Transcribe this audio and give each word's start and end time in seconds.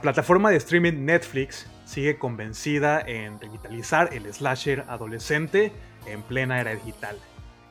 La 0.00 0.12
plataforma 0.14 0.48
de 0.48 0.56
streaming 0.56 1.04
Netflix 1.04 1.66
sigue 1.84 2.16
convencida 2.16 3.02
en 3.02 3.38
revitalizar 3.38 4.14
el 4.14 4.32
slasher 4.32 4.86
adolescente 4.88 5.74
en 6.06 6.22
plena 6.22 6.58
era 6.58 6.70
digital. 6.70 7.18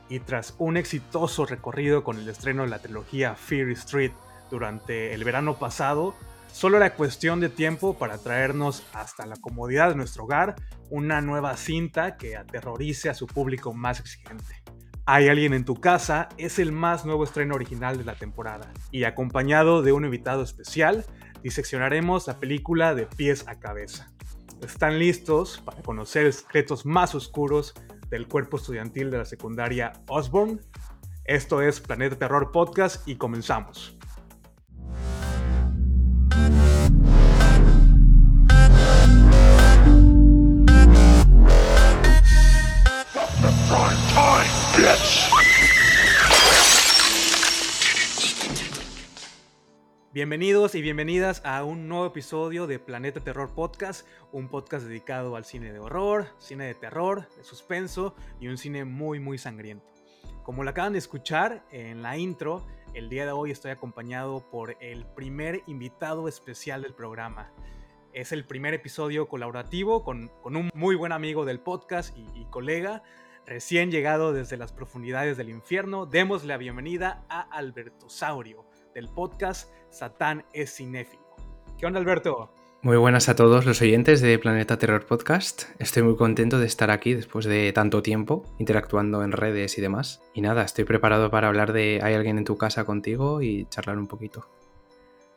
Y 0.09 0.20
tras 0.20 0.54
un 0.59 0.77
exitoso 0.77 1.48
recorrido 1.48 2.04
con 2.04 2.20
el 2.20 2.30
estreno 2.30 2.62
de 2.62 2.70
la 2.70 2.77
trilogía 2.77 3.34
Fear 3.34 3.70
Street 3.70 4.12
durante 4.52 5.16
el 5.16 5.23
verano 5.23 5.57
pasado, 5.57 6.13
solo 6.52 6.77
era 6.77 6.94
cuestión 6.94 7.39
de 7.39 7.50
tiempo 7.50 7.98
para 7.98 8.20
traernos 8.20 8.86
hasta 8.94 9.25
la 9.25 9.38
comodidad 9.38 9.89
de 9.89 9.95
nuestro 9.95 10.25
hogar 10.25 10.55
una 10.91 11.22
nueva 11.22 11.58
cinta 11.58 12.16
que 12.16 12.38
aterrorice 12.38 13.09
a 13.09 13.16
su 13.16 13.25
público 13.25 13.73
más 13.73 14.00
exigente. 14.00 14.61
Hay 15.08 15.27
alguien 15.27 15.55
en 15.55 15.66
tu 15.66 15.73
casa 15.73 16.30
es 16.38 16.59
el 16.59 16.72
más 16.72 17.03
nuevo 17.03 17.23
estreno 17.23 17.55
original 17.55 17.98
de 17.98 18.03
la 18.03 18.14
temporada 18.14 18.72
y 18.91 19.05
acompañado 19.05 19.81
de 19.81 19.91
un 19.91 20.05
invitado 20.05 20.44
especial 20.44 21.03
diseccionaremos 21.43 22.27
la 22.27 22.39
película 22.39 22.95
de 22.95 23.05
pies 23.05 23.47
a 23.47 23.59
cabeza. 23.59 24.11
¿Están 24.61 24.99
listos 24.99 25.61
para 25.63 25.81
conocer 25.81 26.25
los 26.25 26.35
secretos 26.35 26.85
más 26.85 27.16
oscuros 27.16 27.73
del 28.09 28.27
cuerpo 28.27 28.57
estudiantil 28.57 29.09
de 29.11 29.20
la 29.20 29.25
secundaria 29.25 29.94
Osborne? 30.07 30.59
Esto 31.25 31.61
es 31.61 31.80
Planeta 31.80 32.17
Terror 32.17 32.52
Podcast 32.52 33.07
y 33.07 33.16
comenzamos. 33.16 33.95
Bienvenidos 50.20 50.75
y 50.75 50.81
bienvenidas 50.81 51.42
a 51.45 51.64
un 51.64 51.88
nuevo 51.88 52.06
episodio 52.06 52.67
de 52.67 52.78
Planeta 52.78 53.22
Terror 53.22 53.56
Podcast, 53.56 54.06
un 54.34 54.50
podcast 54.50 54.86
dedicado 54.86 55.38
al 55.38 55.45
cine 55.45 55.72
de 55.72 55.80
horror, 55.80 56.28
cine 56.39 56.66
de 56.66 56.73
terror, 56.73 57.30
de 57.38 57.45
suspenso 57.45 58.14
y 58.38 58.50
un 58.50 58.58
cine 58.58 58.84
muy 58.84 59.22
muy 59.22 59.38
sangriento. 59.38 59.86
Como 60.44 60.66
lo 60.66 60.72
acaban 60.72 60.92
de 60.92 61.00
escuchar 61.00 61.64
en 61.72 62.02
la 62.02 62.17
intro, 62.17 62.67
el 62.94 63.08
día 63.08 63.26
de 63.26 63.31
hoy 63.31 63.52
estoy 63.52 63.72
acompañado 63.72 64.44
por 64.52 64.76
el 64.81 65.06
primer 65.06 65.61
invitado 65.67 66.28
especial 66.28 66.81
del 66.81 66.94
programa. 66.94 67.50
Es 68.11 68.33
el 68.33 68.44
primer 68.44 68.73
episodio 68.73 69.30
colaborativo 69.30 70.04
con, 70.04 70.30
un 70.44 70.70
muy 70.73 70.95
buen 70.95 71.14
amigo 71.14 71.45
del 71.45 71.61
podcast 71.61 72.14
y, 72.17 72.28
y 72.42 72.44
colega, 72.50 73.04
recién 73.45 73.89
llegado 73.89 74.33
desde 74.33 74.58
las 74.58 74.73
profundidades 74.73 75.38
del 75.38 75.48
infierno. 75.48 76.06
Demos 76.06 76.44
la 76.44 76.58
bienvenida 76.58 77.23
a 77.30 77.39
Alberto 77.39 78.09
Saurio 78.09 78.69
del 79.00 79.08
podcast 79.08 79.72
Satán 79.89 80.44
es 80.52 80.75
cinéfilo. 80.75 81.23
¿Qué 81.78 81.86
onda, 81.86 82.02
Alberto? 82.02 82.53
Muy 82.81 82.97
buenas 82.97 83.30
a 83.30 83.36
todos 83.36 83.66
los 83.66 83.81
oyentes 83.81 84.19
de 84.19 84.38
Planeta 84.38 84.78
Terror 84.78 85.05
Podcast. 85.05 85.64
Estoy 85.80 86.03
muy 86.03 86.17
contento 86.17 86.59
de 86.59 86.66
estar 86.66 86.92
aquí 86.92 87.14
después 87.14 87.45
de 87.45 87.72
tanto 87.72 88.03
tiempo 88.03 88.44
interactuando 88.58 89.23
en 89.23 89.31
redes 89.31 89.77
y 89.77 89.81
demás. 89.81 90.22
Y 90.33 90.42
nada, 90.42 90.66
estoy 90.66 90.83
preparado 90.83 91.31
para 91.31 91.47
hablar 91.47 91.72
de 91.72 92.02
Hay 92.03 92.14
alguien 92.14 92.38
en 92.39 92.44
tu 92.44 92.58
casa 92.58 92.83
contigo 92.83 93.42
y 93.42 93.67
charlar 93.70 93.97
un 93.97 94.08
poquito. 94.08 94.45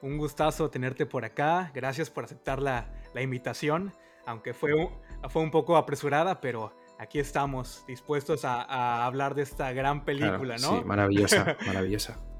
Un 0.00 0.18
gustazo 0.18 0.68
tenerte 0.68 1.06
por 1.06 1.24
acá. 1.24 1.70
Gracias 1.72 2.10
por 2.10 2.24
aceptar 2.24 2.60
la, 2.60 2.90
invitación, 3.14 3.92
aunque 4.26 4.54
fue 4.54 4.74
un, 4.74 4.88
fue 5.28 5.40
un 5.40 5.52
poco 5.52 5.76
apresurada, 5.76 6.40
pero 6.40 6.72
aquí 6.98 7.20
estamos 7.20 7.84
dispuestos 7.86 8.44
a, 8.44 9.06
hablar 9.06 9.36
de 9.36 9.42
esta 9.42 9.72
gran 9.72 10.04
película, 10.04 10.56
¿no? 10.56 10.78
Sí, 10.78 10.84
maravillosa, 10.84 11.56
maravillosa. 11.66 12.31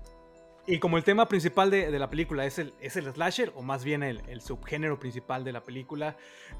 Y 0.67 0.79
como 0.79 0.97
el 0.97 1.03
tema 1.03 1.27
principal 1.29 1.71
de, 1.71 1.91
la 1.99 2.09
película 2.09 2.47
es 2.47 2.59
el, 2.59 2.73
es 2.81 2.97
el 2.97 3.13
slasher, 3.13 3.53
o 3.57 3.63
más 3.63 3.85
bien 3.85 4.03
el, 4.03 4.41
subgénero 4.41 4.99
principal 4.99 5.43
de 5.43 5.53
la 5.53 5.63
película, 5.63 6.17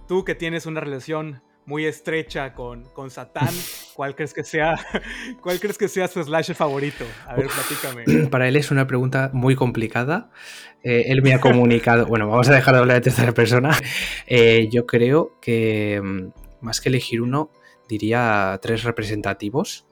tú 0.09 0.25
que 0.25 0.35
tienes 0.35 0.67
una 0.67 0.81
relación 0.81 1.41
muy 1.67 1.87
estrecha 1.87 2.55
con, 2.55 2.85
con 2.87 3.11
Satán, 3.11 3.55
¿cuál 3.95 4.17
crees 4.17 4.35
que 4.35 4.43
sea 4.43 4.75
cuál 5.41 5.61
crees 5.61 5.79
que 5.79 5.87
sea 5.87 6.09
su 6.09 6.21
slasher 6.21 6.57
favorito? 6.57 7.05
A 7.29 7.37
ver, 7.37 7.47
platícame. 7.47 8.27
Para 8.31 8.49
él 8.49 8.57
es 8.57 8.73
una 8.73 8.89
pregunta 8.89 9.31
muy 9.33 9.55
complicada. 9.55 10.31
Eh, 10.83 11.05
él 11.07 11.23
me 11.23 11.33
ha 11.33 11.41
comunicado, 11.41 12.07
bueno, 12.07 12.27
vamos 12.27 12.49
a 12.49 12.55
dejar 12.55 12.75
de 12.75 12.81
hablar 12.81 12.97
de 12.97 13.03
tercera 13.03 13.33
persona. 13.33 13.71
Eh, 14.27 14.69
yo 14.71 14.87
creo 14.87 15.37
que 15.41 16.01
mm, 16.03 16.65
más 16.65 16.81
que 16.81 16.89
elegir 16.89 17.21
uno, 17.21 17.51
diría 17.89 18.59
tres 18.63 18.83
representativos 18.83 19.85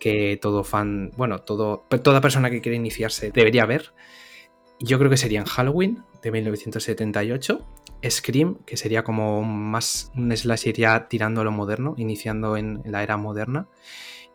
que 0.00 0.38
todo 0.40 0.64
fan, 0.64 1.12
bueno, 1.16 1.38
todo, 1.42 1.84
toda 2.02 2.20
persona 2.20 2.50
que 2.50 2.60
quiere 2.60 2.76
iniciarse 2.76 3.30
debería 3.30 3.66
ver. 3.66 3.92
Yo 4.80 4.98
creo 4.98 5.10
que 5.10 5.18
serían 5.18 5.44
Halloween 5.44 6.02
de 6.22 6.32
1978, 6.32 7.66
Scream, 8.08 8.56
que 8.64 8.76
sería 8.76 9.04
como 9.04 9.42
más 9.42 10.10
un 10.16 10.34
slasher 10.34 10.74
ya 10.74 11.06
tirando 11.06 11.42
a 11.42 11.44
lo 11.44 11.52
moderno, 11.52 11.94
iniciando 11.98 12.56
en 12.56 12.82
la 12.84 13.02
era 13.02 13.16
moderna. 13.16 13.68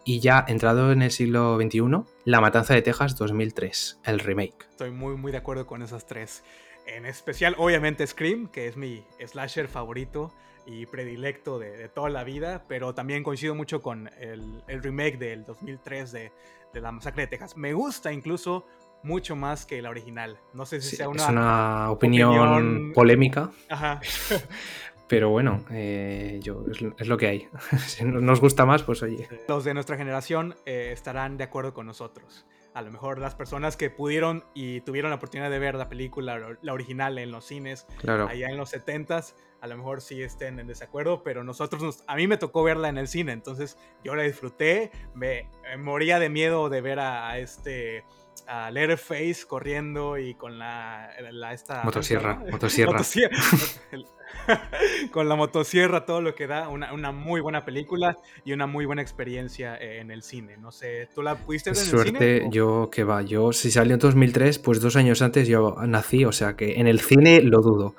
Y 0.08 0.20
ya 0.20 0.46
entrado 0.48 0.92
en 0.92 1.02
el 1.02 1.10
siglo 1.10 1.58
XXI, 1.60 2.04
La 2.26 2.40
Matanza 2.40 2.76
de 2.76 2.84
Texas 2.84 3.18
2003, 3.18 4.02
el 4.06 4.20
remake. 4.20 4.68
Estoy 4.70 4.92
muy, 4.92 5.18
muy 5.18 5.32
de 5.32 5.40
acuerdo 5.40 5.66
con 5.66 5.82
esas 5.82 6.06
tres. 6.06 6.44
En 6.86 7.08
especial, 7.08 7.56
obviamente, 7.58 8.06
Scream, 8.06 8.48
que 8.48 8.68
es 8.68 8.78
mi 8.78 9.04
slasher 9.26 9.68
favorito 9.68 10.32
y 10.66 10.86
predilecto 10.86 11.60
de, 11.60 11.90
toda 11.90 12.10
la 12.10 12.24
vida, 12.24 12.64
pero 12.68 12.94
también 12.94 13.24
coincido 13.24 13.56
mucho 13.56 13.82
con 13.82 14.10
el, 14.20 14.64
remake 14.68 15.18
del 15.18 15.46
2003 15.46 16.12
de, 16.12 16.32
La 16.74 16.92
Masacre 16.92 17.24
de 17.24 17.28
Texas. 17.28 17.56
Me 17.58 17.74
gusta 17.74 18.12
incluso 18.12 18.66
mucho 19.04 19.36
más 19.36 19.66
que 19.66 19.82
la 19.82 19.90
original. 19.90 20.38
No 20.54 20.66
sé 20.66 20.82
si 20.82 20.96
sea 20.96 21.10
una, 21.10 21.24
es 21.24 21.30
una 21.30 21.92
opinión, 21.92 22.92
polémica. 22.94 23.52
Ajá. 23.70 24.02
Pero 25.08 25.30
bueno, 25.30 25.64
eh, 25.70 26.40
yo, 26.42 26.64
es, 26.98 27.08
lo 27.08 27.18
que 27.18 27.28
hay. 27.28 27.48
si 27.86 28.04
nos 28.04 28.42
gusta 28.42 28.66
más, 28.66 28.82
pues 28.82 29.04
oye. 29.04 29.28
Los 29.48 29.64
de 29.64 29.76
nuestra 29.76 29.98
generación 29.98 30.56
eh, 30.66 30.90
estarán 30.92 31.38
de 31.38 31.44
acuerdo 31.44 31.74
con 31.74 31.86
nosotros 31.86 32.46
a 32.76 32.82
lo 32.82 32.92
mejor 32.92 33.20
las 33.20 33.36
personas 33.36 33.78
que 33.78 33.90
pudieron 33.90 34.44
y 34.54 34.82
tuvieron 34.82 35.10
la 35.10 35.16
oportunidad 35.16 35.50
de 35.50 35.60
ver 35.60 35.76
la 35.76 35.88
película, 35.88 36.58
la 36.62 36.74
original 36.74 37.18
en 37.18 37.32
los 37.32 37.46
cines, 37.46 37.88
allá 38.06 38.50
en 38.50 38.58
los 38.58 38.74
70s, 38.74 39.34
a 39.62 39.68
lo 39.68 39.78
mejor 39.78 40.02
sí 40.02 40.22
estén 40.22 40.60
en 40.60 40.68
desacuerdo, 40.68 41.24
pero 41.24 41.46
nosotros, 41.46 42.04
a 42.06 42.16
mí 42.18 42.28
me 42.28 42.36
tocó 42.36 42.64
verla 42.64 42.90
en 42.90 42.98
el 42.98 43.08
cine, 43.08 43.32
entonces 43.32 43.78
yo 44.04 44.14
la 44.14 44.24
disfruté, 44.24 44.92
me, 45.14 45.50
moría 45.80 46.20
de 46.20 46.28
miedo 46.28 46.68
de 46.68 46.82
ver 46.82 47.00
a, 47.00 47.40
este 47.40 48.04
a 48.48 48.72
Letterface 48.72 49.46
corriendo 49.48 50.18
y 50.18 50.36
con 50.36 50.58
la, 50.60 51.12
esta 51.54 51.84
motosierra, 51.84 52.36
motosierra. 52.52 53.02
con 55.12 55.30
la 55.30 55.36
motosierra, 55.36 56.06
todo 56.06 56.22
lo 56.22 56.36
que 56.36 56.48
da, 56.48 56.70
una, 56.70 57.12
muy 57.12 57.42
buena 57.42 57.66
película 57.66 58.18
y 58.44 58.54
una 58.54 58.68
muy 58.68 58.86
buena 58.86 59.02
experiencia 59.02 59.78
en 59.78 60.12
el 60.12 60.24
cine. 60.24 60.58
No 60.58 60.72
sé, 60.72 61.10
¿tú 61.14 61.22
la 61.22 61.36
pudiste 61.36 61.72
ver 61.72 61.80
en 61.80 61.86
Suerte, 61.86 62.36
el 62.36 62.42
cine? 62.42 62.52
yo 62.52 62.90
que 62.92 63.04
va, 63.04 63.22
yo 63.22 63.54
si 63.54 63.72
salió 63.72 63.94
en 63.94 64.00
2003, 64.00 64.60
pues 64.60 64.82
dos 64.82 64.96
años 64.96 65.22
antes 65.22 65.48
yo 65.48 65.76
nací, 65.86 66.26
o 66.26 66.32
sea 66.32 66.56
que 66.56 66.80
en 66.80 66.88
el 66.88 67.00
cine 67.00 67.42
lo 67.42 67.62
dudo. 67.62 67.96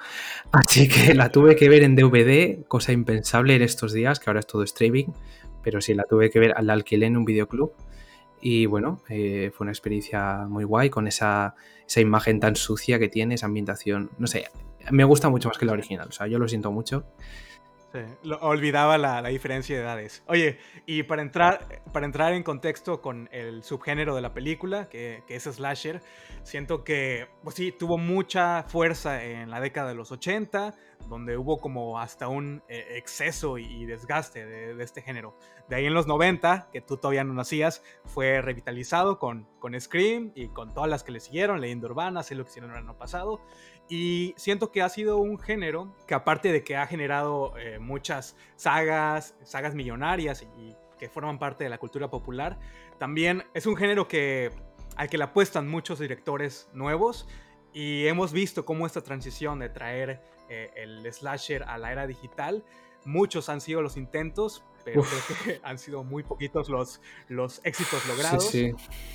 Así 0.52 0.88
que 0.88 1.14
la 1.14 1.30
tuve 1.30 1.56
que 1.56 1.68
ver 1.68 1.82
en 1.82 1.96
DVD, 1.96 2.64
cosa 2.66 2.92
impensable 2.92 3.56
en 3.56 3.62
estos 3.62 3.92
días, 3.92 4.20
que 4.20 4.30
ahora 4.30 4.40
es 4.40 4.46
todo 4.46 4.62
streaming, 4.62 5.06
pero 5.62 5.80
sí 5.80 5.94
la 5.94 6.04
tuve 6.04 6.30
que 6.30 6.38
ver, 6.38 6.54
la 6.60 6.72
alquilé 6.72 7.06
en 7.06 7.16
un 7.16 7.24
videoclub. 7.24 7.72
Y 8.40 8.66
bueno, 8.66 9.00
eh, 9.08 9.50
fue 9.54 9.64
una 9.64 9.72
experiencia 9.72 10.46
muy 10.48 10.64
guay 10.64 10.90
con 10.90 11.06
esa, 11.06 11.54
esa 11.86 12.00
imagen 12.00 12.40
tan 12.40 12.56
sucia 12.56 12.98
que 12.98 13.08
tiene, 13.08 13.34
esa 13.34 13.46
ambientación. 13.46 14.10
No 14.18 14.26
sé, 14.26 14.46
me 14.90 15.04
gusta 15.04 15.28
mucho 15.28 15.48
más 15.48 15.58
que 15.58 15.66
la 15.66 15.72
original. 15.72 16.08
O 16.08 16.12
sea, 16.12 16.26
yo 16.26 16.38
lo 16.38 16.48
siento 16.48 16.70
mucho. 16.72 17.04
Sí, 17.92 18.00
olvidaba 18.40 18.98
la, 18.98 19.22
diferencia 19.22 19.76
de 19.76 19.82
edades. 19.82 20.22
Oye, 20.26 20.58
y 20.86 21.04
para 21.04 21.22
entrar, 21.22 21.82
para 21.92 22.04
entrar 22.04 22.32
en 22.32 22.42
contexto 22.42 23.00
con 23.00 23.28
el 23.32 23.62
subgénero 23.62 24.14
de 24.14 24.22
la 24.22 24.34
película, 24.34 24.88
que, 24.88 25.22
es 25.28 25.44
slasher, 25.44 26.02
siento 26.42 26.82
que, 26.84 27.28
pues 27.44 27.54
sí, 27.54 27.72
tuvo 27.72 27.96
mucha 27.96 28.64
fuerza 28.64 29.22
en 29.24 29.50
la 29.50 29.60
década 29.60 29.88
de 29.88 29.94
los 29.94 30.10
80, 30.10 30.74
donde 31.08 31.36
hubo 31.36 31.58
como 31.58 32.00
hasta 32.00 32.26
un 32.28 32.62
eh, 32.68 32.94
exceso 32.96 33.58
y, 33.58 33.84
desgaste 33.86 34.44
de, 34.44 34.82
este 34.82 35.00
género. 35.00 35.38
De 35.68 35.76
ahí 35.76 35.86
en 35.86 35.94
los 35.94 36.06
90, 36.06 36.68
que 36.72 36.80
tú 36.80 36.96
todavía 36.96 37.24
no 37.24 37.34
nacías, 37.34 37.82
fue 38.04 38.42
revitalizado 38.42 39.18
con, 39.18 39.48
con 39.58 39.80
Scream 39.80 40.32
y 40.34 40.48
con 40.48 40.74
todas 40.74 40.90
las 40.90 41.04
que 41.04 41.12
le 41.12 41.20
siguieron, 41.20 41.60
Leyenda 41.60 41.86
Urbana, 41.86 42.22
sé 42.22 42.34
lo 42.34 42.44
que 42.44 42.50
hicieron 42.50 42.72
el 42.72 42.78
año 42.78 42.98
pasado. 42.98 43.40
Y 43.88 44.34
siento 44.36 44.72
que 44.72 44.82
ha 44.82 44.88
sido 44.88 45.18
un 45.18 45.38
género 45.38 45.94
que 46.06 46.14
aparte 46.14 46.50
de 46.50 46.64
que 46.64 46.76
ha 46.76 46.86
generado 46.86 47.56
eh, 47.56 47.78
muchas 47.78 48.36
sagas, 48.56 49.34
sagas 49.44 49.74
millonarias 49.74 50.42
y, 50.42 50.74
que 50.98 51.10
forman 51.10 51.38
parte 51.38 51.62
de 51.62 51.68
la 51.68 51.76
cultura 51.76 52.08
popular, 52.08 52.58
también 52.98 53.44
es 53.52 53.66
un 53.66 53.76
género 53.76 54.08
que, 54.08 54.50
al 54.96 55.10
que 55.10 55.18
le 55.18 55.24
apuestan 55.24 55.68
muchos 55.68 55.98
directores 55.98 56.70
nuevos 56.72 57.28
y 57.74 58.06
hemos 58.06 58.32
visto 58.32 58.64
cómo 58.64 58.86
esta 58.86 59.02
transición 59.02 59.58
de 59.58 59.68
traer 59.68 60.22
eh, 60.48 60.70
el 60.74 61.12
slasher 61.12 61.64
a 61.64 61.76
la 61.76 61.92
era 61.92 62.06
digital, 62.06 62.64
muchos 63.04 63.50
han 63.50 63.60
sido 63.60 63.82
los 63.82 63.98
intentos, 63.98 64.64
pero 64.86 65.02
creo 65.02 65.38
que 65.44 65.60
han 65.62 65.78
sido 65.78 66.02
muy 66.02 66.22
poquitos 66.22 66.70
los, 66.70 67.02
los 67.28 67.60
éxitos 67.62 68.06
logrados. 68.06 68.50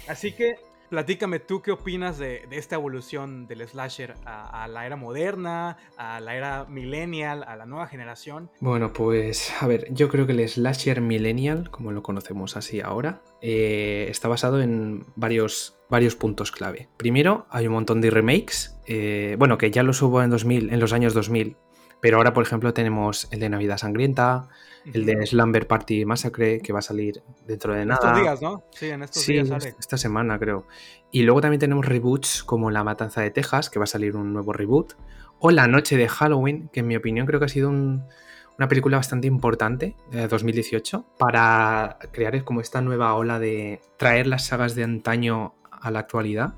Así 0.08 0.34
que 0.34 0.56
platícame 0.92 1.40
tú 1.40 1.62
qué 1.62 1.72
opinas 1.72 2.18
de, 2.18 2.46
esta 2.52 2.76
evolución 2.76 3.48
del 3.48 3.66
slasher 3.66 4.14
a, 4.26 4.68
la 4.68 4.86
era 4.86 4.98
moderna, 4.98 5.78
a 5.98 6.20
la 6.20 6.36
era 6.36 6.66
millennial, 6.66 7.46
a 7.48 7.56
la 7.56 7.66
nueva 7.66 7.88
generación. 7.88 8.52
Bueno, 8.60 8.92
pues 8.92 9.54
a 9.62 9.68
ver, 9.68 9.88
yo 9.92 10.10
creo 10.10 10.28
que 10.28 10.34
el 10.34 10.48
slasher 10.50 11.00
millennial, 11.00 11.72
como 11.72 11.94
lo 11.94 12.04
conocemos 12.04 12.58
así 12.58 12.82
ahora, 12.82 13.22
eh, 13.42 14.08
está 14.10 14.28
basado 14.28 14.62
en 14.62 15.06
varios, 15.16 15.80
varios 15.90 16.18
puntos 16.18 16.52
clave. 16.52 16.90
Primero, 16.98 17.48
hay 17.50 17.68
un 17.68 17.74
montón 17.74 18.02
de 18.02 18.10
remakes, 18.10 18.78
eh, 18.86 19.38
bueno, 19.40 19.58
que 19.58 19.72
ya 19.72 19.84
los 19.84 20.02
hubo 20.02 20.22
en, 20.22 20.30
2000, 20.30 20.74
en 20.74 20.80
los 20.82 20.92
años 20.92 21.14
2000, 21.14 21.56
pero 22.01 22.18
ahora, 22.18 22.33
por 22.33 22.44
ejemplo, 22.44 22.74
tenemos 22.74 23.27
el 23.31 23.39
de 23.39 23.50
Navidad 23.50 23.77
Sangrienta, 23.77 24.50
el 24.92 25.06
de 25.06 25.25
Slumber 25.27 25.68
Party 25.68 26.03
Massacre, 26.06 26.59
que 26.59 26.74
va 26.74 26.80
a 26.80 26.81
salir 26.81 27.21
dentro 27.45 27.74
de 27.74 27.86
nada. 27.86 28.09
Estos 28.09 28.21
días, 28.21 28.42
¿no? 28.42 28.63
Sí, 28.71 28.89
en 28.89 29.03
estos 29.03 29.25
días 29.27 29.48
sale. 29.48 29.75
Esta 29.80 29.98
semana, 29.98 30.39
creo. 30.39 30.65
Y 31.12 31.21
luego 31.21 31.42
también 31.42 31.59
tenemos 31.59 31.86
reboots 31.86 32.44
como 32.44 32.71
La 32.71 32.83
Matanza 32.83 33.21
de 33.21 33.30
Texas, 33.30 33.69
que 33.69 33.77
va 33.77 33.83
a 33.83 33.88
salir 33.88 34.15
un 34.15 34.33
nuevo 34.33 34.51
reboot. 34.51 34.94
O 35.39 35.51
La 35.51 35.68
Noche 35.68 35.98
de 35.98 36.07
Halloween, 36.07 36.69
que 36.74 36.80
en 36.80 36.88
mi 36.88 36.95
opinión 36.95 37.27
creo 37.27 37.39
que 37.39 37.45
ha 37.45 37.50
sido 37.50 37.69
una 37.69 38.68
película 38.68 38.98
bastante 38.98 39.27
importante 39.27 39.95
de 40.09 40.27
2018 40.27 41.06
para 41.18 42.00
crear 42.12 42.44
como 42.44 42.62
esta 42.62 42.81
nueva 42.81 43.13
ola 43.13 43.39
de 43.39 43.81
traer 43.98 44.25
las 44.27 44.45
sagas 44.45 44.74
de 44.74 44.83
antaño 44.83 45.53
a 45.69 45.92
la 45.92 46.00
actualidad. 46.00 46.56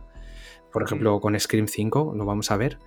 Por 0.72 0.84
ejemplo, 0.84 1.20
con 1.20 1.38
Scream 1.40 1.68
5, 1.68 2.14
lo 2.16 2.26
vamos 2.26 2.52
a 2.52 2.58
ver. 2.58 2.80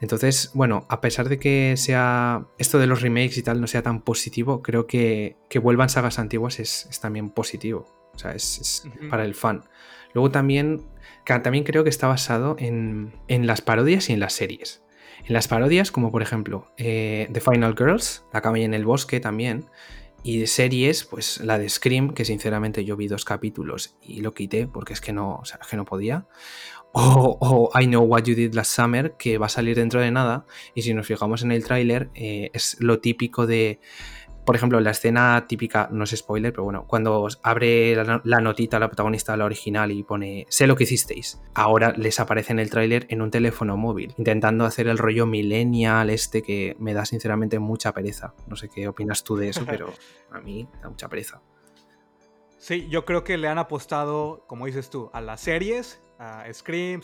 Entonces, 0.00 0.50
bueno, 0.52 0.86
a 0.88 1.00
pesar 1.00 1.28
de 1.28 1.38
que 1.38 1.74
sea 1.76 2.46
esto 2.58 2.78
de 2.78 2.86
los 2.86 3.00
remakes 3.00 3.38
y 3.38 3.42
tal 3.42 3.60
no 3.60 3.66
sea 3.66 3.82
tan 3.82 4.02
positivo, 4.02 4.62
creo 4.62 4.86
que 4.86 5.36
que 5.48 5.58
vuelvan 5.58 5.88
sagas 5.88 6.18
antiguas 6.18 6.60
es, 6.60 6.88
también 7.00 7.30
positivo. 7.30 7.86
O 8.14 8.18
sea, 8.18 8.32
es, 8.32 8.86
para 9.10 9.24
el 9.24 9.34
fan. 9.34 9.64
Luego 10.14 10.30
también, 10.30 10.82
también 11.24 11.64
creo 11.64 11.84
que 11.84 11.90
está 11.90 12.06
basado 12.06 12.56
en, 12.58 13.12
las 13.28 13.60
parodias 13.60 14.08
y 14.08 14.12
en 14.12 14.20
las 14.20 14.32
series. 14.32 14.82
En 15.24 15.34
las 15.34 15.48
parodias, 15.48 15.90
como 15.90 16.10
por 16.10 16.22
ejemplo 16.22 16.72
eh, 16.76 17.28
The 17.32 17.40
Final 17.40 17.74
Girls, 17.76 18.24
La 18.32 18.40
camilla 18.40 18.66
en 18.66 18.74
el 18.74 18.84
bosque 18.84 19.20
también. 19.20 19.66
Y 20.22 20.40
de 20.40 20.46
series, 20.46 21.04
pues 21.04 21.40
la 21.40 21.58
de 21.58 21.68
Scream, 21.68 22.12
que 22.12 22.24
sinceramente 22.24 22.84
yo 22.84 22.96
vi 22.96 23.06
dos 23.06 23.24
capítulos 23.24 23.96
y 24.02 24.22
lo 24.22 24.34
quité 24.34 24.66
porque 24.66 24.92
es 24.92 25.00
que 25.00 25.12
no, 25.12 25.36
o 25.36 25.44
sea, 25.44 25.60
que 25.70 25.76
no 25.76 25.84
podía 25.84 26.26
o, 26.98 27.70
I 27.78 27.86
Know 27.86 28.04
What 28.04 28.24
You 28.24 28.34
Did 28.34 28.54
Last 28.54 28.72
Summer, 28.72 29.12
que 29.12 29.38
va 29.38 29.46
a 29.46 29.50
salir 29.50 29.76
dentro 29.76 30.00
de 30.00 30.10
nada. 30.10 30.46
Y 30.74 30.82
si 30.82 30.94
nos 30.94 31.06
fijamos 31.06 31.42
en 31.42 31.52
el 31.52 31.64
tráiler, 31.64 32.10
eh, 32.14 32.50
es 32.52 32.76
lo 32.80 33.00
típico 33.00 33.46
de. 33.46 33.80
Por 34.44 34.54
ejemplo, 34.54 34.78
la 34.78 34.92
escena 34.92 35.46
típica, 35.48 35.88
no 35.90 36.04
es 36.04 36.10
spoiler, 36.10 36.52
pero 36.52 36.62
bueno, 36.62 36.86
cuando 36.86 37.26
abre 37.42 37.96
la, 37.96 38.40
notita 38.40 38.78
la 38.78 38.86
protagonista, 38.86 39.36
la 39.36 39.44
original, 39.44 39.90
y 39.90 40.04
pone 40.04 40.46
sé 40.48 40.68
lo 40.68 40.76
que 40.76 40.84
hicisteis. 40.84 41.40
Ahora 41.52 41.92
les 41.96 42.20
aparece 42.20 42.52
en 42.52 42.60
el 42.60 42.70
tráiler 42.70 43.06
en 43.10 43.22
un 43.22 43.32
teléfono 43.32 43.76
móvil, 43.76 44.14
intentando 44.16 44.64
hacer 44.64 44.86
el 44.86 44.98
rollo 44.98 45.26
millennial 45.26 46.10
este 46.10 46.42
que 46.42 46.76
me 46.78 46.94
da 46.94 47.04
sinceramente 47.04 47.58
mucha 47.58 47.92
pereza. 47.92 48.34
No 48.46 48.54
sé 48.54 48.68
qué 48.68 48.86
opinas 48.86 49.24
tú 49.24 49.34
de 49.34 49.48
eso, 49.48 49.64
pero 49.66 49.92
a 50.30 50.40
mí 50.40 50.68
da 50.80 50.90
mucha 50.90 51.08
pereza. 51.08 51.42
Sí, 52.56 52.86
yo 52.88 53.04
creo 53.04 53.24
que 53.24 53.38
le 53.38 53.48
han 53.48 53.58
apostado, 53.58 54.44
como 54.46 54.66
dices 54.66 54.90
tú, 54.90 55.10
a 55.12 55.20
las 55.20 55.40
series 55.40 56.00
a 56.18 56.52
Scream, 56.52 57.02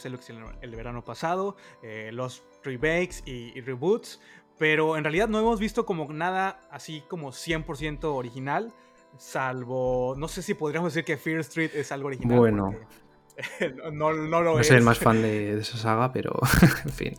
el 0.61 0.77
verano 0.77 1.05
pasado, 1.05 1.57
eh, 1.83 2.11
los 2.13 2.43
remakes 2.63 3.23
y, 3.27 3.61
reboots, 3.61 4.21
pero 4.59 4.97
en 4.97 5.05
realidad 5.05 5.29
no 5.29 5.39
hemos 5.39 5.61
visto 5.61 5.85
como 5.85 6.13
nada 6.13 6.61
así 6.71 7.03
como 7.09 7.33
100% 7.33 8.05
original, 8.05 8.73
salvo, 9.19 10.15
no 10.17 10.29
sé 10.29 10.43
si 10.43 10.55
podríamos 10.55 10.95
decir 10.95 11.05
que 11.05 11.17
Fear 11.17 11.41
Street 11.41 11.71
es 11.75 11.93
algo 11.93 12.09
original. 12.09 12.39
Bueno. 12.39 12.75
no, 13.93 14.13
no, 14.13 14.43
lo 14.43 14.59
no 14.59 14.65
soy 14.65 14.77
el 14.77 14.83
más 14.83 14.99
fan 14.99 15.23
de, 15.23 15.57
de 15.57 15.61
esa 15.61 15.79
saga, 15.79 16.13
pero 16.13 16.33
en 16.85 16.93
fin. 16.93 17.15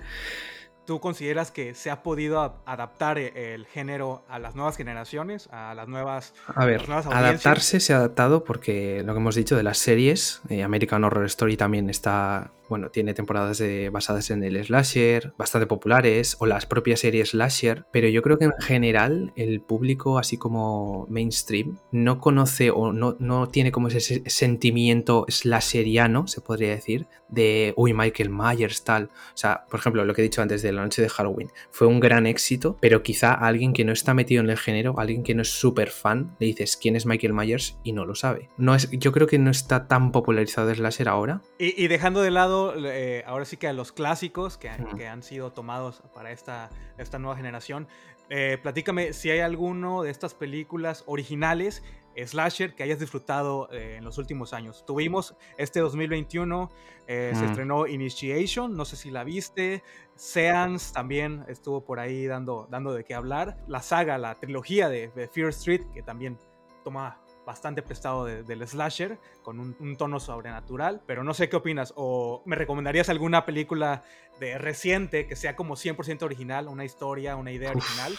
¿Tú 0.85 0.99
consideras 0.99 1.51
que 1.51 1.75
se 1.75 1.89
ha 1.89 2.03
podido 2.03 2.61
adaptar 2.65 3.17
eh, 3.17 3.53
el 3.53 3.65
género 3.65 4.23
a 4.27 4.37
las 4.39 4.55
nuevas 4.55 4.75
generaciones, 4.75 5.47
a 5.51 5.73
las 5.73 5.87
nuevas... 5.87 6.33
A 6.47 6.65
ver, 6.65 6.83
adaptarse 6.89 7.79
se 7.79 7.93
ha 7.93 7.97
adaptado 7.97 8.43
porque 8.43 9.01
lo 9.05 9.13
que 9.13 9.19
hemos 9.19 9.35
dicho 9.35 9.55
de 9.55 9.63
las 9.63 9.77
series, 9.77 10.41
eh, 10.49 10.63
American 10.63 11.03
Horror 11.03 11.25
Story 11.25 11.55
también 11.55 11.89
está 11.89 12.51
bueno, 12.73 12.89
tiene 12.89 13.13
temporadas 13.13 13.61
basadas 13.91 14.31
en 14.31 14.43
el 14.43 14.65
slasher, 14.65 15.35
bastante 15.37 15.67
populares, 15.67 16.35
o 16.39 16.47
las 16.47 16.65
propias 16.65 17.01
series 17.01 17.29
slasher, 17.29 17.85
pero 17.91 18.07
yo 18.07 18.23
creo 18.23 18.39
que 18.39 18.45
en 18.45 18.53
general 18.59 19.31
el 19.35 19.61
público, 19.61 20.17
así 20.17 20.37
como 20.37 21.05
mainstream, 21.07 21.77
no 21.91 22.19
conoce 22.19 22.71
o 22.71 22.91
no, 22.91 23.15
no 23.19 23.47
tiene 23.49 23.71
como 23.71 23.89
ese 23.89 24.23
sentimiento 24.25 25.25
slasheriano, 25.27 26.25
se 26.25 26.41
podría 26.41 26.69
decir, 26.69 27.05
de, 27.29 27.73
uy, 27.77 27.93
Michael 27.93 28.31
Myers, 28.31 28.83
tal. 28.83 29.05
O 29.05 29.37
sea, 29.37 29.65
por 29.69 29.79
ejemplo, 29.79 30.03
lo 30.03 30.15
que 30.15 30.21
he 30.21 30.23
dicho 30.23 30.41
antes 30.41 30.63
de 30.63 30.71
la 30.71 30.81
noche 30.81 31.01
de 31.03 31.09
Halloween, 31.09 31.51
fue 31.69 31.85
un 31.85 31.99
gran 31.99 32.25
éxito, 32.25 32.77
pero 32.81 33.03
quizá 33.03 33.33
alguien 33.33 33.73
que 33.73 33.85
no 33.85 33.91
está 33.91 34.15
metido 34.15 34.41
en 34.41 34.49
el 34.49 34.57
género, 34.57 34.95
alguien 34.97 35.21
que 35.21 35.35
no 35.35 35.43
es 35.43 35.49
súper 35.49 35.89
fan, 35.89 36.35
le 36.39 36.47
dices, 36.47 36.75
¿quién 36.75 36.95
es 36.95 37.05
Michael 37.05 37.33
Myers? 37.33 37.77
y 37.83 37.91
no 37.91 38.05
lo 38.05 38.15
sabe. 38.15 38.49
No 38.57 38.75
es, 38.75 38.89
yo 38.91 39.11
creo 39.11 39.27
que 39.27 39.37
no 39.37 39.51
está 39.51 39.87
tan 39.87 40.11
popularizado 40.11 40.69
el 40.69 40.77
slasher 40.77 41.09
ahora. 41.09 41.41
y 41.59 41.87
dejando 41.87 42.21
de 42.21 42.31
lado 42.31 42.62
eh, 42.75 43.23
ahora 43.25 43.45
sí 43.45 43.57
que 43.57 43.67
a 43.67 43.73
los 43.73 43.91
clásicos 43.91 44.57
que, 44.57 44.69
han 44.69 45.23
sido 45.23 45.51
tomados 45.51 46.01
para 46.13 46.31
esta, 46.31 46.69
esta 46.97 47.19
nueva 47.19 47.35
generación. 47.35 47.87
Eh, 48.29 48.57
platícame 48.61 49.13
si 49.13 49.29
hay 49.29 49.39
alguno 49.39 50.03
de 50.03 50.11
estas 50.11 50.33
películas 50.33 51.03
originales, 51.05 51.83
slasher, 52.15 52.75
que 52.75 52.83
hayas 52.83 52.99
disfrutado 52.99 53.69
eh, 53.71 53.95
en 53.97 54.03
los 54.03 54.17
últimos 54.17 54.53
años. 54.53 54.85
Tuvimos 54.85 55.35
este 55.57 55.79
2021, 55.79 56.71
se 57.07 57.45
estrenó 57.45 57.85
Initiation, 57.85 58.75
no 58.75 58.85
sé 58.85 58.95
si 58.95 59.11
la 59.11 59.23
viste. 59.23 59.83
Seance 60.15 60.93
también 60.93 61.43
estuvo 61.47 61.83
por 61.83 61.99
ahí 61.99 62.25
dando, 62.27 62.67
dando 62.69 62.93
de 62.93 63.03
qué 63.03 63.13
hablar. 63.13 63.57
La 63.67 63.81
saga, 63.81 64.17
la 64.17 64.35
trilogía 64.35 64.89
de 64.89 65.29
Fear 65.33 65.49
Street, 65.49 65.81
que 65.93 66.01
también 66.01 66.37
toma 66.83 67.22
bastante 67.45 67.81
prestado 67.81 68.25
del 68.25 68.67
slasher, 68.67 69.17
con 69.41 69.59
un, 69.59 69.97
tono 69.97 70.19
sobrenatural, 70.19 71.01
pero 71.05 71.23
no 71.23 71.33
sé 71.33 71.49
qué 71.49 71.55
opinas, 71.55 71.93
o 71.95 72.41
me 72.45 72.55
recomendarías 72.55 73.09
alguna 73.09 73.45
película 73.45 74.03
de 74.39 74.57
reciente 74.57 75.27
que 75.27 75.35
sea 75.35 75.55
como 75.55 75.75
100% 75.75 76.23
original, 76.23 76.67
una 76.67 76.85
historia, 76.85 77.35
una 77.35 77.51
idea 77.51 77.71
original. 77.71 78.17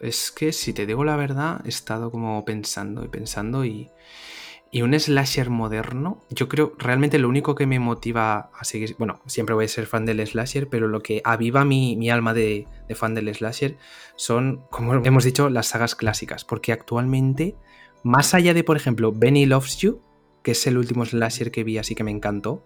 Es 0.00 0.30
que 0.30 0.52
si 0.52 0.72
te 0.72 0.86
digo 0.86 1.04
la 1.04 1.16
verdad, 1.16 1.60
he 1.64 1.68
estado 1.68 2.10
como 2.10 2.44
pensando 2.44 3.04
y 3.04 3.08
pensando 3.08 3.64
y, 3.64 3.90
y 4.70 4.82
un 4.82 4.98
slasher 4.98 5.50
moderno, 5.50 6.20
yo 6.30 6.48
creo 6.48 6.74
realmente 6.78 7.18
lo 7.18 7.28
único 7.28 7.54
que 7.54 7.66
me 7.66 7.78
motiva 7.78 8.50
a 8.58 8.64
seguir, 8.64 8.96
bueno, 8.98 9.20
siempre 9.26 9.54
voy 9.54 9.66
a 9.66 9.68
ser 9.68 9.86
fan 9.86 10.04
del 10.04 10.26
slasher, 10.26 10.68
pero 10.68 10.88
lo 10.88 11.00
que 11.00 11.22
aviva 11.24 11.64
mi, 11.64 11.96
mi 11.96 12.10
alma 12.10 12.34
de, 12.34 12.66
de 12.88 12.94
fan 12.94 13.14
del 13.14 13.32
slasher 13.34 13.76
son, 14.16 14.66
como 14.70 14.94
hemos 14.94 15.24
dicho, 15.24 15.48
las 15.48 15.68
sagas 15.68 15.94
clásicas, 15.94 16.44
porque 16.44 16.72
actualmente 16.72 17.56
más 18.04 18.34
allá 18.34 18.54
de, 18.54 18.62
por 18.62 18.76
ejemplo, 18.76 19.12
Benny 19.12 19.46
Loves 19.46 19.78
You, 19.78 20.00
que 20.42 20.52
es 20.52 20.66
el 20.66 20.76
último 20.78 21.04
slasher 21.04 21.50
que 21.50 21.64
vi, 21.64 21.78
así 21.78 21.94
que 21.94 22.04
me 22.04 22.10
encantó. 22.10 22.62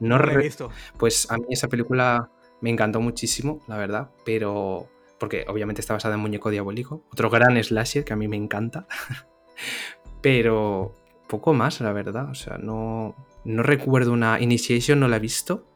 No, 0.00 0.18
lo 0.18 0.30
he 0.32 0.36
visto. 0.36 0.70
Pues 0.98 1.30
a 1.30 1.38
mí 1.38 1.46
esa 1.50 1.68
película 1.68 2.30
me 2.60 2.68
encantó 2.68 3.00
muchísimo, 3.00 3.60
la 3.68 3.78
verdad, 3.78 4.10
pero 4.24 4.88
porque 5.18 5.44
obviamente 5.48 5.80
está 5.80 5.94
basada 5.94 6.14
en 6.14 6.20
Muñeco 6.20 6.50
Diabólico, 6.50 7.04
otro 7.12 7.30
gran 7.30 7.62
slasher 7.62 8.04
que 8.04 8.12
a 8.12 8.16
mí 8.16 8.28
me 8.28 8.36
encanta, 8.36 8.86
pero 10.22 10.92
poco 11.28 11.54
más, 11.54 11.80
la 11.80 11.92
verdad, 11.92 12.30
o 12.30 12.34
sea, 12.34 12.58
no, 12.58 13.16
no 13.44 13.62
recuerdo 13.62 14.12
una 14.12 14.40
Initiation, 14.40 15.00
no 15.00 15.08
la 15.08 15.16
he 15.16 15.20
visto, 15.20 15.66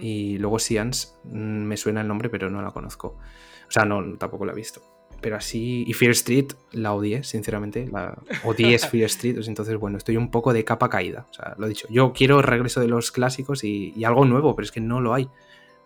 y 0.00 0.38
luego 0.38 0.58
Seance, 0.58 1.08
mm, 1.24 1.62
me 1.62 1.76
suena 1.76 2.00
el 2.00 2.08
nombre, 2.08 2.30
pero 2.30 2.50
no 2.50 2.62
la 2.62 2.70
conozco, 2.70 3.18
o 3.66 3.70
sea, 3.70 3.84
no, 3.84 4.16
tampoco 4.16 4.44
la 4.44 4.52
he 4.52 4.56
visto 4.56 4.97
pero 5.20 5.36
así. 5.36 5.84
Y 5.86 5.92
Fear 5.92 6.12
Street 6.12 6.52
la 6.72 6.92
odié, 6.94 7.24
sinceramente. 7.24 7.88
La 7.90 8.18
odié 8.44 8.78
Fear 8.78 9.06
Street. 9.06 9.34
Pues 9.34 9.48
entonces, 9.48 9.76
bueno, 9.76 9.98
estoy 9.98 10.16
un 10.16 10.30
poco 10.30 10.52
de 10.52 10.64
capa 10.64 10.88
caída. 10.88 11.26
O 11.30 11.34
sea, 11.34 11.54
lo 11.58 11.66
he 11.66 11.68
dicho. 11.68 11.86
Yo 11.90 12.12
quiero 12.12 12.42
regreso 12.42 12.80
de 12.80 12.88
los 12.88 13.10
clásicos 13.12 13.64
y, 13.64 14.04
algo 14.04 14.24
nuevo, 14.24 14.54
pero 14.54 14.64
es 14.64 14.72
que 14.72 14.80
no 14.80 15.00
lo 15.00 15.14
hay. 15.14 15.24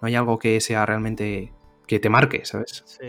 No 0.01 0.09
hay 0.09 0.15
algo 0.15 0.39
que 0.39 0.61
sea 0.61 0.87
realmente. 0.87 1.53
que 1.87 1.99
te 1.99 2.09
marque, 2.09 2.45
¿sabes? 2.45 2.83
Sí. 2.87 3.07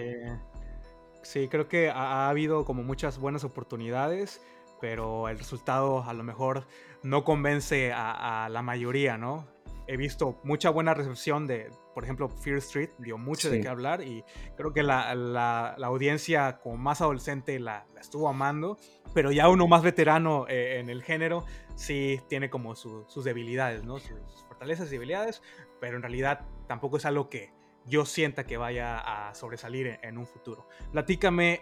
Sí, 1.24 1.48
creo 1.48 1.70
que 1.70 1.90
ha, 1.90 2.30
habido 2.30 2.66
como 2.66 2.84
muchas 2.84 3.18
buenas 3.18 3.46
oportunidades, 3.46 4.42
pero 4.82 5.30
el 5.30 5.38
resultado 5.38 6.04
a 6.04 6.14
lo 6.14 6.24
mejor 6.24 6.66
no 7.02 7.24
convence 7.24 7.94
a 7.94 8.50
la 8.52 8.62
mayoría, 8.62 9.18
¿no? 9.18 9.53
He 9.88 9.98
visto 9.98 10.40
mucha 10.44 10.70
buena 10.70 10.94
recepción 10.94 11.48
de, 11.48 11.70
por 11.94 12.04
ejemplo, 12.04 12.30
Fear 12.30 12.58
Street, 12.58 12.90
dio 13.00 13.18
mucho 13.18 13.50
de 13.50 13.62
qué 13.62 13.68
hablar 13.68 14.02
y 14.02 14.24
creo 14.56 14.74
que 14.74 14.84
la, 14.84 15.14
la, 15.16 15.76
audiencia 15.86 16.60
como 16.60 16.78
más 16.78 17.02
adolescente 17.02 17.60
la, 17.60 17.86
estuvo 18.00 18.30
amando, 18.30 18.78
pero 19.14 19.32
ya 19.32 19.50
uno 19.50 19.68
más 19.68 19.84
veterano 19.84 20.46
eh, 20.48 20.80
en 20.80 20.90
el 20.90 21.04
género 21.04 21.46
sí 21.76 22.22
tiene 22.28 22.50
como 22.50 22.76
sus 22.76 23.24
debilidades, 23.24 23.84
¿no? 23.84 24.00
Sus 24.00 24.44
fortalezas 24.48 24.88
y 24.88 24.92
debilidades, 24.92 25.42
pero 25.80 25.98
en 25.98 26.02
realidad 26.02 26.46
tampoco 26.68 26.98
es 26.98 27.06
algo 27.06 27.30
que 27.30 27.52
yo 27.86 28.06
sienta 28.06 28.46
que 28.46 28.58
vaya 28.58 28.98
a 28.98 29.36
sobresalir 29.36 30.00
en, 30.02 30.18
un 30.18 30.26
futuro. 30.26 30.68
Platícame 30.92 31.62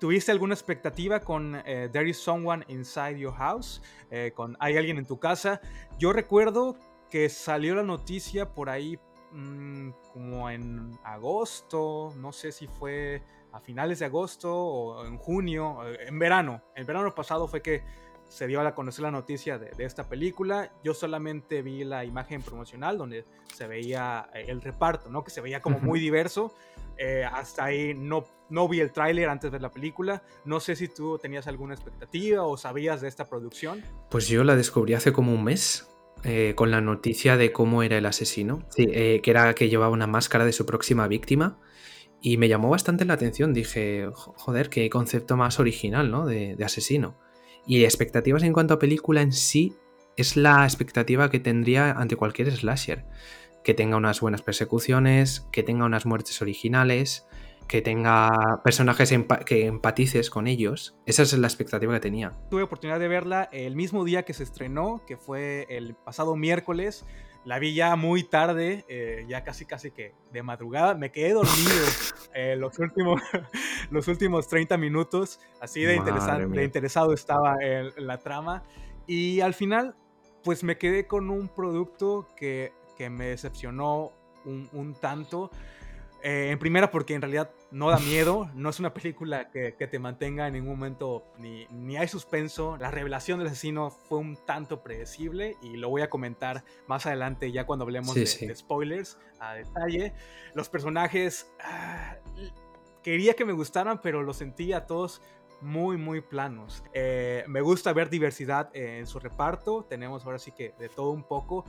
¿Tuviste 0.00 0.32
alguna 0.32 0.54
expectativa 0.54 1.20
con 1.20 1.60
eh, 1.66 1.90
There 1.92 2.08
is 2.08 2.16
Someone 2.16 2.64
Inside 2.68 3.18
Your 3.18 3.34
House? 3.34 3.82
Eh, 4.10 4.32
con 4.34 4.56
Hay 4.58 4.78
alguien 4.78 4.96
en 4.96 5.04
tu 5.04 5.18
casa. 5.18 5.60
Yo 5.98 6.14
recuerdo 6.14 6.78
que 7.10 7.28
salió 7.28 7.74
la 7.74 7.82
noticia 7.82 8.54
por 8.54 8.70
ahí 8.70 8.98
mm, 9.32 9.90
como 10.12 10.48
en 10.50 10.98
agosto, 11.04 12.12
no 12.16 12.32
sé 12.32 12.52
si 12.52 12.66
fue 12.66 13.22
a 13.52 13.60
finales 13.60 13.98
de 13.98 14.06
agosto 14.06 14.54
o 14.54 15.06
en 15.06 15.16
junio, 15.18 15.86
eh, 15.86 16.06
en 16.06 16.18
verano. 16.18 16.62
El 16.74 16.84
verano 16.84 17.14
pasado 17.14 17.48
fue 17.48 17.62
que 17.62 17.82
se 18.28 18.46
dio 18.46 18.60
a 18.60 18.74
conocer 18.74 19.02
la 19.02 19.10
noticia 19.10 19.58
de, 19.58 19.72
esta 19.84 20.08
película. 20.08 20.72
Yo 20.84 20.94
solamente 20.94 21.62
vi 21.62 21.82
la 21.82 22.04
imagen 22.04 22.42
promocional 22.42 22.96
donde 22.96 23.24
se 23.52 23.66
veía 23.66 24.30
eh, 24.32 24.44
el 24.46 24.62
reparto, 24.62 25.10
¿no? 25.10 25.24
Que 25.24 25.30
se 25.30 25.40
veía 25.40 25.60
como 25.60 25.80
muy 25.80 25.98
diverso. 25.98 26.54
Eh, 26.96 27.24
hasta 27.24 27.64
ahí 27.64 27.92
no, 27.92 28.24
no 28.48 28.68
vi 28.68 28.80
el 28.80 28.92
tráiler 28.92 29.28
antes 29.28 29.50
de 29.50 29.56
ver 29.56 29.62
la 29.62 29.72
película. 29.72 30.22
No 30.44 30.60
sé 30.60 30.76
si 30.76 30.86
tú 30.86 31.18
tenías 31.18 31.48
alguna 31.48 31.74
expectativa 31.74 32.44
o 32.44 32.56
sabías 32.56 33.00
de 33.00 33.08
esta 33.08 33.24
producción. 33.24 33.82
Pues 34.10 34.28
yo 34.28 34.44
la 34.44 34.54
descubrí 34.54 34.94
hace 34.94 35.12
como 35.12 35.32
un 35.34 35.42
mes. 35.42 35.88
Con 36.54 36.70
la 36.70 36.80
noticia 36.80 37.36
de 37.36 37.52
cómo 37.52 37.82
era 37.82 37.98
el 37.98 38.06
asesino, 38.06 38.66
que 38.76 39.22
era 39.24 39.54
que 39.54 39.68
llevaba 39.68 39.92
una 39.92 40.06
máscara 40.06 40.44
de 40.44 40.52
su 40.52 40.66
próxima 40.66 41.08
víctima 41.08 41.58
y 42.22 42.36
me 42.36 42.48
llamó 42.48 42.68
bastante 42.68 43.04
la 43.04 43.14
atención. 43.14 43.52
Dije, 43.54 44.08
joder, 44.14 44.68
qué 44.68 44.88
concepto 44.90 45.36
más 45.36 45.58
original, 45.58 46.10
¿no? 46.10 46.26
De, 46.26 46.56
asesino. 46.64 47.18
Y 47.66 47.84
expectativas 47.84 48.42
en 48.42 48.52
cuanto 48.52 48.74
a 48.74 48.78
película 48.78 49.22
en 49.22 49.32
sí 49.32 49.74
es 50.16 50.36
la 50.36 50.64
expectativa 50.64 51.30
que 51.30 51.40
tendría 51.40 51.92
ante 51.92 52.16
cualquier 52.16 52.50
slasher. 52.54 53.06
Que 53.64 53.74
tenga 53.74 53.96
unas 53.96 54.20
buenas 54.20 54.42
persecuciones, 54.42 55.46
que 55.52 55.62
tenga 55.62 55.84
unas 55.84 56.06
muertes 56.06 56.40
originales, 56.42 57.26
que 57.70 57.82
tenga 57.82 58.60
personajes 58.64 59.14
que 59.46 59.66
empatices 59.66 60.28
con 60.28 60.48
ellos. 60.48 60.96
Esa 61.06 61.22
es 61.22 61.38
la 61.38 61.46
expectativa 61.46 61.94
que 61.94 62.00
tenía. 62.00 62.32
Tuve 62.50 62.64
oportunidad 62.64 62.98
de 62.98 63.06
verla 63.06 63.48
el 63.52 63.76
mismo 63.76 64.04
día 64.04 64.24
que 64.24 64.34
se 64.34 64.42
estrenó, 64.42 65.02
que 65.06 65.16
fue 65.16 65.66
el 65.70 65.94
pasado 65.94 66.34
miércoles. 66.34 67.06
La 67.44 67.60
vi 67.60 67.72
ya 67.72 67.94
muy 67.94 68.24
tarde, 68.24 68.84
eh, 68.88 69.24
ya 69.28 69.44
casi 69.44 69.66
casi 69.66 69.92
que 69.92 70.14
de 70.32 70.42
madrugada. 70.42 70.96
Me 70.96 71.12
quedé 71.12 71.32
dormido 71.32 71.70
eh, 72.34 72.56
los, 72.56 72.76
últimos, 72.80 73.22
los 73.92 74.08
últimos 74.08 74.48
30 74.48 74.76
minutos. 74.76 75.38
Así 75.60 75.82
de, 75.82 76.00
de 76.00 76.64
interesado 76.64 77.14
estaba 77.14 77.54
en, 77.60 77.92
la 78.04 78.18
trama. 78.18 78.64
Y 79.06 79.42
al 79.42 79.54
final, 79.54 79.94
pues 80.42 80.64
me 80.64 80.76
quedé 80.76 81.06
con 81.06 81.30
un 81.30 81.46
producto 81.46 82.26
que, 82.36 82.72
que 82.98 83.10
me 83.10 83.26
decepcionó 83.26 84.10
un, 84.44 84.68
un 84.72 84.94
tanto. 84.94 85.52
Eh, 86.22 86.50
en 86.50 86.58
primera 86.58 86.90
porque 86.90 87.14
en 87.14 87.22
realidad 87.22 87.50
no 87.70 87.90
da 87.90 87.98
miedo, 87.98 88.50
no 88.54 88.70
es 88.70 88.80
una 88.80 88.92
película 88.92 89.50
que, 89.50 89.72
te 89.72 89.98
mantenga 89.98 90.46
en 90.46 90.54
ningún 90.54 90.70
momento 90.70 91.24
ni, 91.38 91.66
ni, 91.70 91.96
hay 91.96 92.08
suspenso. 92.08 92.76
La 92.76 92.90
revelación 92.90 93.38
del 93.38 93.48
asesino 93.48 93.90
fue 93.90 94.18
un 94.18 94.36
tanto 94.36 94.82
predecible 94.82 95.56
y 95.62 95.76
lo 95.76 95.88
voy 95.88 96.02
a 96.02 96.10
comentar 96.10 96.64
más 96.86 97.06
adelante 97.06 97.52
ya 97.52 97.66
cuando 97.66 97.84
hablemos 97.84 98.14
de, 98.14 98.54
spoilers 98.54 99.18
a 99.38 99.54
detalle. 99.54 100.12
Los 100.54 100.68
personajes 100.68 101.50
ah, 101.62 102.16
quería 103.02 103.34
que 103.34 103.44
me 103.44 103.52
gustaran 103.52 104.00
pero 104.00 104.22
los 104.22 104.36
sentía 104.36 104.86
todos 104.86 105.22
muy 105.60 105.96
muy 105.96 106.20
planos. 106.20 106.82
Eh, 106.92 107.44
me 107.46 107.60
gusta 107.60 107.92
ver 107.92 108.10
diversidad 108.10 108.74
en 108.74 109.06
su 109.06 109.20
reparto, 109.20 109.84
tenemos 109.88 110.24
ahora 110.24 110.38
sí 110.38 110.52
que 110.52 110.74
de 110.78 110.88
todo 110.88 111.10
un 111.10 111.22
poco, 111.22 111.64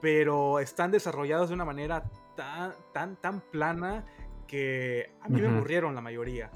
pero 0.00 0.60
están 0.60 0.90
desarrollados 0.90 1.48
de 1.48 1.54
una 1.54 1.64
manera 1.64 2.04
tan, 2.36 2.74
tan, 2.92 3.16
tan 3.16 3.40
plana 3.40 4.04
que 4.52 5.10
a 5.22 5.30
mí 5.30 5.40
me 5.40 5.48
aburrieron 5.48 5.94
la 5.94 6.02
mayoría. 6.02 6.50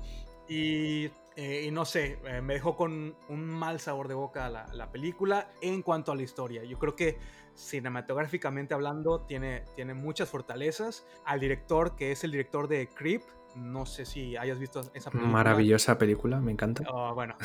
Y, 0.47 1.11
eh, 1.35 1.71
no 1.73 1.87
sé, 1.87 2.19
eh, 2.27 2.43
me 2.43 2.53
dejó 2.53 2.77
con 2.77 3.17
un 3.31 3.45
mal 3.47 3.81
sabor 3.81 4.07
de 4.07 4.13
boca 4.13 4.51
la, 4.51 4.67
la, 4.75 4.93
película 4.93 5.49
en 5.63 5.81
cuanto 5.81 6.13
a 6.13 6.15
la 6.15 6.21
historia. 6.21 6.63
Yo 6.63 6.79
creo 6.79 6.95
que 6.95 7.17
cinematográficamente 7.55 8.75
hablando 8.75 9.23
tiene, 9.23 9.65
tiene 9.77 9.95
muchas 9.95 10.29
fortalezas. 10.29 11.07
Al 11.25 11.41
director, 11.41 11.97
que 11.97 12.13
es 12.13 12.23
el 12.23 12.33
director 12.33 12.69
de 12.69 12.87
Creep, 12.87 13.23
no 13.57 13.87
sé 13.87 14.05
si 14.05 14.37
hayas 14.37 14.59
visto 14.59 14.81
esa 14.95 15.11
película. 15.11 15.33
Maravillosa 15.33 15.99
película, 15.99 16.41
me 16.41 16.53
encanta. 16.53 16.85
Oh, 16.91 17.15
bueno, 17.15 17.37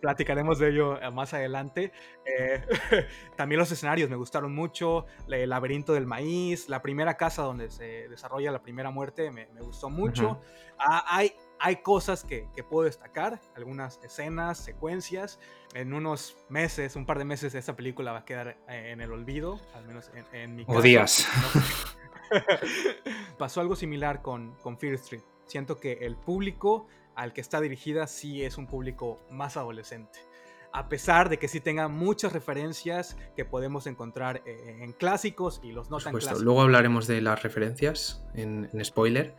platicaremos 0.00 0.58
de 0.58 0.70
ello 0.70 1.00
eh, 1.00 1.10
más 1.10 1.34
adelante. 1.34 1.92
Eh, 2.24 2.64
también 3.36 3.58
los 3.58 3.70
escenarios 3.70 4.08
me 4.10 4.16
gustaron 4.16 4.54
mucho. 4.54 5.06
El 5.28 5.50
laberinto 5.50 5.92
del 5.92 6.06
maíz, 6.06 6.68
la 6.68 6.82
primera 6.82 7.16
casa 7.16 7.42
donde 7.42 7.70
se 7.70 8.08
desarrolla 8.08 8.50
la 8.50 8.62
primera 8.62 8.90
muerte 8.90 9.30
me, 9.30 9.46
gustó 9.60 9.90
mucho. 9.90 10.40
Ah, 10.78 11.04
hay, 11.08 11.32
hay 11.58 11.76
cosas 11.76 12.24
que, 12.24 12.48
puedo 12.68 12.84
destacar, 12.84 13.40
algunas 13.56 14.00
escenas, 14.02 14.58
secuencias. 14.58 15.38
En 15.74 15.92
unos 15.92 16.36
meses, 16.48 16.96
un 16.96 17.04
par 17.04 17.18
de 17.18 17.24
meses, 17.24 17.54
esta 17.54 17.76
película 17.76 18.12
va 18.12 18.18
a 18.18 18.24
quedar 18.24 18.56
eh, 18.68 18.90
en 18.92 19.00
el 19.00 19.12
olvido, 19.12 19.60
al 19.74 19.86
menos 19.86 20.10
en, 20.32 20.56
mi 20.56 20.64
caso. 20.64 20.78
O 20.78 20.82
días. 20.82 21.28
Pasó 23.38 23.60
algo 23.60 23.76
similar 23.76 24.22
con, 24.22 24.54
con 24.62 24.78
Fear 24.78 24.94
Street. 24.94 25.22
Siento 25.46 25.78
que 25.78 25.92
el 25.92 26.16
público 26.16 26.86
al 27.14 27.32
que 27.32 27.40
está 27.40 27.60
dirigida 27.60 28.06
sí 28.06 28.44
es 28.44 28.58
un 28.58 28.66
público 28.66 29.20
más 29.30 29.56
adolescente. 29.56 30.20
A 30.72 30.88
pesar 30.88 31.28
de 31.28 31.38
que 31.38 31.48
sí 31.48 31.60
tenga 31.60 31.88
muchas 31.88 32.32
referencias 32.32 33.16
que 33.34 33.44
podemos 33.44 33.86
encontrar 33.86 34.42
eh, 34.44 34.78
en 34.82 34.92
clásicos 34.92 35.60
y 35.64 35.72
los 35.72 35.90
no 35.90 35.98
tan 35.98 36.12
clásicos. 36.12 36.42
Luego 36.42 36.60
hablaremos 36.62 37.06
de 37.06 37.20
las 37.20 37.42
referencias 37.42 38.24
en, 38.34 38.68
spoiler. 38.84 39.34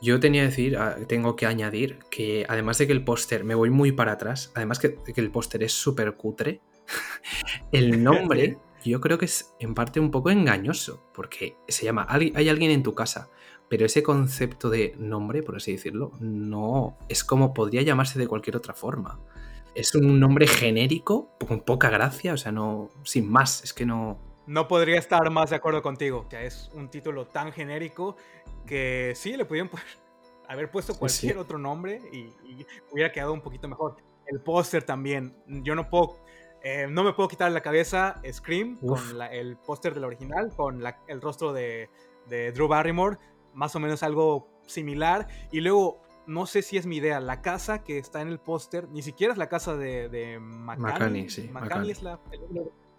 Yo 0.00 0.18
tenía 0.18 0.42
que 0.42 0.48
decir, 0.48 0.78
tengo 1.06 1.36
que 1.36 1.46
añadir 1.46 1.98
que 2.10 2.46
además 2.48 2.78
de 2.78 2.86
que 2.86 2.92
el 2.94 3.04
póster, 3.04 3.44
me 3.44 3.54
voy 3.54 3.68
muy 3.68 3.92
para 3.92 4.12
atrás, 4.12 4.50
además 4.54 4.78
que, 4.78 4.88
de 4.88 5.12
que 5.12 5.20
el 5.20 5.30
póster 5.30 5.62
es 5.62 5.72
súper 5.72 6.14
cutre, 6.16 6.62
el 7.72 8.02
nombre 8.02 8.56
yo 8.84 9.00
creo 9.00 9.18
que 9.18 9.26
es 9.26 9.54
en 9.58 9.74
parte 9.74 10.00
un 10.00 10.10
poco 10.10 10.30
engañoso, 10.30 11.02
porque 11.14 11.56
se 11.68 11.84
llama 11.84 12.06
Hay 12.08 12.48
alguien 12.48 12.70
en 12.70 12.82
tu 12.82 12.94
casa, 12.94 13.28
pero 13.70 13.86
ese 13.86 14.02
concepto 14.02 14.68
de 14.68 14.94
nombre, 14.98 15.44
por 15.44 15.56
así 15.56 15.72
decirlo, 15.72 16.10
no 16.18 16.98
es 17.08 17.22
como 17.22 17.54
podría 17.54 17.82
llamarse 17.82 18.18
de 18.18 18.26
cualquier 18.26 18.56
otra 18.56 18.74
forma. 18.74 19.20
Es 19.76 19.94
un 19.94 20.18
nombre 20.18 20.48
genérico, 20.48 21.30
con 21.46 21.60
poca 21.60 21.88
gracia, 21.88 22.34
o 22.34 22.36
sea, 22.36 22.50
no, 22.50 22.90
sin 23.04 23.30
más, 23.30 23.62
es 23.62 23.72
que 23.72 23.86
no... 23.86 24.18
No 24.48 24.66
podría 24.66 24.98
estar 24.98 25.30
más 25.30 25.50
de 25.50 25.56
acuerdo 25.56 25.82
contigo. 25.82 26.24
O 26.26 26.30
sea, 26.30 26.42
es 26.42 26.68
un 26.74 26.88
título 26.88 27.26
tan 27.28 27.52
genérico 27.52 28.16
que 28.66 29.12
sí, 29.14 29.36
le 29.36 29.44
pudieron 29.44 29.70
haber 30.48 30.68
puesto 30.72 30.98
cualquier 30.98 31.38
otro 31.38 31.56
nombre 31.56 32.02
y, 32.12 32.18
y 32.50 32.66
hubiera 32.90 33.12
quedado 33.12 33.32
un 33.32 33.40
poquito 33.40 33.68
mejor. 33.68 33.98
El 34.26 34.40
póster 34.40 34.82
también, 34.82 35.32
yo 35.46 35.76
no 35.76 35.88
puedo 35.88 36.16
eh, 36.62 36.86
no 36.90 37.04
me 37.04 37.12
puedo 37.12 37.28
quitar 37.28 37.50
la 37.52 37.60
cabeza 37.60 38.20
Scream 38.30 38.76
con 38.76 39.00
el 39.30 39.56
póster 39.56 39.94
del 39.94 40.04
original, 40.04 40.52
con 40.54 40.82
el 41.08 41.20
rostro 41.20 41.52
de, 41.52 41.88
Drew 42.28 42.68
Barrymore, 42.68 43.18
más 43.54 43.74
o 43.74 43.80
menos 43.80 44.02
algo 44.02 44.48
similar. 44.66 45.26
Y 45.50 45.60
luego, 45.60 46.02
no 46.26 46.46
sé 46.46 46.62
si 46.62 46.76
es 46.76 46.86
mi 46.86 46.96
idea, 46.96 47.20
la 47.20 47.40
casa 47.40 47.82
que 47.82 47.98
está 47.98 48.20
en 48.20 48.28
el 48.28 48.38
póster, 48.38 48.88
ni 48.88 49.02
siquiera 49.02 49.32
es 49.32 49.38
la 49.38 49.48
casa 49.48 49.76
de, 49.76 50.08
de 50.08 50.38
McCanny. 50.38 51.28
sí. 51.30 51.50
es 51.88 52.02
la, 52.02 52.20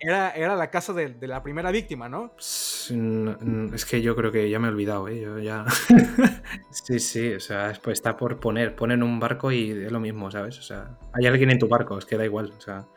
era, 0.03 0.31
era 0.31 0.55
la 0.55 0.71
casa 0.71 0.93
de, 0.93 1.15
la 1.27 1.43
primera 1.43 1.69
víctima, 1.69 2.09
¿no? 2.09 2.33
Es 2.37 3.85
que 3.87 4.01
yo 4.01 4.15
creo 4.15 4.31
que 4.31 4.49
ya 4.49 4.57
me 4.57 4.67
he 4.67 4.71
olvidado, 4.71 5.07
¿eh? 5.07 5.21
Yo 5.21 5.37
ya... 5.37 5.63
sí, 6.71 6.99
sí, 6.99 7.33
o 7.33 7.39
sea, 7.39 7.71
pues 7.83 7.99
está 7.99 8.17
por 8.17 8.39
poner. 8.39 8.75
Ponen 8.75 9.03
un 9.03 9.19
barco 9.19 9.51
y 9.51 9.69
es 9.69 9.91
lo 9.91 9.99
mismo, 9.99 10.31
¿sabes? 10.31 10.57
O 10.57 10.63
sea, 10.63 10.97
hay 11.13 11.27
alguien 11.27 11.51
en 11.51 11.59
tu 11.59 11.67
barco, 11.67 11.99
es 11.99 12.05
que 12.05 12.17
da 12.17 12.25
igual, 12.25 12.51
o 12.57 12.59
sea... 12.59 12.87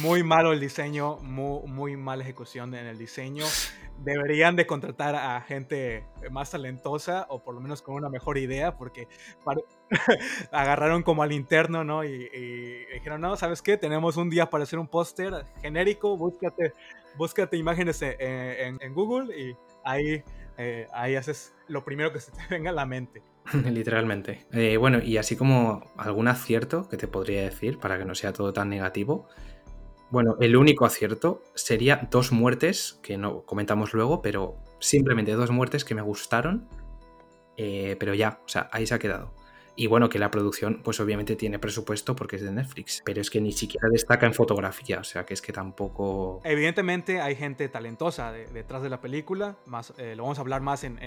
muy 0.00 0.22
malo 0.22 0.52
el 0.52 0.60
diseño, 0.60 1.16
muy, 1.18 1.66
muy 1.66 1.96
mala 1.96 2.22
ejecución 2.22 2.74
en 2.74 2.86
el 2.86 2.98
diseño. 2.98 3.44
Deberían 3.98 4.56
de 4.56 4.66
contratar 4.66 5.14
a 5.14 5.40
gente 5.40 6.04
más 6.30 6.50
talentosa 6.50 7.26
o 7.30 7.42
por 7.42 7.54
lo 7.54 7.60
menos 7.60 7.80
con 7.82 7.94
una 7.94 8.08
mejor 8.08 8.38
idea 8.38 8.76
porque 8.76 9.08
agarraron 10.52 11.02
como 11.02 11.22
al 11.22 11.32
interno, 11.32 11.84
¿no? 11.84 12.04
Y, 12.04 12.28
dijeron, 12.92 13.20
no, 13.20 13.36
¿sabes 13.36 13.62
qué? 13.62 13.76
Tenemos 13.76 14.16
un 14.16 14.28
día 14.28 14.50
para 14.50 14.64
hacer 14.64 14.78
un 14.78 14.88
póster 14.88 15.46
genérico, 15.62 16.16
búscate, 16.16 16.72
búscate 17.16 17.56
imágenes 17.56 18.00
en, 18.02 18.94
Google 18.94 19.36
y 19.36 19.56
ahí, 19.84 20.22
eh, 20.58 20.88
ahí 20.92 21.16
haces 21.16 21.54
lo 21.68 21.84
primero 21.84 22.12
que 22.12 22.20
se 22.20 22.32
te 22.32 22.38
venga 22.50 22.70
a 22.70 22.74
la 22.74 22.86
mente. 22.86 23.22
Literalmente. 23.70 24.46
Eh, 24.52 24.76
bueno, 24.76 25.00
y 25.02 25.16
así 25.16 25.36
como 25.36 25.84
algún 25.96 26.28
acierto 26.28 26.88
que 26.88 26.96
te 26.96 27.08
podría 27.08 27.42
decir 27.42 27.78
para 27.78 27.98
que 27.98 28.04
no 28.04 28.14
sea 28.14 28.32
todo 28.32 28.52
tan 28.52 28.68
negativo. 28.68 29.28
Bueno, 30.10 30.36
el 30.40 30.56
único 30.56 30.84
acierto 30.84 31.42
sería 31.54 32.08
dos 32.10 32.30
muertes, 32.32 33.00
que 33.02 33.18
no 33.18 33.42
comentamos 33.42 33.92
luego, 33.92 34.22
pero 34.22 34.56
simplemente 34.78 35.32
dos 35.32 35.50
muertes 35.50 35.84
que 35.84 35.94
me 35.94 36.02
gustaron, 36.02 36.68
eh, 37.56 37.96
pero 37.98 38.14
ya, 38.14 38.40
o 38.44 38.48
sea, 38.48 38.68
ahí 38.72 38.86
se 38.86 38.94
ha 38.94 38.98
quedado. 38.98 39.34
Y 39.78 39.88
bueno, 39.88 40.08
que 40.08 40.18
la 40.18 40.30
producción, 40.30 40.80
pues 40.82 40.98
obviamente 41.00 41.36
tiene 41.36 41.58
presupuesto 41.58 42.16
porque 42.16 42.36
es 42.36 42.42
de 42.42 42.50
Netflix, 42.50 43.02
pero 43.04 43.20
es 43.20 43.28
que 43.28 43.42
ni 43.42 43.52
siquiera 43.52 43.88
destaca 43.92 44.24
en 44.24 44.32
fotografía, 44.32 45.00
o 45.00 45.04
sea 45.04 45.26
que 45.26 45.34
es 45.34 45.42
que 45.42 45.52
tampoco... 45.52 46.40
Evidentemente 46.44 47.20
hay 47.20 47.36
gente 47.36 47.68
talentosa 47.68 48.32
detrás 48.32 48.82
de 48.82 48.88
la 48.88 49.02
película, 49.02 49.58
más, 49.66 49.92
eh, 49.98 50.16
lo 50.16 50.22
vamos 50.22 50.38
a 50.38 50.40
hablar 50.40 50.62
más 50.62 50.82
en, 50.84 50.98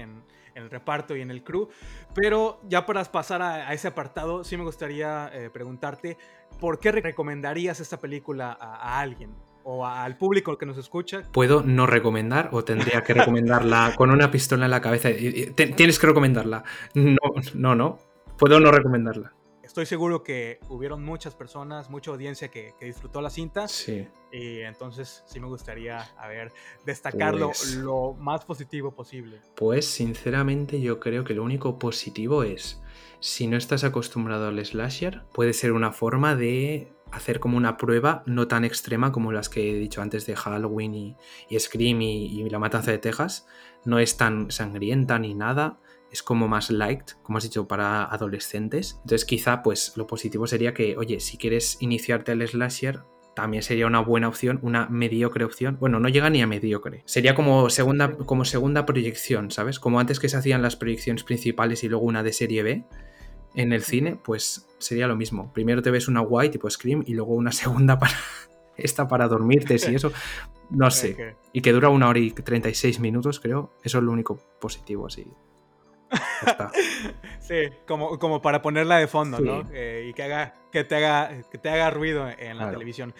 el 0.54 0.70
reparto 0.70 1.16
y 1.16 1.20
en 1.20 1.32
el 1.32 1.42
crew, 1.42 1.68
pero 2.14 2.60
ya 2.68 2.86
para 2.86 3.02
pasar 3.04 3.42
a, 3.42 3.72
ese 3.72 3.88
apartado, 3.88 4.44
sí 4.44 4.56
me 4.56 4.62
gustaría 4.62 5.30
eh, 5.32 5.50
preguntarte, 5.50 6.16
¿por 6.60 6.78
qué 6.78 6.92
recomendarías 6.92 7.80
esta 7.80 7.98
película 7.98 8.56
a, 8.60 9.00
alguien? 9.00 9.34
o 9.62 9.86
al 9.86 10.16
público 10.16 10.56
que 10.56 10.64
nos 10.64 10.78
escucha. 10.78 11.22
¿Puedo 11.32 11.62
no 11.62 11.86
recomendar 11.86 12.48
o 12.52 12.64
tendría 12.64 13.02
que 13.02 13.12
recomendarla 13.12 13.92
con 13.94 14.10
una 14.10 14.30
pistola 14.30 14.64
en 14.64 14.70
la 14.70 14.80
cabeza? 14.80 15.10
Tienes 15.54 15.98
que 15.98 16.06
recomendarla. 16.06 16.64
No, 16.94 17.18
no, 17.54 17.74
no. 17.74 18.09
Puedo 18.40 18.58
no 18.58 18.72
recomendarla. 18.72 19.34
Estoy 19.62 19.84
seguro 19.84 20.22
que 20.22 20.60
hubieron 20.70 21.04
muchas 21.04 21.34
personas, 21.34 21.90
mucha 21.90 22.10
audiencia 22.10 22.48
que, 22.48 22.72
disfrutó 22.80 23.20
la 23.20 23.28
cinta. 23.28 23.68
Sí. 23.68 24.08
Y 24.32 24.60
entonces 24.60 25.22
sí 25.26 25.38
me 25.40 25.46
gustaría, 25.46 26.00
a 26.18 26.26
ver, 26.26 26.50
destacarlo 26.86 27.48
pues 27.48 27.76
lo 27.76 28.14
más 28.14 28.46
positivo 28.46 28.92
posible. 28.92 29.42
Pues 29.56 29.84
sinceramente 29.84 30.80
yo 30.80 31.00
creo 31.00 31.22
que 31.22 31.34
lo 31.34 31.44
único 31.44 31.78
positivo 31.78 32.42
es, 32.42 32.82
si 33.20 33.46
no 33.46 33.58
estás 33.58 33.84
acostumbrado 33.84 34.48
al 34.48 34.64
slasher, 34.64 35.22
puede 35.34 35.52
ser 35.52 35.72
una 35.72 35.92
forma 35.92 36.34
de 36.34 36.90
hacer 37.12 37.40
como 37.40 37.58
una 37.58 37.76
prueba 37.76 38.22
no 38.24 38.48
tan 38.48 38.64
extrema 38.64 39.12
como 39.12 39.32
las 39.32 39.50
que 39.50 39.70
he 39.70 39.74
dicho 39.74 40.00
antes 40.00 40.24
de 40.24 40.34
Halloween 40.34 40.94
y, 40.94 41.58
Scream 41.58 42.00
y, 42.00 42.40
y 42.40 42.48
La 42.48 42.58
Matanza 42.58 42.90
de 42.90 42.98
Texas. 42.98 43.46
No 43.84 43.98
es 43.98 44.16
tan 44.16 44.50
sangrienta 44.50 45.18
ni 45.18 45.34
nada 45.34 45.78
es 46.10 46.22
como 46.22 46.48
más 46.48 46.70
light, 46.70 47.12
como 47.22 47.38
has 47.38 47.44
dicho, 47.44 47.68
para 47.68 48.04
adolescentes. 48.04 48.96
Entonces 49.02 49.24
quizá 49.24 49.62
pues 49.62 49.92
lo 49.96 50.06
positivo 50.06 50.46
sería 50.46 50.74
que, 50.74 50.96
oye, 50.96 51.20
si 51.20 51.36
quieres 51.36 51.76
iniciarte 51.80 52.32
al 52.32 52.46
slasher, 52.46 53.02
también 53.34 53.62
sería 53.62 53.86
una 53.86 54.00
buena 54.00 54.28
opción, 54.28 54.58
una 54.62 54.86
mediocre 54.88 55.44
opción. 55.44 55.78
Bueno, 55.80 56.00
no 56.00 56.08
llega 56.08 56.30
ni 56.30 56.42
a 56.42 56.46
mediocre. 56.46 57.02
Sería 57.06 57.34
como 57.34 57.70
segunda, 57.70 58.16
como 58.16 58.44
segunda 58.44 58.86
proyección, 58.86 59.50
¿sabes? 59.50 59.78
Como 59.78 60.00
antes 60.00 60.18
que 60.18 60.28
se 60.28 60.36
hacían 60.36 60.62
las 60.62 60.76
proyecciones 60.76 61.24
principales 61.24 61.84
y 61.84 61.88
luego 61.88 62.04
una 62.04 62.22
de 62.22 62.32
serie 62.32 62.62
B 62.62 62.84
en 63.54 63.72
el 63.72 63.82
cine, 63.82 64.16
pues 64.22 64.68
sería 64.78 65.06
lo 65.06 65.16
mismo. 65.16 65.52
Primero 65.52 65.82
te 65.82 65.90
ves 65.90 66.08
una 66.08 66.20
white 66.20 66.52
tipo 66.52 66.68
Scream 66.68 67.04
y 67.06 67.14
luego 67.14 67.34
una 67.34 67.52
segunda 67.52 67.98
para 67.98 68.14
esta 68.76 69.08
para 69.08 69.28
dormirte 69.28 69.76
y 69.88 69.94
eso. 69.94 70.12
No 70.70 70.90
sé. 70.90 71.36
Y 71.52 71.62
que 71.62 71.72
dura 71.72 71.88
una 71.88 72.08
hora 72.08 72.18
y 72.18 72.30
36 72.30 73.00
minutos, 73.00 73.40
creo. 73.40 73.72
Eso 73.82 73.98
es 73.98 74.04
lo 74.04 74.12
único 74.12 74.38
positivo, 74.60 75.06
así. 75.06 75.26
sí, 77.38 77.70
como, 77.86 78.18
como 78.18 78.42
para 78.42 78.62
ponerla 78.62 78.96
de 78.96 79.06
fondo, 79.06 79.40
¿no? 79.40 79.68
Eh, 79.72 80.06
y 80.08 80.14
que, 80.14 80.24
haga, 80.24 80.54
que, 80.70 80.84
te 80.84 80.96
haga, 80.96 81.42
que 81.50 81.58
te 81.58 81.68
haga 81.68 81.90
ruido 81.90 82.28
en 82.28 82.58
la 82.58 82.70
televisión. 82.70 83.14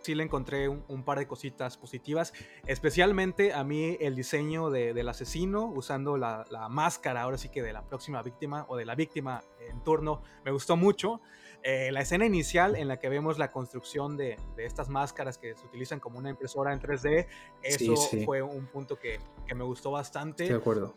Sí 0.00 0.16
le 0.16 0.24
encontré 0.24 0.68
un, 0.68 1.04
par 1.04 1.20
de 1.20 1.28
cositas 1.28 1.76
positivas, 1.76 2.32
especialmente 2.66 3.52
a 3.52 3.62
mí 3.62 3.96
el 4.00 4.16
diseño 4.16 4.68
del 4.68 5.08
asesino 5.08 5.66
usando 5.66 6.16
la, 6.16 6.44
máscara, 6.68 7.22
ahora 7.22 7.38
sí 7.38 7.50
que 7.50 7.62
de 7.62 7.72
la 7.72 7.82
próxima 7.82 8.20
víctima 8.20 8.66
o 8.68 8.76
de 8.76 8.84
la 8.84 8.96
víctima 8.96 9.44
en 9.60 9.80
turno, 9.84 10.22
me 10.44 10.50
gustó 10.50 10.76
mucho. 10.76 11.20
Eh, 11.62 11.92
la 11.92 12.00
escena 12.00 12.26
inicial 12.26 12.74
en 12.74 12.88
la 12.88 12.98
que 12.98 13.08
vemos 13.08 13.38
la 13.38 13.52
construcción 13.52 14.16
de, 14.16 14.36
estas 14.56 14.88
máscaras 14.88 15.38
que 15.38 15.54
se 15.54 15.64
utilizan 15.64 16.00
como 16.00 16.18
una 16.18 16.30
impresora 16.30 16.72
en 16.72 16.80
3D, 16.80 17.28
eso 17.62 17.94
fue 18.24 18.42
un 18.42 18.66
punto 18.66 18.98
que, 18.98 19.20
que, 19.46 19.54
me 19.54 19.62
gustó 19.62 19.92
bastante. 19.92 20.48
de 20.48 20.54
acuerdo. 20.56 20.96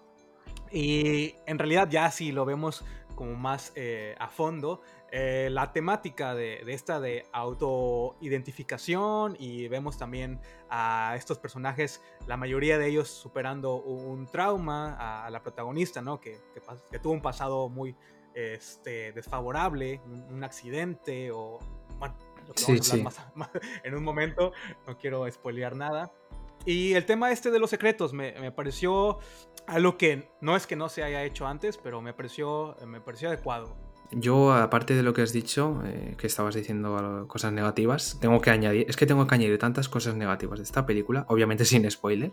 Y 0.72 1.36
en 1.45 1.60
realidad 1.60 1.89
ya 1.89 2.10
si 2.12 2.31
lo 2.31 2.45
vemos 2.45 2.84
como 3.15 3.36
más 3.36 3.72
eh, 3.75 4.15
a 4.19 4.27
fondo, 4.27 4.81
eh, 5.12 5.48
la 5.51 5.72
temática 5.72 6.36
de, 6.36 6.62
esta 6.67 7.00
de 7.00 7.25
autoidentificación 7.31 9.38
y 9.39 9.69
vemos 9.69 9.98
también 9.98 10.41
a 10.69 11.13
estos 11.15 11.39
personajes, 11.39 12.01
la 12.27 12.36
mayoría 12.36 12.77
de 12.77 12.88
ellos 12.88 13.10
superando 13.10 13.77
un 13.77 14.27
trauma, 14.27 15.25
a, 15.25 15.29
la 15.29 15.41
protagonista, 15.41 16.01
¿no? 16.01 16.19
Que, 16.19 16.41
que, 16.91 17.00
tuvo 17.00 17.13
un 17.13 17.22
pasado 17.22 17.70
muy 17.70 17.96
este, 18.33 19.13
desfavorable, 19.13 20.01
un, 20.29 20.44
accidente 20.44 21.31
o... 21.31 21.59
Bueno, 21.98 22.16
lo 22.46 22.53
que 22.53 22.63
vamos 22.68 22.92
a 22.92 22.94
hablar 22.94 23.13
Más, 23.35 23.50
en 23.83 23.96
un 23.96 24.03
momento, 24.03 24.51
no 24.85 24.98
quiero 24.98 25.31
spoilear 25.31 25.75
nada. 25.75 26.11
Y 26.65 26.93
el 26.93 27.05
tema 27.05 27.31
este 27.31 27.51
de 27.51 27.59
los 27.59 27.69
secretos 27.69 28.13
me, 28.13 28.33
me 28.39 28.51
pareció 28.51 29.19
algo 29.67 29.97
que 29.97 30.29
no 30.41 30.55
es 30.55 30.67
que 30.67 30.75
no 30.75 30.89
se 30.89 31.03
haya 31.03 31.23
hecho 31.23 31.47
antes, 31.47 31.77
pero 31.77 32.01
me 32.01 32.13
pareció, 32.13 32.75
me 32.85 33.01
pareció 33.01 33.29
adecuado. 33.29 33.75
Yo, 34.11 34.53
aparte 34.53 34.93
de 34.93 35.03
lo 35.03 35.13
que 35.13 35.21
has 35.21 35.33
dicho, 35.33 35.81
eh, 35.85 36.15
que 36.17 36.27
estabas 36.27 36.55
diciendo 36.55 37.25
cosas 37.27 37.51
negativas, 37.53 38.17
tengo 38.21 38.39
que 38.39 38.51
añadir, 38.51 38.85
es 38.87 38.95
que 38.95 39.05
tengo 39.05 39.25
que 39.25 39.35
añadir 39.35 39.57
tantas 39.57 39.89
cosas 39.89 40.15
negativas 40.15 40.59
de 40.59 40.63
esta 40.63 40.85
película, 40.85 41.25
obviamente 41.27 41.65
sin 41.65 41.89
spoiler, 41.89 42.31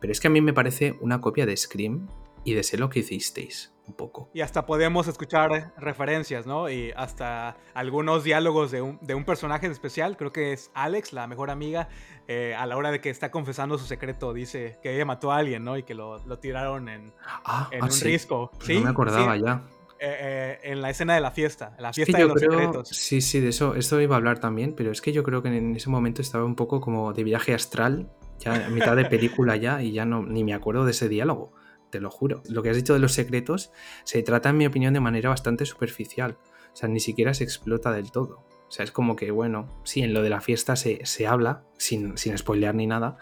pero 0.00 0.12
es 0.12 0.20
que 0.20 0.28
a 0.28 0.30
mí 0.30 0.40
me 0.40 0.52
parece 0.52 0.96
una 1.00 1.20
copia 1.20 1.44
de 1.44 1.56
Scream 1.56 2.08
y 2.44 2.54
de 2.54 2.62
Sé 2.62 2.78
lo 2.78 2.88
que 2.88 3.00
hicisteis, 3.00 3.71
un 3.86 3.94
poco. 3.94 4.30
Y 4.32 4.40
hasta 4.40 4.64
podemos 4.66 5.08
escuchar 5.08 5.72
referencias, 5.76 6.46
¿no? 6.46 6.70
Y 6.70 6.92
hasta 6.96 7.56
algunos 7.74 8.24
diálogos 8.24 8.70
de 8.70 8.82
un, 8.82 8.98
de 9.00 9.14
un 9.14 9.24
personaje 9.24 9.66
especial, 9.66 10.16
creo 10.16 10.32
que 10.32 10.52
es 10.52 10.70
Alex, 10.74 11.12
la 11.12 11.26
mejor 11.26 11.50
amiga, 11.50 11.88
eh, 12.28 12.54
a 12.56 12.66
la 12.66 12.76
hora 12.76 12.90
de 12.90 13.00
que 13.00 13.10
está 13.10 13.30
confesando 13.30 13.78
su 13.78 13.86
secreto, 13.86 14.32
dice 14.32 14.78
que 14.82 14.94
ella 14.94 15.04
mató 15.04 15.32
a 15.32 15.38
alguien, 15.38 15.64
¿no? 15.64 15.76
Y 15.76 15.82
que 15.82 15.94
lo, 15.94 16.18
lo 16.26 16.38
tiraron 16.38 16.88
en, 16.88 17.12
ah, 17.44 17.68
en 17.72 17.82
ah, 17.82 17.86
un 17.86 18.00
risco. 18.00 18.50
Pues 18.52 18.66
¿Sí? 18.66 18.74
No 18.74 18.82
me 18.82 18.90
acordaba 18.90 19.36
ya. 19.36 19.64
Eh, 20.04 20.16
eh, 20.18 20.58
en 20.64 20.82
la 20.82 20.90
escena 20.90 21.14
de 21.14 21.20
la 21.20 21.30
fiesta, 21.30 21.76
la 21.78 21.92
fiesta 21.92 22.18
de 22.18 22.24
los 22.24 22.40
secretos. 22.40 22.88
Sí, 22.88 23.20
sí, 23.20 23.38
de 23.38 23.50
eso, 23.50 23.76
esto 23.76 24.00
iba 24.00 24.16
a 24.16 24.18
hablar 24.18 24.40
también, 24.40 24.74
pero 24.76 24.90
es 24.90 25.00
que 25.00 25.12
yo 25.12 25.22
creo 25.22 25.42
que 25.42 25.48
en 25.48 25.76
ese 25.76 25.90
momento 25.90 26.22
estaba 26.22 26.44
un 26.44 26.56
poco 26.56 26.80
como 26.80 27.12
de 27.12 27.22
viaje 27.22 27.54
astral, 27.54 28.10
ya 28.40 28.66
a 28.66 28.68
mitad 28.68 28.96
de 28.96 29.04
película 29.04 29.54
ya, 29.54 29.80
y 29.80 29.92
ya 29.92 30.04
no, 30.04 30.24
ni 30.24 30.42
me 30.42 30.54
acuerdo 30.54 30.84
de 30.84 30.90
ese 30.90 31.08
diálogo 31.08 31.52
te 31.92 32.00
lo 32.00 32.10
juro. 32.10 32.42
Lo 32.48 32.62
que 32.62 32.70
has 32.70 32.76
dicho 32.76 32.94
de 32.94 32.98
los 32.98 33.12
secretos 33.12 33.70
se 34.02 34.22
trata, 34.22 34.48
en 34.48 34.56
mi 34.56 34.66
opinión, 34.66 34.94
de 34.94 35.00
manera 35.00 35.28
bastante 35.28 35.64
superficial. 35.66 36.38
O 36.72 36.76
sea, 36.76 36.88
ni 36.88 36.98
siquiera 36.98 37.34
se 37.34 37.44
explota 37.44 37.92
del 37.92 38.10
todo. 38.10 38.44
O 38.66 38.70
sea, 38.70 38.84
es 38.84 38.90
como 38.90 39.14
que, 39.14 39.30
bueno, 39.30 39.68
sí, 39.84 40.02
en 40.02 40.14
lo 40.14 40.22
de 40.22 40.30
la 40.30 40.40
fiesta 40.40 40.74
se, 40.74 41.26
habla, 41.26 41.64
sin, 41.76 42.16
sin 42.16 42.36
spoilear 42.36 42.74
ni 42.74 42.86
nada, 42.86 43.18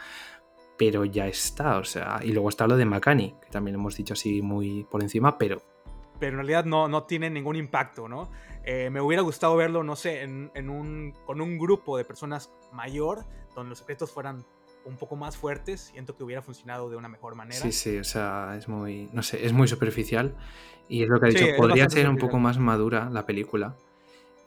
pero 0.79 1.05
ya 1.05 1.27
está. 1.27 1.79
O 1.79 1.85
sea, 1.85 2.21
y 2.23 2.31
luego 2.31 2.49
está 2.49 2.69
lo 2.69 2.77
de 2.77 2.85
Makani, 2.85 3.35
que 3.43 3.51
también 3.51 3.75
hemos 3.75 3.97
dicho 3.97 4.15
así 4.15 4.41
muy 4.41 4.85
por 4.85 5.03
encima, 5.03 5.37
pero. 5.37 5.61
Pero 6.21 6.33
en 6.33 6.37
realidad 6.37 6.65
no, 6.65 6.87
no 6.87 7.05
tiene 7.05 7.29
ningún 7.29 7.57
impacto, 7.57 8.09
¿no? 8.09 8.31
Eh, 8.63 8.91
me 8.91 9.01
hubiera 9.01 9.23
gustado 9.23 9.57
verlo, 9.57 9.83
no 9.83 9.97
sé, 9.97 10.23
en, 10.23 10.53
en 10.55 10.71
un, 10.71 11.13
con 11.27 11.41
un 11.41 11.59
grupo 11.59 11.97
de 11.97 12.05
personas 12.05 12.53
mayor, 12.73 13.25
donde 13.55 13.71
los 13.71 13.79
secretos 13.79 14.13
fueran 14.13 14.45
un 14.91 14.97
poco 14.97 15.17
más 15.17 15.37
fuertes, 15.37 15.91
siento 15.93 16.17
que 16.17 16.25
hubiera 16.25 16.43
funcionado 16.43 16.91
de 16.91 16.97
una 16.97 17.09
mejor 17.09 17.35
manera. 17.35 17.61
Sí, 17.61 17.73
sí, 17.73 17.97
o 17.97 18.05
sea, 18.05 18.57
es 18.59 18.69
muy, 18.69 19.09
no 19.13 19.23
sé, 19.23 19.45
es 19.45 19.53
muy 19.53 19.69
superficial. 19.69 20.35
Y 20.89 21.05
es 21.05 21.09
lo 21.09 21.21
que 21.21 21.27
ha 21.27 21.29
dicho, 21.31 21.47
podría 21.57 21.89
ser 21.89 22.09
un 22.09 22.19
poco 22.19 22.39
más 22.39 22.59
madura 22.59 23.09
la 23.11 23.25
película. 23.25 23.77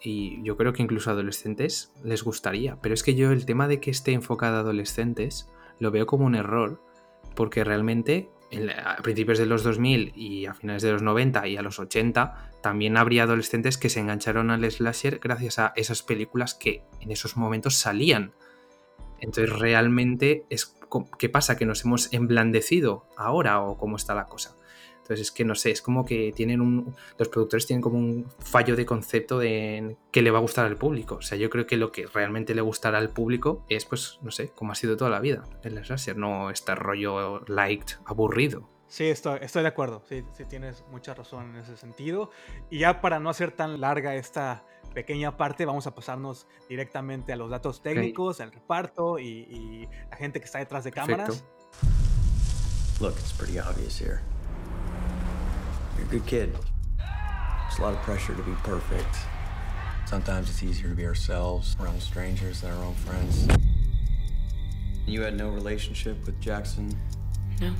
Y 0.01 0.43
yo 0.43 0.58
creo 0.58 0.73
que 0.73 0.84
incluso 0.84 1.10
a 1.10 1.13
adolescentes 1.13 1.93
les 2.03 2.23
gustaría, 2.23 2.75
pero 2.82 2.93
es 2.93 3.03
que 3.03 3.15
yo 3.15 3.32
el 3.32 3.45
tema 3.45 3.69
de 3.69 3.79
que 3.79 3.89
esté 3.89 4.12
enfocada 4.12 4.58
a 4.58 4.60
adolescentes 4.60 5.49
lo 5.79 5.89
veo 5.91 6.06
como 6.06 6.25
un 6.25 6.36
error. 6.36 6.82
Porque 7.36 7.63
realmente 7.63 8.29
a 8.84 9.01
principios 9.01 9.39
de 9.39 9.45
los 9.45 9.63
2000 9.63 10.13
y 10.15 10.45
a 10.45 10.53
finales 10.53 10.84
de 10.84 10.91
los 10.91 11.01
90 11.01 11.47
y 11.47 11.58
a 11.58 11.62
los 11.62 11.79
80 11.79 12.51
también 12.62 12.97
habría 12.97 13.23
adolescentes 13.23 13.77
que 13.77 13.89
se 13.89 13.99
engancharon 13.99 14.51
al 14.51 14.69
slasher 14.69 15.19
gracias 15.19 15.60
a 15.60 15.73
esas 15.75 16.03
películas 16.03 16.53
que 16.53 16.84
en 16.99 17.12
esos 17.12 17.36
momentos 17.36 17.75
salían 17.75 18.34
entonces, 19.24 19.58
realmente, 19.58 20.46
es, 20.50 20.76
¿qué 21.18 21.30
pasa? 21.30 21.56
¿Que 21.56 21.66
nos 21.66 21.86
hemos 21.86 22.12
emblandecido 22.14 23.08
ahora 23.16 23.62
o 23.62 23.78
cómo 23.78 23.96
está 23.96 24.14
la 24.14 24.26
cosa? 24.26 24.58
Entonces, 24.98 25.28
es 25.28 25.32
que 25.32 25.46
no 25.46 25.56
sé, 25.56 25.72
es 25.72 25.82
como 25.82 26.06
que 26.06 26.32
tienen 26.34 26.62
un. 26.62 26.96
Los 27.18 27.30
productores 27.30 27.66
tienen 27.66 27.82
como 27.82 27.98
un 27.98 28.30
fallo 28.40 28.76
de 28.76 28.86
concepto 28.86 29.40
de 29.40 29.98
qué 30.12 30.22
le 30.22 30.32
va 30.32 30.40
a 30.40 30.42
gustar 30.42 30.66
al 30.66 30.78
público. 30.78 31.16
O 31.16 31.22
sea, 31.22 31.38
yo 31.38 31.50
creo 31.50 31.66
que 31.68 31.78
lo 31.78 31.92
que 31.92 32.06
realmente 32.06 32.54
le 32.54 32.62
gustará 32.62 32.98
al 32.98 33.10
público 33.10 33.66
es, 33.70 33.86
pues, 33.86 34.20
no 34.22 34.32
sé, 34.32 34.50
como 34.50 34.72
ha 34.72 34.76
sido 34.76 34.96
toda 34.98 35.10
la 35.10 35.20
vida 35.20 35.44
el 35.64 35.84
slasher, 35.84 36.18
no 36.18 36.50
este 36.50 36.76
rollo 36.76 37.44
liked, 37.48 37.96
aburrido. 38.06 38.70
Sí, 38.94 39.06
estoy, 39.06 39.40
de 39.40 39.68
acuerdo. 39.68 40.04
Sí, 40.08 40.24
tienes 40.48 40.86
mucha 40.92 41.16
razón 41.16 41.50
en 41.50 41.56
ese 41.62 41.78
sentido. 41.78 42.30
Y 42.70 42.78
ya 42.80 43.02
para 43.02 43.20
no 43.20 43.32
hacer 43.32 43.52
tan 43.52 43.82
larga 43.82 44.16
esta 44.16 44.66
pequeña 44.93 45.36
parte, 45.36 45.65
vamos 45.65 45.88
a 45.88 45.95
pasarnos 45.95 46.47
directamente 46.69 47.34
a 47.34 47.36
los 47.36 47.49
datos 47.49 47.82
técnicos, 47.82 48.39
el 48.39 48.51
reparto 48.51 49.19
y, 49.19 49.27
y, 49.27 49.89
la 50.10 50.17
gente 50.17 50.39
que 50.39 50.45
está 50.45 50.60
detrás 50.60 50.84
de 50.84 50.91
cámaras. 50.91 51.43
Look, 52.99 53.15
it's 53.19 53.34
pretty 53.34 53.60
obvious 53.60 53.97
here. 53.97 54.21
You're 55.97 56.08
a 56.08 56.10
good 56.10 56.25
kid. 56.25 56.53
There's 56.97 57.79
a 57.79 57.82
lot 57.82 57.93
of 57.93 58.01
pressure 58.01 58.36
to 58.36 58.43
be 58.43 58.53
perfect. 58.63 59.17
Sometimes 60.06 60.49
it's 60.49 60.62
easier 60.62 60.89
to 60.89 60.95
be 60.95 61.06
ourselves 61.06 61.75
around 61.79 62.01
strangers 62.01 62.62
than 62.62 62.71
our 62.71 62.84
own 62.84 62.93
friends. 62.93 63.47
You 65.06 65.21
had 65.21 65.36
no 65.36 65.49
relationship 65.49 66.25
with 66.25 66.39
Jackson? 66.39 66.95
No. 67.60 67.73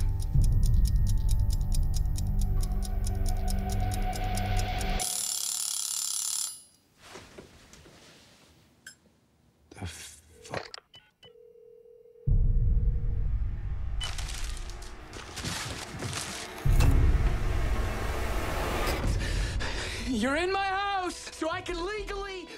You're 20.24 20.42
in 20.42 20.52
my 20.52 20.64
house, 20.64 21.16
so 21.38 21.50
I 21.52 21.60
can 21.60 21.76
legally 21.76 22.48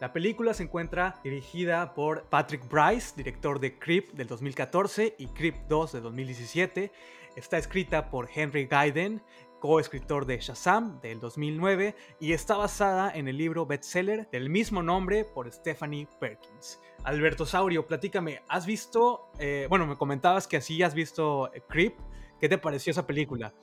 la 0.00 0.12
película 0.12 0.52
se 0.54 0.64
encuentra 0.64 1.20
dirigida 1.22 1.94
por 1.94 2.24
Patrick 2.24 2.68
Bryce, 2.68 3.14
director 3.16 3.60
de 3.60 3.78
Creep 3.78 4.12
del 4.14 4.26
2014 4.26 5.14
y 5.16 5.28
Creep 5.28 5.68
2 5.68 5.92
del 5.92 6.02
2017. 6.02 6.90
Está 7.36 7.58
escrita 7.58 8.10
por 8.10 8.28
Henry 8.34 8.66
Gaiden, 8.66 9.22
coescritor 9.60 10.26
de 10.26 10.38
Shazam 10.40 11.00
del 11.00 11.20
2009 11.20 11.94
y 12.18 12.32
está 12.32 12.56
basada 12.56 13.12
en 13.14 13.28
el 13.28 13.38
libro 13.38 13.66
bestseller 13.66 14.28
del 14.32 14.50
mismo 14.50 14.82
nombre 14.82 15.24
por 15.24 15.50
Stephanie 15.52 16.08
Perkins. 16.18 16.80
Alberto 17.04 17.46
Saurio, 17.46 17.86
platícame, 17.86 18.42
¿has 18.48 18.66
visto, 18.66 19.30
eh, 19.38 19.68
bueno, 19.70 19.86
me 19.86 19.94
comentabas 19.94 20.48
que 20.48 20.56
así 20.56 20.82
has 20.82 20.94
visto 20.94 21.52
Creep, 21.68 21.94
¿qué 22.40 22.48
te 22.48 22.58
pareció 22.58 22.90
esa 22.90 23.06
película? 23.06 23.54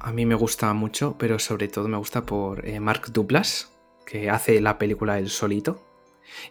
A 0.00 0.12
mí 0.12 0.26
me 0.26 0.34
gusta 0.34 0.72
mucho, 0.74 1.16
pero 1.18 1.38
sobre 1.38 1.68
todo 1.68 1.88
me 1.88 1.96
gusta 1.96 2.24
por 2.24 2.66
eh, 2.66 2.80
Mark 2.80 3.12
Douglas, 3.12 3.72
que 4.06 4.30
hace 4.30 4.60
la 4.60 4.78
película 4.78 5.18
El 5.18 5.28
Solito. 5.28 5.84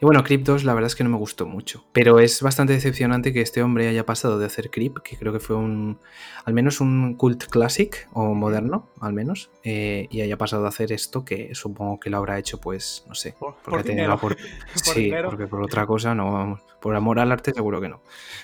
Y 0.01 0.05
bueno, 0.05 0.23
Creep 0.23 0.43
2 0.43 0.63
la 0.63 0.73
verdad 0.73 0.87
es 0.87 0.95
que 0.95 1.03
no 1.03 1.09
me 1.09 1.17
gustó 1.17 1.45
mucho, 1.45 1.85
pero 1.93 2.19
es 2.19 2.41
bastante 2.41 2.73
decepcionante 2.73 3.31
que 3.31 3.41
este 3.41 3.61
hombre 3.61 3.87
haya 3.87 4.05
pasado 4.05 4.39
de 4.39 4.45
hacer 4.45 4.71
Creep, 4.71 5.01
que 5.03 5.17
creo 5.17 5.31
que 5.31 5.39
fue 5.39 5.55
un, 5.55 5.99
al 6.45 6.53
menos 6.53 6.81
un 6.81 7.13
cult 7.13 7.45
classic 7.45 8.09
o 8.13 8.33
moderno, 8.33 8.89
al 8.99 9.13
menos, 9.13 9.51
eh, 9.63 10.07
y 10.09 10.21
haya 10.21 10.37
pasado 10.37 10.65
a 10.65 10.69
hacer 10.69 10.91
esto 10.91 11.23
que 11.23 11.53
supongo 11.53 11.99
que 11.99 12.09
lo 12.09 12.17
habrá 12.17 12.39
hecho, 12.39 12.59
pues, 12.59 13.05
no 13.07 13.13
sé, 13.15 13.35
porque 13.39 13.93
por 13.93 14.19
por... 14.19 14.37
sí, 14.73 15.11
porque 15.23 15.47
por 15.47 15.61
otra 15.61 15.85
cosa 15.85 16.15
no, 16.15 16.59
por 16.81 16.95
amor 16.95 17.19
al 17.19 17.31
arte 17.31 17.53
seguro 17.53 17.79
que 17.79 17.89
no, 17.89 18.01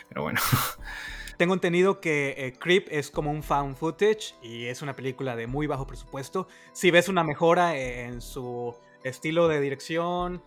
pero 0.09 0.21
bueno. 0.21 0.39
Tengo 1.37 1.53
entendido 1.53 1.99
que 1.99 2.35
eh, 2.37 2.53
Creep 2.53 2.87
es 2.91 3.09
como 3.09 3.31
un 3.31 3.43
found 3.43 3.75
footage 3.75 4.35
y 4.41 4.65
es 4.65 4.81
una 4.81 4.93
película 4.93 5.35
de 5.35 5.47
muy 5.47 5.67
bajo 5.67 5.87
presupuesto. 5.87 6.47
Si 6.71 6.91
ves 6.91 7.09
una 7.09 7.23
mejora 7.23 7.77
en 7.77 8.21
su 8.21 8.75
estilo 9.03 9.47
de 9.47 9.59
dirección, 9.59 10.41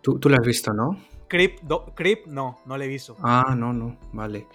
Tú, 0.00 0.18
tú 0.18 0.28
lo 0.28 0.36
has 0.36 0.46
visto, 0.46 0.72
¿no? 0.72 0.98
Creep, 1.28 1.60
Creep, 1.94 2.26
no, 2.26 2.58
no 2.64 2.78
lo 2.78 2.84
he 2.84 2.88
visto. 2.88 3.16
Ah, 3.22 3.54
no, 3.56 3.72
no, 3.72 3.98
vale. 4.12 4.46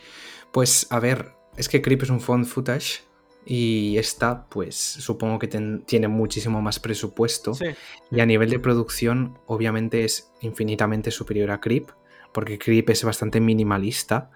Pues 0.52 0.88
a 0.89 0.99
ver, 0.99 1.34
es 1.56 1.69
que 1.69 1.82
Creep 1.82 2.04
es 2.04 2.10
un 2.10 2.19
phone 2.19 2.45
footage 2.45 3.04
y 3.45 3.97
esta, 3.97 4.45
pues 4.47 4.76
supongo 4.76 5.38
que 5.38 5.47
tiene 5.47 6.08
muchísimo 6.08 6.62
más 6.62 6.80
presupuesto. 6.80 7.54
Sí. 7.54 7.65
Y 8.12 8.21
a 8.21 8.26
nivel 8.26 8.49
de 8.49 8.60
producción, 8.60 9.38
obviamente 9.45 10.04
es 10.04 10.32
infinitamente 10.41 11.12
superior 11.12 11.52
a 11.52 11.60
Creep, 11.60 11.89
porque 12.32 12.58
Creep 12.58 12.89
es 12.89 13.04
bastante 13.04 13.39
minimalista. 13.39 14.32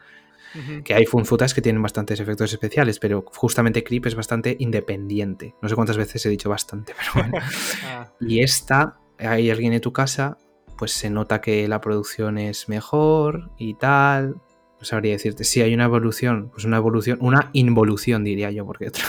Que 0.84 0.94
hay 0.94 1.06
footage 1.06 1.54
que 1.54 1.62
tienen 1.62 1.82
bastantes 1.82 2.20
efectos 2.20 2.52
especiales, 2.52 3.00
pero 3.00 3.24
justamente 3.28 3.84
Creep 3.84 4.08
es 4.08 4.16
bastante 4.16 4.56
independiente. 4.60 5.54
No 5.62 5.70
sé 5.70 5.76
cuántas 5.76 5.98
veces 5.98 6.26
he 6.26 6.30
dicho 6.30 6.50
bastante, 6.50 6.94
pero 6.98 7.30
bueno. 7.30 7.46
Ah. 7.86 8.12
Y 8.20 8.42
esta, 8.42 8.98
hay 9.20 9.50
alguien 9.52 9.74
en 9.74 9.82
tu 9.82 9.94
casa 9.94 10.38
pues 10.78 10.92
se 10.92 11.10
nota 11.10 11.42
que 11.42 11.68
la 11.68 11.82
producción 11.82 12.38
es 12.38 12.70
mejor 12.70 13.50
y 13.58 13.74
tal. 13.74 14.36
No 14.80 14.86
sabría 14.86 15.14
decirte. 15.14 15.44
Si 15.44 15.62
hay 15.62 15.74
una 15.74 15.86
evolución, 15.86 16.50
pues 16.52 16.64
una 16.64 16.78
evolución, 16.78 17.18
una 17.20 17.50
involución 17.54 18.24
diría 18.24 18.52
yo, 18.52 18.66
porque 18.66 18.88
otra. 18.90 19.04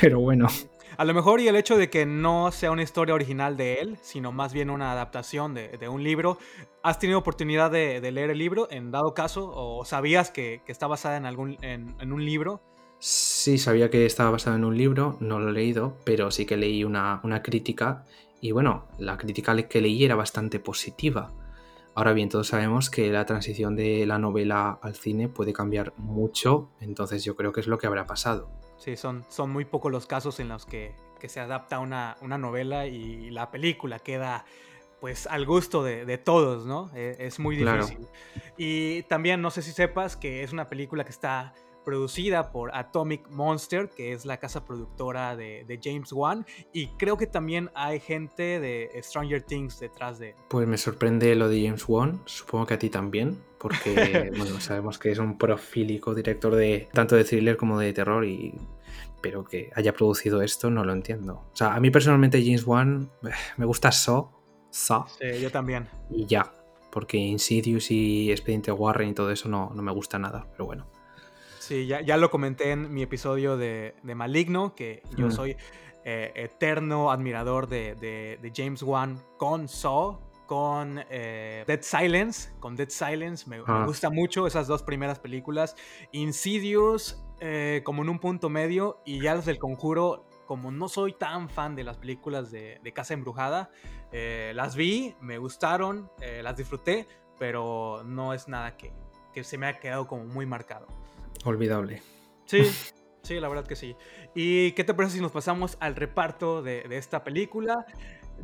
Pero 0.00 0.20
bueno. 0.20 0.48
A 0.96 1.04
lo 1.04 1.12
mejor 1.12 1.40
y 1.40 1.48
el 1.48 1.56
hecho 1.56 1.76
de 1.76 1.90
que 1.90 2.06
no 2.06 2.52
sea 2.52 2.70
una 2.70 2.82
historia 2.82 3.14
original 3.14 3.56
de 3.56 3.80
él, 3.80 3.98
sino 4.02 4.30
más 4.30 4.52
bien 4.52 4.70
una 4.70 4.92
adaptación 4.92 5.54
de, 5.54 5.88
un 5.88 6.04
libro. 6.04 6.38
¿Has 6.82 6.98
tenido 6.98 7.18
oportunidad 7.18 7.70
de, 7.70 8.00
leer 8.12 8.30
el 8.30 8.38
libro 8.38 8.68
en 8.70 8.90
dado 8.90 9.12
caso? 9.12 9.50
¿O 9.52 9.84
sabías 9.84 10.30
que, 10.30 10.60
está 10.66 10.86
basada 10.86 11.16
en, 11.16 11.26
algún, 11.26 11.56
en, 11.62 12.12
un 12.12 12.24
libro? 12.24 12.60
Sí, 13.00 13.58
sabía 13.58 13.90
que 13.90 14.06
estaba 14.06 14.30
basada 14.30 14.56
en 14.56 14.64
un 14.64 14.78
libro, 14.78 15.16
no 15.20 15.40
lo 15.40 15.50
he 15.50 15.52
leído, 15.52 15.96
pero 16.04 16.30
sí 16.30 16.46
que 16.46 16.56
leí 16.56 16.84
una, 16.84 17.20
una 17.24 17.42
crítica 17.42 18.04
y 18.40 18.52
bueno, 18.52 18.84
la 18.98 19.16
crítica 19.16 19.56
que 19.68 19.80
leí 19.80 20.04
era 20.04 20.14
bastante 20.14 20.60
positiva. 20.60 21.32
Ahora 21.94 22.12
bien, 22.12 22.28
todos 22.28 22.48
sabemos 22.48 22.90
que 22.90 23.10
la 23.10 23.24
transición 23.24 23.76
de 23.76 24.04
la 24.06 24.18
novela 24.18 24.78
al 24.82 24.94
cine 24.94 25.28
puede 25.28 25.52
cambiar 25.52 25.92
mucho, 25.96 26.70
entonces 26.80 27.24
yo 27.24 27.36
creo 27.36 27.52
que 27.52 27.60
es 27.60 27.66
lo 27.66 27.78
que 27.78 27.86
habrá 27.86 28.06
pasado. 28.06 28.50
Sí, 28.76 28.96
son, 28.96 29.24
son 29.28 29.50
muy 29.50 29.64
pocos 29.64 29.90
los 29.90 30.06
casos 30.06 30.40
en 30.40 30.48
los 30.48 30.66
que, 30.66 30.94
se 31.26 31.40
adapta 31.40 31.78
una, 31.78 32.18
una, 32.20 32.36
novela 32.36 32.86
y 32.86 33.30
la 33.30 33.50
película 33.50 33.98
queda 33.98 34.44
pues 35.04 35.26
al 35.26 35.44
gusto 35.44 35.82
de, 35.82 36.16
todos, 36.16 36.64
¿no? 36.64 36.90
E, 36.94 37.16
es, 37.18 37.38
muy 37.38 37.56
difícil. 37.56 38.08
Y 38.56 39.02
también 39.02 39.42
no 39.42 39.50
sé 39.50 39.60
si 39.60 39.72
sepas 39.72 40.16
que 40.16 40.42
es 40.42 40.54
una 40.54 40.70
película 40.70 41.04
que 41.04 41.10
está 41.10 41.52
producida 41.84 42.50
por 42.50 42.74
Atomic 42.74 43.28
Monster, 43.30 43.90
que 43.90 44.12
es 44.12 44.24
la 44.24 44.38
casa 44.38 44.64
productora 44.64 45.36
de, 45.36 45.80
James 45.82 46.12
Wan, 46.12 46.46
y 46.72 46.88
creo 46.96 47.16
que 47.16 47.26
también 47.26 47.70
hay 47.74 48.00
gente 48.00 48.60
de 48.60 48.90
Stranger 49.02 49.42
Things 49.42 49.80
detrás 49.80 50.18
de... 50.18 50.34
Pues 50.48 50.66
me 50.66 50.78
sorprende 50.78 51.34
lo 51.34 51.48
de 51.48 51.64
James 51.64 51.84
Wan, 51.88 52.20
supongo 52.24 52.66
que 52.66 52.74
a 52.74 52.78
ti 52.78 52.90
también, 52.90 53.42
porque 53.58 54.30
bueno, 54.36 54.60
sabemos 54.60 54.98
que 54.98 55.10
es 55.10 55.18
un 55.18 55.36
profílico 55.38 56.14
director 56.14 56.54
de 56.54 56.88
tanto 56.92 57.16
de 57.16 57.24
thriller 57.24 57.56
como 57.56 57.78
de 57.78 57.92
terror 57.92 58.24
y 58.24 58.54
pero 59.20 59.42
que 59.42 59.70
haya 59.74 59.94
producido 59.94 60.42
esto 60.42 60.68
no 60.68 60.84
lo 60.84 60.92
entiendo. 60.92 61.46
O 61.50 61.56
sea, 61.56 61.74
a 61.74 61.80
mí 61.80 61.90
personalmente 61.90 62.44
James 62.44 62.66
Wan 62.66 63.10
me 63.56 63.64
gusta 63.64 63.90
Saw, 63.90 64.30
Saw. 64.70 65.06
Sí, 65.18 65.40
yo 65.40 65.50
también. 65.50 65.88
Y 66.10 66.26
ya, 66.26 66.52
porque 66.90 67.16
Insidious 67.16 67.90
y 67.90 68.30
Expediente 68.30 68.70
Warren 68.70 69.08
y 69.08 69.14
todo 69.14 69.30
eso 69.30 69.48
no, 69.48 69.72
no 69.74 69.82
me 69.82 69.92
gusta 69.92 70.18
nada, 70.18 70.46
pero 70.52 70.66
bueno. 70.66 70.86
Sí, 71.64 71.86
ya, 71.86 72.02
ya 72.02 72.18
lo 72.18 72.30
comenté 72.30 72.72
en 72.72 72.92
mi 72.92 73.02
episodio 73.02 73.56
de, 73.56 73.94
Maligno, 74.02 74.74
que 74.74 75.02
yo 75.16 75.30
soy 75.30 75.56
eh, 76.04 76.30
eterno 76.34 77.10
admirador 77.10 77.68
de, 77.68 78.52
James 78.54 78.82
Wan 78.82 79.18
con 79.38 79.66
Saw, 79.66 80.18
con 80.44 81.02
eh, 81.08 81.64
Dead 81.66 81.80
Silence. 81.80 82.52
Con 82.60 82.76
Dead 82.76 82.90
Silence 82.90 83.48
me, 83.48 83.62
ah. 83.66 83.84
gusta 83.86 84.10
mucho 84.10 84.46
esas 84.46 84.66
dos 84.66 84.82
primeras 84.82 85.18
películas. 85.18 85.74
Insidious 86.12 87.24
eh, 87.40 87.80
como 87.82 88.02
en 88.02 88.10
un 88.10 88.18
punto 88.18 88.50
medio 88.50 89.00
y 89.06 89.22
ya 89.22 89.34
los 89.34 89.46
del 89.46 89.58
conjuro, 89.58 90.26
como 90.44 90.70
no 90.70 90.90
soy 90.90 91.14
tan 91.14 91.48
fan 91.48 91.74
de 91.76 91.84
las 91.84 91.96
películas 91.96 92.50
de, 92.50 92.92
Casa 92.94 93.14
Embrujada, 93.14 93.70
las 94.12 94.76
vi, 94.76 95.16
me 95.18 95.38
gustaron, 95.38 96.10
las 96.42 96.58
disfruté, 96.58 97.08
pero 97.38 98.02
no 98.04 98.34
es 98.34 98.48
nada 98.48 98.76
que, 98.76 98.92
que 99.32 99.42
se 99.44 99.56
me 99.56 99.66
ha 99.66 99.80
quedado 99.80 100.06
como 100.06 100.26
muy 100.26 100.44
marcado. 100.44 100.86
Olvidable. 101.44 102.02
Sí, 102.46 102.62
sí, 103.22 103.40
la 103.40 103.48
verdad 103.48 103.66
que 103.66 103.76
sí. 103.76 103.96
¿Y 104.34 104.72
qué 104.72 104.84
te 104.84 104.94
parece 104.94 105.16
si 105.16 105.20
nos 105.20 105.32
pasamos 105.32 105.76
al 105.80 105.96
reparto 105.96 106.62
de, 106.62 106.86
esta 106.90 107.24
película? 107.24 107.86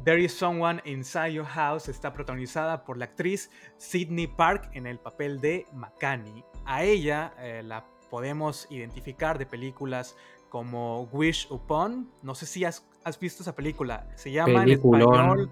There 0.05 0.23
is 0.23 0.33
Someone 0.33 0.81
Inside 0.85 1.33
Your 1.33 1.47
House 1.47 1.89
está 1.89 2.13
protagonizada 2.13 2.85
por 2.85 2.97
la 2.97 3.07
actriz 3.07 3.51
Sydney 3.77 4.29
Park 4.29 4.71
en 4.75 4.87
el 4.87 4.99
papel 4.99 5.41
de 5.41 5.67
Makani. 5.73 6.45
A 6.65 6.85
ella 6.85 7.35
eh, 7.39 7.63
la 7.65 7.85
podemos 8.09 8.67
identificar 8.71 9.39
de 9.39 9.47
películas 9.47 10.17
como 10.49 11.05
Wish 11.13 11.49
Upon. 11.51 12.11
No 12.23 12.35
sé 12.35 12.47
si 12.47 12.65
has, 12.65 12.85
visto 13.21 13.43
esa 13.43 13.55
película. 13.55 14.09
Se 14.15 14.31
llama 14.31 14.63
en 14.63 14.71
español. 14.71 15.51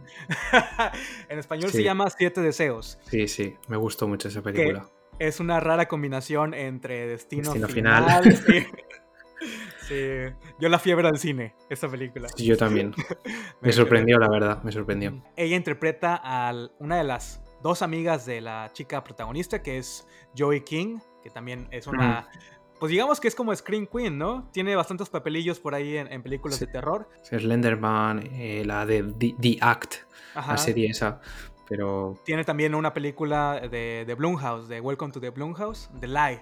en 1.28 1.38
español 1.38 1.70
se 1.70 1.82
llama 1.82 2.08
Siete 2.10 2.40
Deseos. 2.40 2.98
Sí, 3.08 3.26
sí, 3.26 3.56
me 3.66 3.76
gustó 3.76 4.06
mucho 4.06 4.28
esa 4.28 4.42
película 4.42 4.88
es 5.18 5.40
una 5.40 5.60
rara 5.60 5.86
combinación 5.88 6.54
entre 6.54 7.06
Destino, 7.06 7.52
Final. 7.68 8.22
Sí. 9.88 9.94
Yo 10.60 10.68
la 10.68 10.78
fiebre 10.78 11.08
al 11.08 11.18
cine, 11.18 11.54
esta 11.70 11.88
película. 11.88 12.28
yo 12.36 12.58
también. 12.58 12.92
me, 13.62 13.72
sorprendió, 13.72 14.18
la 14.18 14.28
verdad, 14.28 14.62
me 14.62 14.70
sorprendió. 14.70 15.22
Ella 15.34 15.56
interpreta 15.56 16.20
a 16.22 16.52
una 16.78 16.98
de 16.98 17.04
las 17.04 17.42
dos 17.62 17.80
amigas 17.80 18.26
de 18.26 18.42
la 18.42 18.70
chica 18.74 19.02
protagonista, 19.02 19.62
que 19.62 19.78
es 19.78 20.06
Joey 20.36 20.60
King, 20.60 20.98
que 21.22 21.30
también 21.30 21.68
es 21.70 21.86
una... 21.86 22.28
Pues 22.78 22.90
digamos 22.90 23.18
que 23.18 23.28
es 23.28 23.34
como 23.34 23.54
Screen 23.56 23.86
Queen, 23.86 24.18
¿no? 24.18 24.46
Tiene 24.52 24.76
bastantes 24.76 25.08
papelillos 25.08 25.58
por 25.58 25.74
ahí 25.74 25.96
en, 25.96 26.22
películas 26.22 26.60
de 26.60 26.66
terror. 26.66 27.08
Slenderman, 27.22 28.28
eh, 28.34 28.64
la 28.66 28.84
de 28.84 29.02
The, 29.02 29.56
Act, 29.60 29.94
la 30.34 30.58
serie 30.58 30.90
esa. 30.90 31.20
Pero... 31.68 32.18
Tiene 32.24 32.44
también 32.44 32.74
una 32.74 32.94
película 32.94 33.60
de, 33.60 34.04
de 34.06 34.14
Blumhouse, 34.14 34.68
de 34.68 34.80
Welcome 34.80 35.12
to 35.12 35.20
the 35.20 35.30
Blumhouse, 35.30 35.90
The 36.00 36.08
Lie. 36.08 36.40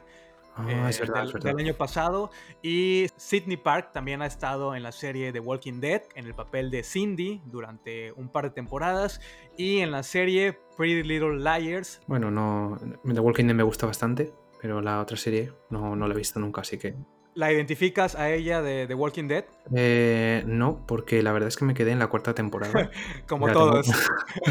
Ah, 0.56 0.88
es 0.88 0.98
verdad, 1.00 1.16
del, 1.16 1.26
es 1.26 1.32
verdad. 1.34 1.50
del, 1.50 1.66
año 1.66 1.74
pasado. 1.74 2.30
Y 2.62 3.06
Sidney 3.16 3.58
Park 3.58 3.90
también 3.92 4.22
ha 4.22 4.26
estado 4.26 4.74
en 4.74 4.82
la 4.82 4.92
serie 4.92 5.32
The 5.32 5.40
Walking 5.40 5.80
Dead, 5.80 6.02
en 6.14 6.26
el 6.26 6.34
papel 6.34 6.70
de 6.70 6.82
Cindy 6.82 7.42
durante 7.44 8.12
un 8.12 8.28
par 8.28 8.44
de 8.44 8.50
temporadas. 8.50 9.20
Y 9.56 9.78
en 9.78 9.90
la 9.90 10.02
serie 10.02 10.58
Pretty 10.76 11.02
Little 11.02 11.38
Liars. 11.38 12.00
Bueno, 12.06 12.30
no. 12.30 12.78
The 13.04 13.20
Walking 13.20 13.44
Dead 13.44 13.54
me 13.54 13.62
gusta 13.64 13.86
bastante, 13.86 14.32
pero 14.60 14.80
la 14.80 15.00
otra 15.00 15.16
serie 15.16 15.52
no, 15.68 15.94
no 15.94 16.08
la 16.08 16.14
he 16.14 16.16
visto 16.16 16.40
nunca, 16.40 16.62
así 16.62 16.78
que. 16.78 16.94
¿La 17.36 17.52
identificas 17.52 18.14
a 18.14 18.30
ella 18.30 18.62
de 18.62 18.86
The 18.86 18.94
Walking 18.94 19.28
Dead? 19.28 19.44
Eh, 19.74 20.42
no, 20.46 20.82
porque 20.86 21.22
la 21.22 21.32
verdad 21.32 21.48
es 21.48 21.56
que 21.58 21.66
me 21.66 21.74
quedé 21.74 21.90
en 21.90 21.98
la 21.98 22.06
cuarta 22.06 22.34
temporada. 22.34 22.90
Como 23.28 23.52
todos. 23.52 23.86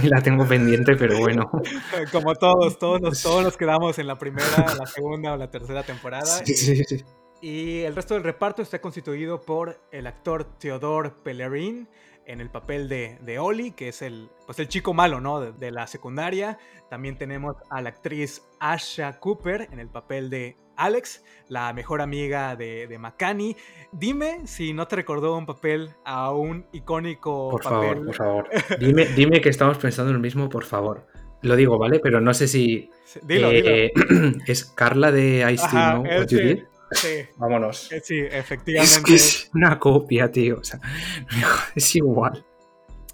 y 0.04 0.08
la 0.08 0.22
tengo 0.22 0.48
pendiente, 0.48 0.96
pero 0.96 1.18
bueno. 1.18 1.50
Como 2.12 2.36
todos, 2.36 2.78
todos 2.78 3.02
nos, 3.02 3.24
todos 3.24 3.44
nos 3.44 3.58
quedamos 3.58 3.98
en 3.98 4.06
la 4.06 4.20
primera, 4.20 4.46
la 4.78 4.86
segunda 4.86 5.34
o 5.34 5.38
la 5.38 5.50
tercera 5.50 5.82
temporada. 5.82 6.46
Sí, 6.46 6.54
sí, 6.54 6.84
sí. 6.84 7.04
Y 7.42 7.80
el 7.82 7.96
resto 7.96 8.14
del 8.14 8.24
reparto 8.24 8.62
está 8.62 8.80
constituido 8.80 9.42
por 9.42 9.82
el 9.92 10.06
actor 10.06 10.44
Theodore 10.60 11.10
Pellerin, 11.24 11.90
en 12.28 12.42
el 12.42 12.50
papel 12.50 12.90
de, 12.90 13.18
de 13.22 13.40
Oli, 13.40 13.72
que 13.72 13.90
es 13.90 14.02
el, 14.02 14.30
pues 14.46 14.60
el 14.60 14.68
chico 14.68 14.94
malo, 14.94 15.22
¿no? 15.22 15.40
De, 15.40 15.72
la 15.72 15.88
secundaria. 15.88 16.58
También 16.90 17.18
tenemos 17.18 17.56
a 17.70 17.82
la 17.82 17.90
actriz 17.90 18.44
Asha 18.60 19.20
Cooper 19.20 19.70
en 19.72 19.80
el 19.80 19.90
papel 19.90 20.30
de 20.30 20.56
Alex, 20.78 21.24
la 21.48 21.74
mejor 21.74 22.02
amiga 22.02 22.56
de, 22.56 22.88
de 22.88 22.98
Makani. 22.98 23.56
Dime 23.92 24.46
si 24.46 24.74
no 24.74 24.88
te 24.88 24.96
recordó 24.96 25.38
un 25.38 25.46
papel 25.46 25.92
a 26.04 26.32
un 26.32 26.66
icónico 26.72 27.50
por 27.52 27.64
papel. 27.64 27.80
favor, 27.80 28.06
por 28.06 28.16
favor. 28.16 28.50
Dime, 28.80 29.06
dime 29.06 29.42
que 29.42 29.50
estamos 29.50 29.78
pensando 29.78 30.12
en 30.12 30.16
el 30.16 30.22
mismo, 30.22 30.50
por 30.50 30.64
favor. 30.64 31.08
Lo 31.42 31.56
digo, 31.56 31.78
¿vale? 31.78 32.00
Pero 32.00 32.20
no 32.22 32.34
sé 32.34 32.48
si. 32.48 32.90
Dilo, 33.24 33.50
dilo. 33.50 33.70
Eh, 33.70 33.94
es 34.48 34.66
Carla 34.66 35.12
de 35.12 35.46
Ice 35.54 35.68
Team, 35.70 36.04
¿no? 36.04 36.28
Sí, 36.28 36.64
sí. 36.92 37.26
Vámonos. 37.38 37.92
Eh, 37.92 38.02
sí, 38.04 38.20
efectivamente. 38.20 38.96
Es 38.96 39.04
que 39.04 39.16
es 39.16 39.52
una 39.54 39.78
copia, 39.78 40.32
tío. 40.32 40.58
O 40.60 40.64
sea, 40.64 40.80
es 41.76 41.96
igual. 41.96 42.44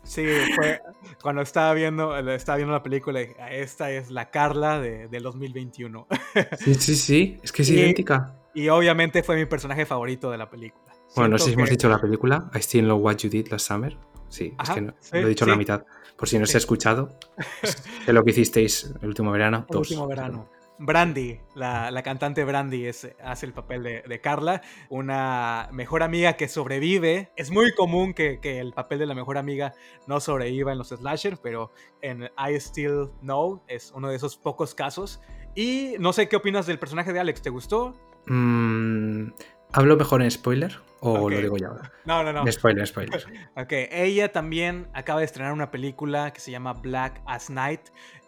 Sí, 0.03 0.25
fue 0.55 0.81
cuando 1.21 1.41
estaba 1.41 1.73
viendo, 1.73 2.17
estaba 2.31 2.57
viendo 2.57 2.73
la 2.73 2.83
película, 2.83 3.21
esta 3.21 3.91
es 3.91 4.11
la 4.11 4.29
Carla 4.29 4.79
de, 4.79 5.07
del 5.07 5.23
2021. 5.23 6.07
Sí, 6.59 6.75
sí, 6.75 6.95
sí, 6.95 7.39
es 7.43 7.51
que 7.51 7.61
es 7.61 7.69
idéntica. 7.71 8.35
Y 8.53 8.67
obviamente 8.69 9.23
fue 9.23 9.35
mi 9.37 9.45
personaje 9.45 9.85
favorito 9.85 10.29
de 10.31 10.37
la 10.37 10.49
película. 10.49 10.93
Bueno, 11.15 11.31
no 11.31 11.37
sé 11.37 11.45
si 11.45 11.53
hemos 11.53 11.69
dicho 11.69 11.89
la 11.89 11.99
película, 11.99 12.49
I 12.53 12.59
Still 12.59 12.85
Know 12.85 12.97
What 12.97 13.17
You 13.17 13.29
Did 13.29 13.47
Last 13.49 13.67
Summer. 13.67 13.97
Sí, 14.29 14.53
es 14.61 14.69
que 14.69 14.81
no, 14.81 14.93
lo 15.11 15.19
he 15.19 15.29
dicho 15.29 15.45
la 15.45 15.57
mitad. 15.57 15.83
Por 16.15 16.29
si 16.29 16.39
no 16.39 16.45
se 16.45 16.57
ha 16.57 16.59
escuchado, 16.59 17.17
de 18.05 18.13
lo 18.13 18.23
que 18.23 18.31
hicisteis 18.31 18.93
el 19.01 19.09
último 19.09 19.31
verano. 19.31 19.65
El 19.69 19.77
último 19.77 20.07
verano. 20.07 20.49
Brandy, 20.83 21.39
la, 21.53 22.01
cantante 22.03 22.43
Brandy, 22.43 22.87
hace 22.87 23.45
el 23.45 23.53
papel 23.53 23.83
de, 23.83 24.21
Carla, 24.21 24.63
una 24.89 25.69
mejor 25.71 26.01
amiga 26.01 26.33
que 26.33 26.47
sobrevive. 26.47 27.31
Es 27.35 27.51
muy 27.51 27.71
común 27.73 28.15
que, 28.15 28.39
el 28.43 28.73
papel 28.73 28.97
de 28.97 29.05
la 29.05 29.13
mejor 29.13 29.37
amiga 29.37 29.73
no 30.07 30.19
sobreviva 30.19 30.71
en 30.71 30.79
los 30.79 30.89
slashers, 30.89 31.39
pero 31.39 31.71
en 32.01 32.23
I 32.23 32.59
Still 32.59 33.11
Know 33.21 33.61
es 33.67 33.91
uno 33.95 34.09
de 34.09 34.15
esos 34.15 34.37
pocos 34.37 34.73
casos. 34.73 35.21
Y 35.53 35.95
no 35.99 36.13
sé 36.13 36.27
qué 36.27 36.35
opinas 36.35 36.65
del 36.65 36.79
personaje 36.79 37.13
de 37.13 37.19
Alex, 37.19 37.43
¿te 37.43 37.51
gustó? 37.51 37.93
Mm, 38.25 39.29
¿Hablo 39.73 39.95
mejor 39.95 40.21
en 40.21 40.29
spoiler 40.29 40.79
o 40.99 41.29
lo 41.29 41.37
digo 41.37 41.55
ya 41.57 41.67
ahora? 41.67 41.91
No, 42.05 42.23
no, 42.23 42.33
no. 42.33 42.51
spoiler, 42.51 42.85
spoiler. 42.85 43.23
ok, 43.55 43.71
ella 43.91 44.31
también 44.31 44.89
acaba 44.93 45.19
de 45.19 45.25
estrenar 45.25 45.53
una 45.53 45.71
película 45.71 46.33
que 46.33 46.41
se 46.41 46.51
llama 46.51 46.73
Black 46.73 47.21
as 47.25 47.49
Night. 47.49 47.81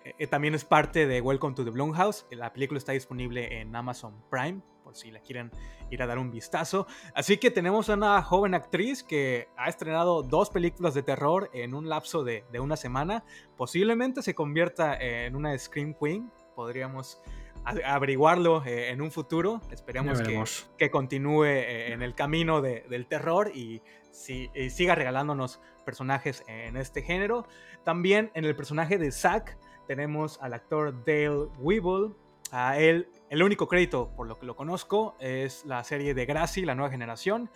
Eh, 0.06 0.28
también 0.28 0.56
es 0.56 0.64
parte 0.64 1.06
de 1.06 1.20
Welcome 1.20 1.56
to 1.56 1.66
the 1.66 1.70
Blumhouse. 1.70 2.26
La 2.32 2.54
película 2.54 2.78
está 2.78 2.94
disponible 2.94 3.60
en 3.60 3.76
Amazon 3.76 4.24
Prime, 4.30 4.62
por 4.86 4.96
si 4.96 5.12
la 5.12 5.20
quieren 5.20 5.52
ir 5.90 6.02
a 6.02 6.08
dar 6.08 6.18
un 6.18 6.32
vistazo. 6.32 6.88
Así 7.14 7.38
que 7.38 7.52
tenemos 7.52 7.90
a 7.90 7.96
una 7.96 8.22
joven 8.22 8.54
actriz 8.54 9.04
que 9.04 9.50
ha 9.58 9.68
estrenado 9.68 10.24
dos 10.24 10.50
películas 10.50 10.94
de 10.94 11.04
terror 11.04 11.50
en 11.54 11.74
un 11.74 11.90
lapso 11.90 12.24
de, 12.24 12.46
una 12.58 12.78
semana. 12.78 13.26
Posiblemente 13.58 14.22
se 14.22 14.34
convierta 14.34 14.96
en 14.96 15.36
una 15.36 15.58
Scream 15.58 15.94
Queen. 15.94 16.32
Podríamos 16.56 17.20
averiguarlo 17.64 18.64
eh, 18.66 18.90
en 18.90 19.02
un 19.02 19.12
futuro. 19.12 19.62
Esperemos 19.72 20.22
que, 20.22 20.44
que, 20.78 20.92
continúe 20.92 21.46
eh, 21.46 21.94
en 21.94 22.02
el 22.02 22.16
camino 22.16 22.62
del 22.62 23.08
terror 23.08 23.52
y, 23.54 23.82
y, 24.28 24.70
siga 24.70 24.96
regalándonos 24.96 25.62
personajes 25.86 26.44
en 26.48 26.78
este 26.78 27.02
género. 27.02 27.48
También 27.84 28.32
en 28.34 28.46
el 28.46 28.56
personaje 28.56 28.98
de 28.98 29.12
Zack 29.12 29.58
tenemos 29.88 30.40
al 30.42 30.54
actor 30.54 31.04
Dale 31.06 31.48
Weevil. 31.60 32.16
A 32.52 32.78
él, 32.78 33.10
el 33.32 33.42
único 33.42 33.68
crédito 33.68 34.12
por 34.16 34.28
lo 34.28 34.38
que 34.38 34.46
lo 34.46 34.56
conozco 34.56 35.16
es 35.20 35.66
la 35.66 35.84
serie 35.84 36.14
de 36.14 36.28
Gracie, 36.28 36.64
la 36.68 36.76
nueva 36.76 36.92
generación. 36.92 37.50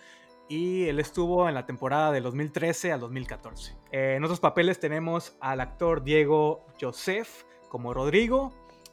Y 0.48 0.88
él 0.88 0.98
estuvo 0.98 1.48
en 1.48 1.54
la 1.54 1.66
temporada 1.66 2.10
del 2.10 2.24
2013 2.24 2.92
al 2.92 3.00
2014. 3.00 3.76
Eh, 3.92 4.14
en 4.16 4.24
otros 4.24 4.40
papeles 4.40 4.80
tenemos 4.80 5.36
al 5.40 5.60
actor 5.60 6.02
Diego 6.02 6.66
Joseph 6.80 7.44
como 7.68 7.94
Rodrigo 7.94 8.52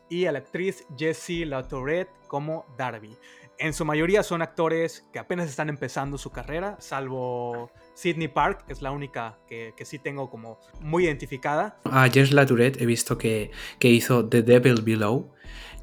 y 0.10 0.26
a 0.26 0.32
la 0.32 0.40
actriz 0.40 0.86
Jessie 0.98 1.46
Latourette 1.46 2.12
como 2.28 2.66
Darby. 2.78 3.16
En 3.58 3.74
su 3.74 3.86
mayoría 3.86 4.22
son 4.24 4.42
actores 4.42 5.06
que 5.14 5.20
apenas 5.20 5.50
están 5.50 5.70
empezando 5.70 6.18
su 6.18 6.30
carrera, 6.30 6.76
salvo 6.80 7.72
Sidney 7.94 8.28
Park, 8.28 8.66
que 8.68 8.74
es 8.74 8.82
la 8.82 8.92
única 8.92 9.38
que, 9.48 9.74
sí 9.86 9.98
tengo 9.98 10.30
como 10.30 10.60
muy 10.82 11.06
identificada. 11.06 11.80
A 11.86 12.10
Jess 12.10 12.34
Latourette 12.34 12.82
he 12.82 12.86
visto 12.86 13.18
que, 13.18 13.52
hizo 13.80 14.28
The 14.28 14.42
Devil 14.42 14.82
Below, 14.82 15.32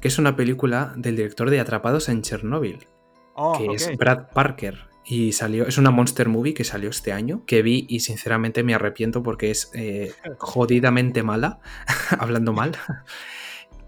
que 0.01 0.07
es 0.07 0.19
una 0.19 0.35
película 0.35 0.93
del 0.95 1.15
director 1.15 1.49
de 1.49 1.59
Atrapados 1.59 2.09
en 2.09 2.21
Chernobyl, 2.21 2.87
oh, 3.33 3.57
que 3.57 3.73
es 3.73 3.97
Brad 3.97 4.29
Parker. 4.33 4.93
Y 5.05 5.33
salió, 5.33 5.67
es 5.67 5.77
una 5.77 5.91
monster 5.91 6.29
movie 6.29 6.53
que 6.53 6.63
salió 6.63 6.89
este 6.89 7.11
año, 7.11 7.43
que 7.45 7.61
vi 7.61 7.85
y 7.89 8.01
sinceramente 8.01 8.63
me 8.63 8.73
arrepiento 8.73 9.21
porque 9.21 9.51
es 9.51 9.69
eh, 9.73 10.13
jodidamente 10.37 11.23
mala, 11.23 11.59
hablando 12.19 12.53
mal. 12.53 12.77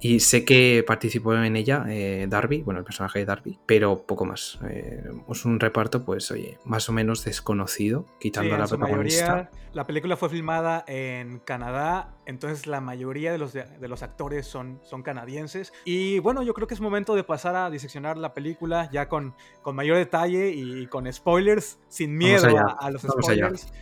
Y 0.07 0.19
sé 0.19 0.45
que 0.45 0.83
participó 0.85 1.33
en 1.33 1.55
ella 1.55 1.83
eh, 1.89 2.27
Darby, 2.29 2.61
bueno, 2.61 2.79
el 2.79 2.85
personaje 2.85 3.17
de 3.17 3.25
Darby, 3.25 3.57
pero 3.65 4.05
poco 4.05 4.23
más. 4.23 4.59
Eh, 4.69 5.03
es 5.27 5.45
un 5.45 5.59
reparto, 5.59 6.05
pues, 6.05 6.29
oye, 6.29 6.59
más 6.63 6.87
o 6.89 6.91
menos 6.91 7.25
desconocido, 7.25 8.05
quitando 8.19 8.53
a 8.53 8.59
la 8.59 8.67
protagonista. 8.67 9.49
la 9.73 9.87
película 9.87 10.15
fue 10.15 10.29
filmada 10.29 10.85
en 10.87 11.39
Canadá, 11.39 12.13
entonces 12.27 12.67
la 12.67 12.81
mayoría 12.81 13.31
de 13.31 13.39
los, 13.39 13.51
de, 13.53 13.65
los 13.87 14.03
actores 14.03 14.45
son, 14.45 14.79
son 14.83 15.01
canadienses. 15.01 15.73
Y 15.85 16.19
bueno, 16.19 16.43
yo 16.43 16.53
creo 16.53 16.67
que 16.67 16.75
es 16.75 16.81
momento 16.81 17.15
de 17.15 17.23
pasar 17.23 17.55
a 17.55 17.71
diseccionar 17.71 18.15
la 18.19 18.35
película 18.35 18.87
ya 18.91 19.09
con, 19.09 19.33
con 19.63 19.75
mayor 19.75 19.97
detalle 19.97 20.51
y 20.51 20.85
con 20.85 21.11
spoilers, 21.11 21.79
sin 21.87 22.15
miedo 22.15 22.45
a, 22.79 22.91
los 22.91 23.01
spoilers. 23.01 23.73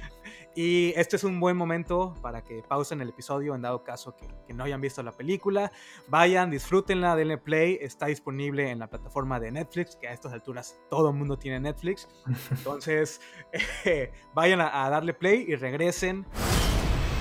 Y 0.56 0.94
este 0.96 1.16
es 1.16 1.24
un 1.24 1.40
buen 1.40 1.58
momento 1.58 2.14
para 2.22 2.44
que 2.44 2.62
pausen 2.62 3.02
el 3.02 3.10
episodio 3.10 3.56
en 3.56 3.64
dado 3.64 3.84
caso 3.84 4.16
que, 4.16 4.28
no 4.54 4.66
hayan 4.66 4.82
visto 4.82 5.02
la 5.02 5.12
película. 5.12 5.72
Vayan, 6.08 6.52
disfrútenla, 6.52 7.16
denle 7.16 7.40
play. 7.40 7.80
Está 7.82 8.06
disponible 8.06 8.70
en 8.70 8.78
la 8.78 8.88
plataforma 8.88 9.40
de 9.40 9.52
Netflix, 9.52 9.96
que 9.96 10.08
a 10.08 10.14
estas 10.14 10.32
alturas 10.32 10.78
todo 10.92 11.10
el 11.10 11.16
mundo 11.16 11.40
tiene 11.40 11.60
Netflix. 11.60 12.08
Entonces, 12.52 13.20
vayan 14.36 14.62
a, 14.62 14.90
darle 14.92 15.16
play 15.16 15.46
y 15.48 15.56
regresen. 15.56 16.24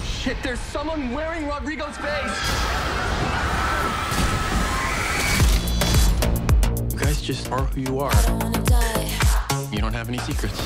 Shit, 0.05 0.37
there's 0.43 0.61
someone 0.61 1.15
wearing 1.15 1.49
Rodrigo's 1.49 1.97
face. 1.97 2.39
You 6.91 6.99
guys 6.99 7.23
just 7.23 7.51
are 7.51 7.65
who 7.65 7.81
you 7.81 8.01
are. 8.01 8.13
You 9.73 9.81
don't 9.81 9.95
have 9.95 10.11
any 10.11 10.19
secrets. 10.19 10.61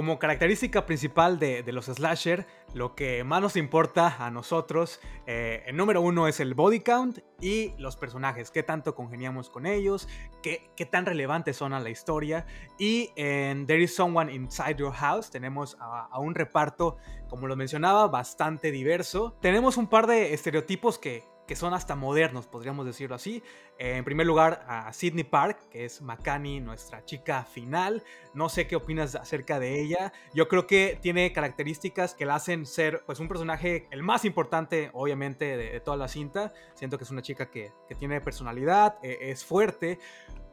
Como 0.00 0.18
característica 0.18 0.86
principal 0.86 1.38
de, 1.38 1.62
los 1.74 1.84
slasher, 1.84 2.46
lo 2.72 2.94
que 2.94 3.22
más 3.22 3.42
nos 3.42 3.56
importa 3.56 4.16
a 4.24 4.30
nosotros, 4.30 4.98
eh, 5.26 5.62
el 5.66 5.76
número 5.76 6.00
uno 6.00 6.26
es 6.26 6.40
el 6.40 6.54
body 6.54 6.80
count 6.80 7.18
y 7.38 7.74
los 7.76 7.96
personajes, 7.96 8.50
qué 8.50 8.62
tanto 8.62 8.94
congeniamos 8.94 9.50
con 9.50 9.66
ellos, 9.66 10.08
qué, 10.42 10.70
qué 10.74 10.86
tan 10.86 11.04
relevantes 11.04 11.58
son 11.58 11.74
a 11.74 11.80
la 11.80 11.90
historia. 11.90 12.46
Y 12.78 13.10
en 13.14 13.66
There 13.66 13.82
is 13.82 13.94
Someone 13.94 14.32
Inside 14.32 14.76
Your 14.76 14.94
House 14.94 15.28
tenemos 15.28 15.76
a, 15.78 16.18
un 16.18 16.34
reparto, 16.34 16.96
como 17.28 17.46
lo 17.46 17.54
mencionaba, 17.54 18.08
bastante 18.08 18.70
diverso. 18.70 19.36
Tenemos 19.42 19.76
un 19.76 19.86
par 19.86 20.06
de 20.06 20.32
estereotipos 20.32 20.98
que, 20.98 21.24
que 21.50 21.56
son 21.56 21.74
hasta 21.74 21.96
modernos, 21.96 22.46
podríamos 22.46 22.86
decirlo 22.86 23.16
así. 23.16 23.42
Eh, 23.76 23.96
en 23.96 24.04
primer 24.04 24.24
lugar, 24.24 24.64
a 24.68 24.92
Sydney 24.92 25.24
Park, 25.24 25.58
que 25.68 25.84
es 25.84 26.00
Makani, 26.00 26.60
nuestra 26.60 27.04
chica 27.04 27.42
final. 27.42 28.04
No 28.34 28.48
sé 28.48 28.68
qué 28.68 28.76
opinas 28.76 29.16
acerca 29.16 29.58
de 29.58 29.80
ella. 29.80 30.12
Yo 30.32 30.46
creo 30.46 30.68
que 30.68 30.96
tiene 31.02 31.32
características 31.32 32.14
que 32.14 32.24
la 32.24 32.36
hacen 32.36 32.66
ser 32.66 33.02
pues, 33.04 33.18
un 33.18 33.26
personaje 33.26 33.88
el 33.90 34.04
más 34.04 34.24
importante, 34.24 34.90
obviamente, 34.92 35.56
de, 35.56 35.80
toda 35.80 35.96
la 35.96 36.06
cinta. 36.06 36.52
Siento 36.74 36.98
que 36.98 37.02
es 37.02 37.10
una 37.10 37.20
chica 37.20 37.50
que, 37.50 37.72
tiene 37.98 38.20
personalidad, 38.20 38.98
eh, 39.02 39.18
es 39.22 39.44
fuerte. 39.44 39.98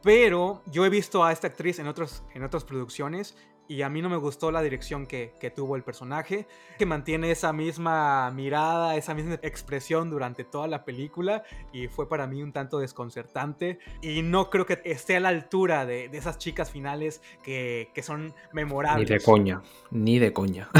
Pero 0.02 0.64
yo 0.66 0.84
he 0.84 0.90
visto 0.90 1.22
a 1.22 1.30
esta 1.30 1.46
actriz 1.46 1.78
en, 1.78 1.86
otros, 1.86 2.24
en 2.34 2.42
otras 2.42 2.64
producciones 2.64 3.36
y 3.68 3.82
a 3.82 3.90
mí 3.90 4.00
no 4.00 4.08
me 4.08 4.16
gustó 4.16 4.50
la 4.50 4.62
dirección 4.62 5.06
que, 5.06 5.52
tuvo 5.54 5.76
el 5.76 5.82
personaje, 5.82 6.46
que 6.78 6.86
mantiene 6.86 7.30
esa 7.30 7.52
misma 7.52 8.30
mirada, 8.30 8.96
esa 8.96 9.14
misma 9.14 9.34
expresión 9.42 10.10
durante 10.10 10.44
toda 10.44 10.66
la 10.66 10.84
película 10.84 11.44
y 11.72 11.88
fue 11.88 12.08
para 12.08 12.26
mí 12.26 12.42
un 12.42 12.52
tanto 12.52 12.78
desconcertante 12.78 13.78
y 14.02 14.22
no 14.22 14.50
creo 14.50 14.66
que 14.66 14.80
esté 14.84 15.16
a 15.16 15.20
la 15.20 15.28
altura 15.28 15.84
de, 15.86 16.06
esas 16.12 16.38
chicas 16.38 16.70
finales 16.70 17.22
que, 17.42 17.90
son 18.02 18.32
memorables. 18.52 19.10
Ni 19.10 19.16
de 19.16 19.22
coña, 19.22 19.62
ni 19.90 20.18
de 20.18 20.32
coña. 20.32 20.68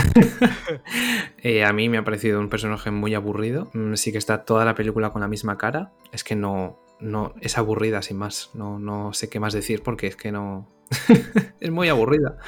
Eh, 1.42 1.64
a 1.64 1.72
mí 1.72 1.88
me 1.88 1.98
ha 1.98 2.04
parecido 2.04 2.40
un 2.40 2.48
personaje 2.48 2.90
muy 2.90 3.14
aburrido, 3.14 3.70
mm, 3.72 3.94
sí 3.94 4.12
que 4.12 4.18
está 4.18 4.44
toda 4.44 4.64
la 4.64 4.74
película 4.74 5.10
con 5.10 5.20
la 5.20 5.28
misma 5.28 5.56
cara, 5.56 5.92
es 6.10 6.24
que 6.24 6.34
no, 6.34 6.78
no 7.00 7.34
es 7.40 7.58
aburrida 7.58 8.02
sin 8.02 8.16
más, 8.16 8.50
no, 8.54 8.78
no 8.78 9.12
sé 9.12 9.28
qué 9.28 9.40
más 9.40 9.52
decir 9.52 9.82
porque 9.82 10.06
es 10.06 10.16
que 10.16 10.32
no, 10.32 10.68
es 11.60 11.70
muy 11.70 11.88
aburrida. 11.88 12.38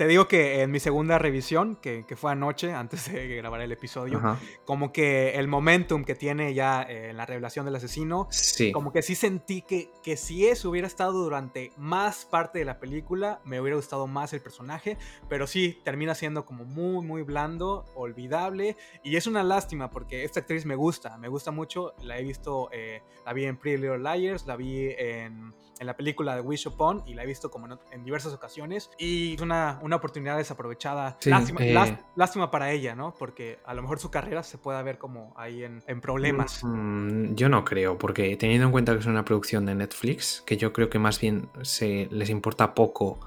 Te 0.00 0.06
digo 0.06 0.28
que 0.28 0.62
en 0.62 0.70
mi 0.70 0.80
segunda 0.80 1.18
revisión, 1.18 1.76
que, 1.76 2.06
fue 2.16 2.32
anoche, 2.32 2.72
antes 2.72 3.12
de 3.12 3.36
grabar 3.36 3.60
el 3.60 3.70
episodio, 3.70 4.38
como 4.64 4.94
que 4.94 5.32
el 5.34 5.46
momentum 5.46 6.04
que 6.04 6.14
tiene 6.14 6.54
ya 6.54 6.82
en 6.82 7.18
la 7.18 7.26
revelación 7.26 7.66
del 7.66 7.76
asesino, 7.76 8.26
como 8.72 8.94
que 8.94 9.02
sí 9.02 9.14
sentí 9.14 9.60
que, 9.60 9.90
que 10.02 10.16
si 10.16 10.46
eso 10.46 10.70
hubiera 10.70 10.86
estado 10.86 11.22
durante 11.22 11.72
más 11.76 12.24
parte 12.24 12.60
de 12.60 12.64
la 12.64 12.80
película, 12.80 13.42
me 13.44 13.60
hubiera 13.60 13.76
gustado 13.76 14.06
más 14.06 14.32
el 14.32 14.40
personaje, 14.40 14.96
pero 15.28 15.46
sí, 15.46 15.78
termina 15.84 16.14
siendo 16.14 16.46
como 16.46 16.64
muy, 16.64 17.04
muy 17.04 17.20
blando, 17.20 17.84
olvidable, 17.94 18.78
y 19.04 19.16
es 19.16 19.26
una 19.26 19.42
lástima 19.42 19.90
porque 19.90 20.24
esta 20.24 20.40
actriz 20.40 20.64
me 20.64 20.76
gusta, 20.76 21.18
me 21.18 21.28
gusta 21.28 21.50
mucho, 21.50 21.92
la 22.02 22.18
he 22.18 22.22
visto, 22.22 22.70
eh, 22.72 23.02
la 23.26 23.34
vi 23.34 23.44
en 23.44 23.58
Pretty 23.58 23.82
Little 23.82 23.98
Liars, 23.98 24.46
la 24.46 24.56
vi 24.56 24.94
en 24.96 25.52
en 25.80 25.86
la 25.86 25.96
película 25.96 26.34
de 26.34 26.42
Wish 26.42 26.68
Upon 26.68 27.02
y 27.06 27.14
la 27.14 27.24
he 27.24 27.26
visto 27.26 27.50
como 27.50 27.66
en, 27.90 28.04
diversas 28.04 28.34
ocasiones 28.34 28.90
y 28.98 29.34
es 29.34 29.40
una, 29.40 29.80
una 29.82 29.96
oportunidad 29.96 30.36
desaprovechada. 30.36 31.16
Eh, 31.24 31.98
lástima, 32.16 32.50
para 32.50 32.70
ella, 32.70 32.94
¿no? 32.94 33.14
Porque 33.18 33.58
a 33.64 33.72
lo 33.74 33.82
mejor 33.82 33.98
su 33.98 34.10
carrera 34.10 34.42
se 34.42 34.58
puede 34.58 34.80
ver 34.82 34.98
como 34.98 35.32
ahí 35.36 35.64
en, 35.64 36.00
problemas. 36.00 36.62
Mm, 36.62 37.34
yo 37.34 37.48
no 37.48 37.64
creo, 37.64 37.98
porque 37.98 38.36
teniendo 38.36 38.66
en 38.66 38.72
cuenta 38.72 38.92
que 38.92 39.00
es 39.00 39.06
una 39.06 39.24
producción 39.24 39.64
de 39.66 39.74
Netflix, 39.74 40.42
que 40.46 40.56
yo 40.56 40.72
creo 40.72 40.90
que 40.90 40.98
más 40.98 41.18
bien 41.18 41.48
se 41.62 42.08
les 42.10 42.28
importa 42.28 42.74
poco 42.74 43.18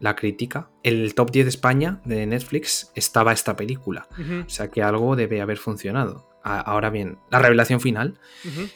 la 0.00 0.16
crítica, 0.16 0.70
el 0.82 1.14
top 1.14 1.30
10 1.30 1.46
de 1.46 1.50
España 1.50 2.00
de 2.04 2.26
Netflix 2.26 2.90
estaba 2.94 3.32
esta 3.32 3.56
película. 3.56 4.08
O 4.46 4.48
sea 4.48 4.70
que 4.70 4.82
algo 4.82 5.16
debe 5.16 5.40
haber 5.40 5.58
funcionado. 5.58 6.27
Ahora 6.48 6.90
bien, 6.90 7.18
la 7.30 7.38
revelación 7.38 7.80
final, 7.80 8.18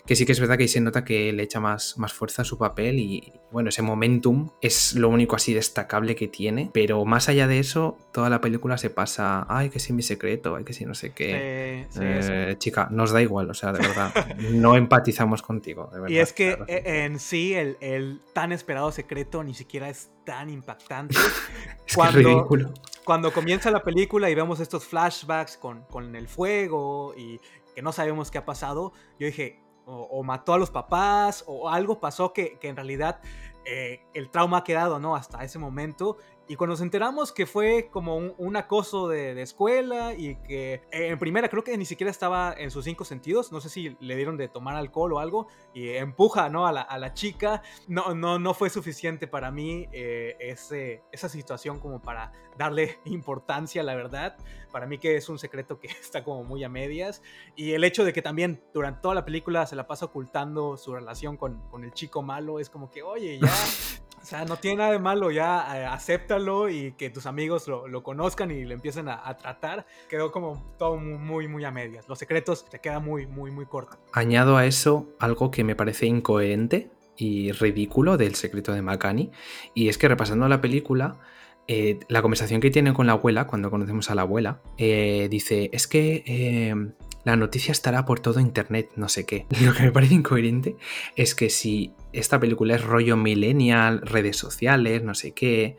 que 0.07 0.17
sí 0.17 0.27
que 0.27 0.33
es 0.33 0.41
verdad 0.41 0.57
que 0.57 0.65
ahí 0.65 0.69
se 0.69 0.81
nota 0.81 1.05
que 1.05 1.33
le 1.33 1.43
echa 1.43 1.61
más, 1.61 1.99
más 1.99 2.13
fuerza 2.13 2.43
a 2.43 2.45
su 2.45 2.59
papel 2.59 2.99
y 2.99 3.33
bueno, 3.51 3.69
ese 3.69 3.83
momentum 3.83 4.51
es 4.61 4.95
lo 4.95 5.09
único 5.09 5.37
así 5.37 5.53
destacable 5.55 6.15
que 6.17 6.29
tiene, 6.29 6.71
pero 6.73 7.05
más 7.05 7.29
allá 7.29 7.47
de 7.47 7.59
eso, 7.59 7.99
toda 8.13 8.31
la 8.31 8.41
película 8.41 8.79
se 8.79 8.91
pasa, 8.91 9.47
ay, 9.49 9.71
que 9.71 9.79
sí 9.79 9.93
mi 9.93 10.03
secreto, 10.03 10.57
ay, 10.57 10.65
que 10.65 10.73
sí 10.73 10.85
no 10.85 10.95
sé 10.95 11.13
qué. 11.13 11.87
Eh, 12.01 12.57
chica, 12.59 12.89
nos 12.91 13.13
da 13.13 13.23
igual, 13.23 13.51
o 13.51 13.55
sea, 13.55 13.73
de 13.73 13.87
verdad, 13.87 14.13
no 14.53 14.77
empatizamos 14.77 15.43
contigo. 15.43 15.91
De 15.93 16.01
verdad, 16.01 16.15
y 16.15 16.19
es 16.19 16.33
que 16.33 16.59
e, 16.67 17.05
en 17.05 17.19
sí 17.19 17.55
el, 17.55 17.77
el, 17.81 18.21
tan 18.33 18.53
esperado 18.53 18.91
secreto 18.93 19.43
ni 19.45 19.55
siquiera 19.55 19.89
es 19.89 20.11
tan 20.25 20.49
impactante. 20.49 21.15
es 21.87 21.95
cuando, 21.95 22.19
ridículo. 22.19 22.73
Cuando 23.05 23.33
comienza 23.33 23.71
la 23.71 23.83
película 23.83 24.31
y 24.31 24.35
vemos 24.35 24.61
estos 24.61 24.85
flashbacks 24.85 25.57
con, 25.57 25.83
con 25.85 26.15
el 26.15 26.29
fuego 26.29 27.15
y 27.17 27.41
que 27.75 27.83
no 27.83 27.93
sabemos 27.93 28.31
qué 28.31 28.39
ha 28.39 28.45
pasado, 28.45 28.93
yo 29.19 29.27
dije, 29.27 29.61
o, 29.85 30.23
mató 30.23 30.55
a 30.55 30.59
los 30.59 30.71
papás, 30.71 31.45
o 31.47 31.69
algo 31.69 31.99
pasó 31.99 32.33
que, 32.33 32.57
que 32.59 32.69
en 32.69 32.77
realidad 32.77 33.21
eh, 33.65 34.05
el 34.15 34.31
trauma 34.31 34.59
ha 34.59 34.65
quedado, 34.65 34.99
¿no? 34.99 35.15
Hasta 35.15 35.45
ese 35.45 35.59
momento. 35.59 36.19
Y 36.49 36.57
cuando 36.57 36.73
nos 36.73 36.81
enteramos 36.81 37.33
que 37.33 37.47
fue 37.47 37.89
como 37.91 38.17
un, 38.17 38.57
acoso 38.57 39.09
de, 39.09 39.41
escuela 39.41 40.13
y 40.13 40.37
que 40.37 40.75
eh, 40.91 41.09
en 41.09 41.19
primera 41.19 41.49
creo 41.49 41.65
que 41.65 41.77
ni 41.79 41.85
siquiera 41.85 42.11
estaba 42.11 42.53
en 42.57 42.71
sus 42.71 42.85
cinco 42.85 43.05
sentidos, 43.05 43.53
no 43.53 43.61
sé 43.61 43.69
si 43.69 43.97
le 44.01 44.17
dieron 44.17 44.37
de 44.37 44.49
tomar 44.49 44.77
alcohol 44.77 45.13
o 45.15 45.19
algo, 45.19 45.47
y 45.73 45.89
empuja 45.91 46.49
¿no? 46.49 46.67
a, 46.67 46.73
la, 46.73 47.15
chica, 47.15 47.63
no, 47.89 48.15
no, 48.15 48.39
no 48.39 48.55
fue 48.55 48.71
suficiente 48.71 49.27
para 49.27 49.51
mí 49.51 49.89
eh, 49.93 50.37
ese, 50.41 51.03
esa 51.13 51.29
situación 51.29 51.79
como 51.79 52.03
para 52.03 52.33
darle 52.59 52.99
importancia, 53.05 53.83
la 53.83 53.95
verdad. 53.95 54.37
Para 54.71 54.87
mí 54.87 54.99
que 54.99 55.17
es 55.17 55.29
un 55.29 55.39
secreto 55.39 55.79
que 55.79 55.87
está 56.01 56.25
como 56.25 56.45
muy 56.45 56.65
a 56.65 56.69
medias. 56.69 57.23
Y 57.57 57.73
el 57.73 57.85
hecho 57.85 58.05
de 58.05 58.13
que 58.13 58.23
también 58.23 58.63
durante 58.75 59.01
toda 59.01 59.15
la 59.15 59.25
película 59.25 59.67
se 59.67 59.77
la 59.77 59.87
pasa 59.87 60.07
ocultando 60.07 60.77
su 60.77 60.95
relación 60.95 61.37
con, 61.37 61.61
con 61.71 61.85
el 61.85 61.93
chico 61.93 62.23
malo, 62.23 62.59
es 62.59 62.69
como 62.69 62.91
que, 62.91 63.03
oye, 63.03 63.39
ya 63.39 63.49
O 64.23 64.25
sea, 64.25 64.45
no 64.45 64.57
tiene 64.57 64.79
nada 64.79 64.93
de 64.93 65.01
malo, 65.01 65.33
ya 65.33 65.67
eh, 65.77 65.85
acéptalo 65.85 66.69
y 66.69 66.93
que 66.93 67.11
tus 67.11 67.27
amigos 67.27 67.67
lo, 67.67 68.03
conozcan 68.05 68.53
y 68.53 68.65
lo 68.65 68.73
empiecen 68.73 69.09
a, 69.09 69.37
tratar. 69.37 69.85
Quedó 70.09 70.31
como 70.31 70.75
todo 70.79 70.97
muy, 70.97 71.49
muy 71.49 71.65
a 71.65 71.73
medias. 71.73 72.09
Los 72.09 72.21
secretos 72.21 72.65
te 72.69 72.79
queda 72.79 73.01
muy, 73.01 73.27
muy, 73.27 73.51
muy 73.51 73.67
corto. 73.67 73.99
Añado 74.13 74.57
a 74.57 74.65
eso 74.65 75.09
algo 75.19 75.51
que 75.51 75.65
me 75.65 75.75
parece 75.75 76.07
incoherente 76.07 76.91
y 77.17 77.51
ridículo 77.51 78.17
del 78.17 78.37
secreto 78.37 78.73
de 78.73 78.81
Makani. 78.81 79.33
Y 79.75 79.89
es 79.89 79.99
que 79.99 80.07
repasando 80.07 80.49
la 80.49 80.61
película, 80.61 81.19
eh, 81.75 82.01
la 82.09 82.21
conversación 82.21 82.61
que 82.61 82.71
tiene 82.71 82.93
con 82.93 83.07
la 83.07 83.13
abuela, 83.13 83.47
cuando 83.47 83.71
conocemos 83.71 84.11
a 84.11 84.15
la 84.15 84.23
abuela, 84.23 84.61
eh, 84.77 85.29
dice, 85.31 85.71
es 85.73 85.87
que 85.87 86.75
la 87.25 87.37
noticia 87.37 87.73
estará 87.73 88.05
por 88.05 88.21
todo 88.21 88.41
internet, 88.41 88.91
no 88.97 89.09
sé 89.09 89.25
qué. 89.25 89.47
Lo 89.65 89.73
que 89.73 89.85
me 89.85 89.91
parece 89.91 90.13
incoherente 90.13 90.77
es 91.17 91.35
que 91.35 91.49
si 91.49 91.95
esta 92.13 92.39
película 92.39 92.75
es 92.75 92.85
rollo 92.85 93.17
millennial, 93.17 94.03
redes 94.03 94.37
sociales, 94.37 95.03
no 95.03 95.15
sé 95.15 95.33
qué, 95.33 95.79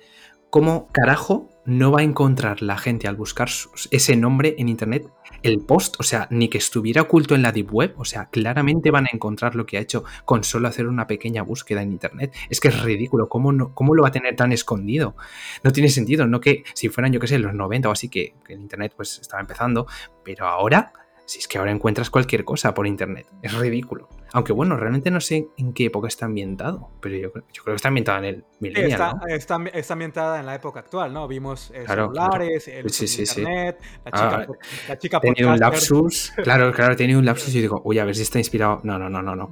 ¿cómo 0.49 0.88
carajo 0.91 1.47
no 1.63 1.91
va 1.91 1.99
a 1.99 2.03
encontrar 2.03 2.63
la 2.63 2.79
gente 2.79 3.08
al 3.08 3.15
buscar 3.15 3.49
ese 3.91 4.15
nombre 4.15 4.56
en 4.58 4.69
internet 4.69 5.06
el 5.43 5.60
post? 5.60 5.95
O 5.99 6.03
sea, 6.03 6.27
ni 6.32 6.49
que 6.49 6.58
estuviera 6.58 7.01
oculto 7.01 7.36
en 7.36 7.41
la 7.41 7.51
deep 7.51 7.73
web, 7.73 7.93
o 7.97 8.06
sea, 8.06 8.29
claramente 8.29 8.91
van 8.91 9.06
a 9.06 9.10
encontrar 9.13 9.56
lo 9.56 9.65
que 9.65 9.77
ha 9.77 9.82
hecho 9.82 10.03
con 10.25 10.43
solo 10.43 10.67
hacer 10.67 10.88
una 10.88 11.08
pequeña 11.08 11.43
búsqueda 11.43 11.82
en 11.82 11.91
internet. 11.91 12.34
Es 12.49 12.60
que 12.60 12.69
es 12.69 12.82
ridículo, 12.82 13.29
¿cómo, 13.29 13.51
no, 13.51 13.73
cómo 13.73 13.93
lo 13.93 14.03
va 14.03 14.10
a 14.10 14.12
tener 14.12 14.36
tan 14.36 14.51
escondido? 14.51 15.15
No 15.63 15.71
tiene 15.71 15.89
sentido, 15.89 16.25
no 16.25 16.41
que 16.41 16.63
si 16.73 16.89
fueran, 16.89 17.13
yo 17.13 17.19
qué 17.19 17.27
sé, 17.27 17.38
los 17.39 17.53
90 17.53 17.89
o 17.89 17.91
así, 17.91 18.10
que, 18.10 18.34
el 18.47 18.62
internet 18.62 18.93
pues 18.95 19.19
estaba 19.19 19.41
empezando, 19.41 19.88
pero 20.23 20.47
ahora 20.47 20.93
si 21.25 21.39
es 21.39 21.47
que 21.47 21.58
ahora 21.58 21.71
encuentras 21.71 22.10
cualquier 22.10 22.43
cosa 22.43 22.73
por 22.73 22.86
internet. 22.88 23.27
Es 23.41 23.53
ridículo. 23.53 24.10
Aunque 24.36 24.52
bueno, 24.52 24.76
realmente 24.78 25.12
no 25.12 25.22
sé 25.22 25.50
en 25.58 25.74
qué 25.74 25.86
época 25.86 26.08
está 26.08 26.26
ambientado, 26.26 26.89
pero 27.00 27.15
yo, 27.15 27.32
creo 27.32 27.46
que 27.65 27.76
está 27.76 27.89
ambientada 27.89 28.17
en 28.17 28.26
el 28.26 28.46
millennial. 28.60 29.13
Está, 29.28 29.60
está, 29.72 29.93
ambientada 29.93 30.39
en 30.39 30.48
la 30.48 30.56
época 30.56 30.80
actual, 30.80 31.13
¿no? 31.13 31.28
Vimos 31.28 31.69
eh, 31.72 31.86
celulares, 31.88 32.67
el 32.67 32.88
internet, 32.88 33.80
la 34.04 34.12
chica, 34.12 34.36
ah, 34.36 34.48
la 34.89 34.98
chica 34.98 35.19
tenido 35.19 35.52
un 35.52 35.60
lapsus. 35.60 36.34
claro, 36.43 36.74
claro, 36.74 36.96
tenido 36.96 37.19
un 37.19 37.26
lapsus 37.26 37.54
y 37.54 37.62
digo, 37.62 37.84
uy, 37.86 38.00
a 38.00 38.06
ver 38.06 38.15
si 38.15 38.24
está 38.24 38.39
inspirado. 38.39 38.82
No, 38.84 38.98
no, 38.98 39.08
no, 39.08 39.22
no, 39.22 39.36
no. 39.36 39.52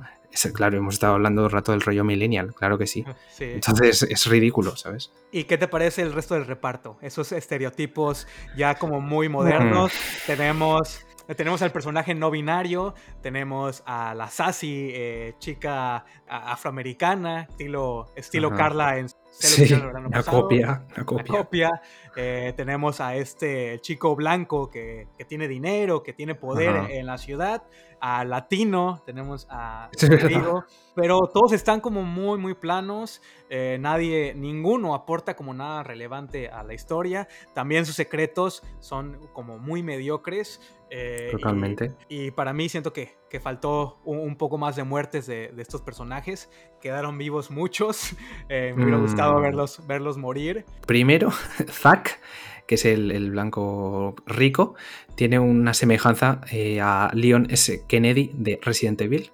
claro, 0.51 0.79
hemos 0.79 0.95
estado 0.95 1.13
hablando 1.13 1.43
un 1.43 1.51
rato 1.51 1.73
del 1.73 1.81
rollo 1.81 2.03
millennial, 2.03 2.51
claro 2.55 2.79
que 2.79 2.87
sí. 2.87 3.05
Entonces 3.39 4.01
es 4.01 4.25
ridículo, 4.25 4.75
¿sabes? 4.77 5.11
¿Y 5.31 5.43
qué 5.43 5.59
te 5.59 5.67
parece 5.67 6.01
el 6.01 6.11
resto 6.11 6.33
del 6.33 6.47
reparto? 6.47 6.97
Esos 7.03 7.31
estereotipos 7.33 8.27
ya 8.57 8.73
como 8.73 8.99
muy 8.99 9.29
modernos. 9.29 9.91
Tenemos 10.25 11.05
tenemos 11.35 11.61
al 11.61 11.71
personaje 11.71 12.13
no 12.15 12.31
binario, 12.31 12.93
tenemos 13.21 13.83
a 13.85 14.13
la 14.15 14.27
sassy 14.27 14.91
eh, 14.93 15.35
chica 15.39 16.05
afroamericana, 16.27 17.41
estilo, 17.49 18.07
estilo 18.15 18.51
Carla 18.55 18.97
en 18.97 19.09
sí, 19.31 19.65
la 19.67 20.23
copia, 20.23 20.85
la 20.95 21.05
copia. 21.05 21.81
Eh, 22.15 22.53
tenemos 22.55 22.99
a 22.99 23.15
este 23.15 23.79
chico 23.81 24.15
blanco 24.15 24.69
que, 24.69 25.07
tiene 25.27 25.47
dinero, 25.47 26.03
que 26.03 26.13
tiene 26.13 26.35
poder 26.35 26.91
en 26.91 27.05
la 27.05 27.17
ciudad, 27.17 27.63
a 28.01 28.25
latino, 28.25 29.01
tenemos 29.05 29.47
a 29.49 29.89
Rodrigo, 30.01 30.65
pero 30.95 31.19
todos 31.33 31.53
están 31.53 31.79
como 31.79 32.03
muy, 32.03 32.37
muy 32.37 32.53
planos, 32.53 33.21
eh, 33.49 33.77
nadie, 33.79 34.33
ninguno 34.35 34.93
aporta 34.95 35.35
como 35.35 35.53
nada 35.53 35.83
relevante 35.83 36.49
a 36.49 36.63
la 36.63 36.73
historia, 36.73 37.27
también 37.53 37.85
sus 37.85 37.95
secretos 37.95 38.63
son 38.79 39.19
como 39.33 39.57
muy 39.57 39.83
mediocres. 39.83 40.59
Eh, 40.93 41.29
Totalmente. 41.31 41.93
Y, 42.09 42.31
para 42.31 42.51
mí 42.51 42.67
siento 42.67 42.91
que, 42.91 43.15
que 43.29 43.39
faltó 43.39 44.01
un, 44.03 44.35
poco 44.35 44.57
más 44.57 44.75
de 44.75 44.83
muertes 44.83 45.25
de, 45.25 45.53
estos 45.57 45.81
personajes. 45.81 46.49
Quedaron 46.81 47.17
vivos 47.17 47.49
muchos. 47.49 48.15
Eh, 48.49 48.73
me 48.75 48.83
hubiera 48.83 48.99
gustado 48.99 49.39
mm. 49.39 49.41
verlos, 49.41 49.87
verlos 49.87 50.17
morir. 50.17 50.65
Primero, 50.85 51.31
Zack, 51.69 52.19
que 52.67 52.75
es 52.75 52.83
el, 52.83 53.31
blanco 53.31 54.15
rico, 54.25 54.75
tiene 55.15 55.39
una 55.39 55.73
semejanza 55.73 56.41
eh, 56.51 56.81
a 56.81 57.09
Leon 57.13 57.47
S. 57.49 57.85
Kennedy 57.87 58.31
de 58.33 58.59
Resident 58.61 58.99
Evil. 58.99 59.31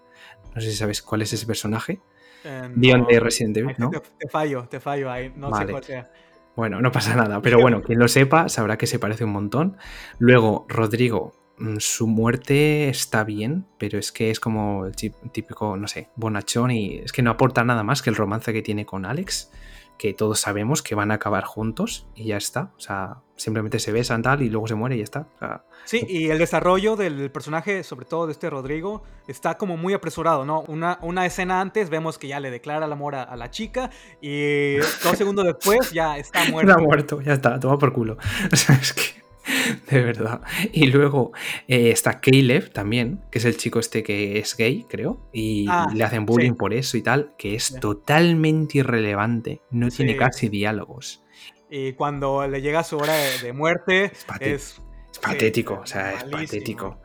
No 0.53 0.61
sé 0.61 0.69
si 0.69 0.77
sabes 0.77 1.01
cuál 1.01 1.23
es 1.23 1.33
ese 1.33 1.47
personaje. 1.47 1.99
Leon 2.75 3.07
de 3.07 3.19
Resident 3.19 3.57
Evil, 3.57 3.75
¿no? 3.79 3.89
Te, 3.89 4.29
fallo, 4.29 4.67
te 4.69 4.79
fallo 4.79 5.09
ahí. 5.09 5.33
No 5.35 5.55
sé 5.55 5.65
cuál 5.65 5.83
sea. 5.83 6.11
Bueno, 6.55 6.79
no 6.79 6.91
pasa 6.91 7.15
nada, 7.15 7.41
pero 7.41 7.59
bueno, 7.59 7.81
quien 7.81 7.97
lo 7.99 8.07
sepa 8.07 8.49
sabrá 8.49 8.77
que 8.77 8.87
se 8.87 8.99
parece 8.99 9.23
un 9.23 9.31
montón. 9.31 9.77
Luego, 10.19 10.65
Rodrigo 10.69 11.33
su 11.79 12.07
muerte 12.07 12.89
está 12.89 13.23
bien, 13.23 13.65
pero 13.77 13.97
es 13.97 14.11
que 14.11 14.29
es 14.29 14.39
como 14.39 14.85
el 14.85 14.95
típico, 14.95 15.75
no 15.77 15.87
sé, 15.87 16.09
bonachón 16.15 16.71
y 16.71 16.97
es 16.97 17.11
que 17.11 17.21
no 17.21 17.31
aporta 17.31 17.63
nada 17.63 17.83
más 17.83 18.01
que 18.01 18.09
el 18.09 18.15
romance 18.15 18.53
que 18.53 18.61
tiene 18.61 18.85
con 18.85 19.05
Alex, 19.05 19.51
que 19.97 20.13
todos 20.13 20.39
sabemos 20.39 20.83
que 20.83 20.95
van 20.95 21.11
a 21.11 21.15
acabar 21.15 21.43
juntos 21.43 22.07
y 22.15 22.25
ya 22.25 22.37
está. 22.37 22.71
O 22.77 22.79
sea, 22.79 23.17
simplemente 23.35 23.79
se 23.79 23.91
besan 23.91 24.21
tal 24.21 24.43
y 24.43 24.49
luego 24.49 24.67
se 24.67 24.75
muere 24.75 24.95
y 24.95 24.99
ya 24.99 25.03
está. 25.03 25.27
sí, 25.85 26.05
y 26.07 26.29
el 26.29 26.37
desarrollo 26.37 26.95
del 26.95 27.31
personaje, 27.31 27.83
sobre 27.83 28.05
todo 28.05 28.27
de 28.27 28.33
este 28.33 28.49
Rodrigo, 28.49 29.03
está 29.27 29.57
como 29.57 29.77
muy 29.77 29.93
apresurado, 29.93 30.45
¿no? 30.45 30.61
Una, 30.61 30.99
una 31.01 31.25
escena 31.25 31.59
antes 31.59 31.89
vemos 31.89 32.19
que 32.19 32.27
ya 32.27 32.39
le 32.39 32.51
declara 32.51 32.85
el 32.85 32.91
amor 32.91 33.15
a, 33.15 33.35
la 33.35 33.49
chica 33.49 33.89
y 34.21 34.75
dos 34.75 34.87
segundos 35.17 35.45
después 35.45 35.91
ya 35.91 36.17
está 36.17 36.45
muerto. 36.51 36.71
Está 36.71 36.83
muerto, 36.83 37.21
ya 37.21 37.33
está, 37.33 37.59
toma 37.59 37.77
por 37.77 37.93
culo. 37.93 38.17
O 38.51 38.55
sea, 38.55 38.75
es 38.75 38.93
que... 38.93 39.16
de 39.89 40.01
verdad. 40.01 40.41
Y 40.71 40.87
luego 40.87 41.31
eh, 41.67 41.91
está 41.91 42.19
Caleb 42.19 42.71
también, 42.71 43.21
que 43.31 43.39
es 43.39 43.45
el 43.45 43.57
chico 43.57 43.79
este 43.79 44.03
que 44.03 44.39
es 44.39 44.55
gay, 44.55 44.85
creo, 44.89 45.29
y 45.33 45.65
ah, 45.69 45.87
le 45.93 46.03
hacen 46.03 46.25
bullying 46.25 46.55
por 46.55 46.73
eso 46.73 46.97
y 46.97 47.01
tal, 47.01 47.33
que 47.37 47.55
es 47.55 47.79
totalmente 47.79 48.79
irrelevante, 48.79 49.61
no 49.71 49.89
tiene 49.89 50.15
casi 50.17 50.49
diálogos. 50.49 51.23
Y 51.69 51.93
cuando 51.93 52.47
le 52.47 52.61
llega 52.61 52.83
su 52.83 52.97
hora 52.97 53.13
de, 53.41 53.51
muerte, 53.53 54.11
es, 54.39 54.81
patético, 55.21 55.79
o 55.81 55.85
sea, 55.85 56.13
es 56.13 56.23
patético. 56.23 57.01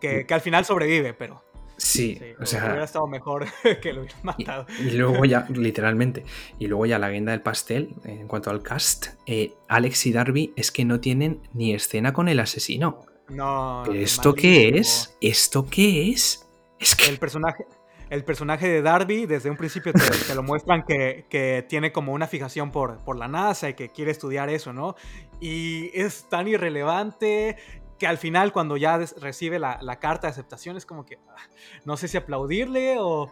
Que, 0.00 0.26
que, 0.26 0.34
al 0.34 0.40
final 0.40 0.64
sobrevive, 0.64 1.14
pero. 1.14 1.44
Sí, 1.82 2.20
o 2.40 2.46
sea. 2.46 2.64
Hubiera 2.64 2.84
estado 2.84 3.06
mejor 3.06 3.46
que 3.82 3.92
lo 3.92 4.02
hubieran 4.02 4.20
matado. 4.22 4.66
Y, 4.80 4.90
luego 4.92 5.24
ya, 5.24 5.46
literalmente, 5.54 6.24
y 6.58 6.68
luego 6.68 6.86
ya 6.86 6.98
la 6.98 7.10
guinda 7.10 7.32
del 7.32 7.42
pastel, 7.42 7.94
en 8.04 8.28
cuanto 8.28 8.50
al 8.50 8.62
cast, 8.62 9.08
eh, 9.26 9.54
Alex 9.68 10.06
y 10.06 10.12
Darby 10.12 10.52
es 10.56 10.70
que 10.70 10.84
no 10.84 11.00
tienen 11.00 11.40
ni 11.52 11.74
escena 11.74 12.12
con 12.12 12.28
el 12.28 12.38
asesino. 12.40 13.04
No. 13.28 13.84
¿Esto 13.86 14.34
qué 14.34 14.78
es? 14.78 15.16
¿Esto 15.20 15.66
qué 15.68 16.10
es? 16.10 16.48
Es 16.78 16.94
que. 16.94 17.06
El 17.06 17.18
personaje. 17.18 17.66
El 18.10 18.24
personaje 18.24 18.68
de 18.68 18.82
Darby, 18.82 19.24
desde 19.24 19.48
un 19.48 19.56
principio 19.56 19.90
te, 19.94 20.34
lo 20.34 20.42
muestran 20.42 20.84
que, 20.84 21.24
que, 21.30 21.64
tiene 21.66 21.92
como 21.92 22.12
una 22.12 22.26
fijación 22.26 22.70
por, 22.70 22.98
por 22.98 23.16
la 23.16 23.26
NASA 23.26 23.70
y 23.70 23.74
que 23.74 23.88
quiere 23.88 24.10
estudiar 24.10 24.50
eso, 24.50 24.74
¿no? 24.74 24.96
Y 25.40 25.90
es 25.98 26.28
tan 26.28 26.46
irrelevante 26.46 27.56
que 28.02 28.08
al 28.08 28.18
final 28.18 28.50
cuando 28.50 28.76
ya 28.76 28.98
recibe 29.20 29.60
la, 29.60 29.78
carta 30.00 30.26
de 30.26 30.32
aceptación 30.32 30.76
es 30.76 30.84
como 30.84 31.06
que 31.06 31.20
ah, 31.28 31.36
no 31.84 31.96
sé 31.96 32.08
si 32.08 32.16
aplaudirle 32.16 32.96
o, 32.98 33.30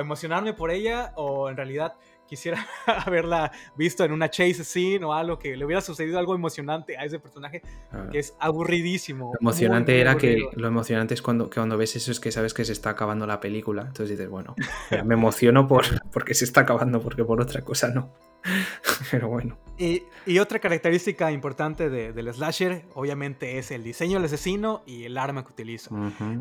emocionarme 0.00 0.54
por 0.54 0.70
ella 0.70 1.12
o 1.16 1.50
en 1.50 1.56
realidad 1.58 1.92
quisiera 2.26 2.66
haberla 3.04 3.52
visto 3.76 4.04
en 4.04 4.12
una 4.12 4.30
chase 4.30 4.64
scene 4.64 5.04
o 5.04 5.12
algo 5.12 5.38
que 5.38 5.54
le 5.54 5.66
hubiera 5.66 5.82
sucedido 5.82 6.18
algo 6.18 6.34
emocionante 6.34 6.96
a 6.96 7.04
ese 7.04 7.18
personaje 7.18 7.60
ah. 7.92 8.08
que 8.10 8.20
es 8.20 8.34
aburridísimo. 8.40 9.32
Lo 9.34 9.50
emocionante 9.50 10.00
era 10.00 10.16
que 10.16 10.48
lo 10.54 10.66
emocionante 10.66 11.12
es 11.12 11.20
cuando, 11.20 11.50
que 11.50 11.56
cuando 11.60 11.76
ves 11.76 11.94
eso 11.96 12.10
es 12.10 12.18
que 12.18 12.32
sabes 12.32 12.54
que 12.54 12.64
se 12.64 12.72
está 12.72 12.88
acabando 12.88 13.26
la 13.26 13.38
película. 13.38 13.82
Entonces 13.82 14.16
dices, 14.16 14.30
bueno, 14.30 14.56
me 15.04 15.12
emociono 15.12 15.68
por, 15.68 15.84
porque 16.10 16.32
se 16.32 16.46
está 16.46 16.62
acabando, 16.62 17.02
porque 17.02 17.22
por 17.22 17.38
otra 17.42 17.60
cosa 17.60 17.88
no. 17.88 18.14
Pero 19.10 19.28
bueno. 19.28 19.56
Y, 19.78 20.04
otra 20.38 20.58
característica 20.58 21.30
importante 21.30 21.90
del 21.90 22.32
slasher, 22.32 22.84
obviamente, 22.94 23.58
es 23.58 23.70
el 23.70 23.84
diseño 23.84 24.14
del 24.14 24.24
asesino 24.24 24.82
y 24.86 25.04
el 25.04 25.18
arma 25.18 25.44
que 25.44 25.52
utiliza. 25.52 25.90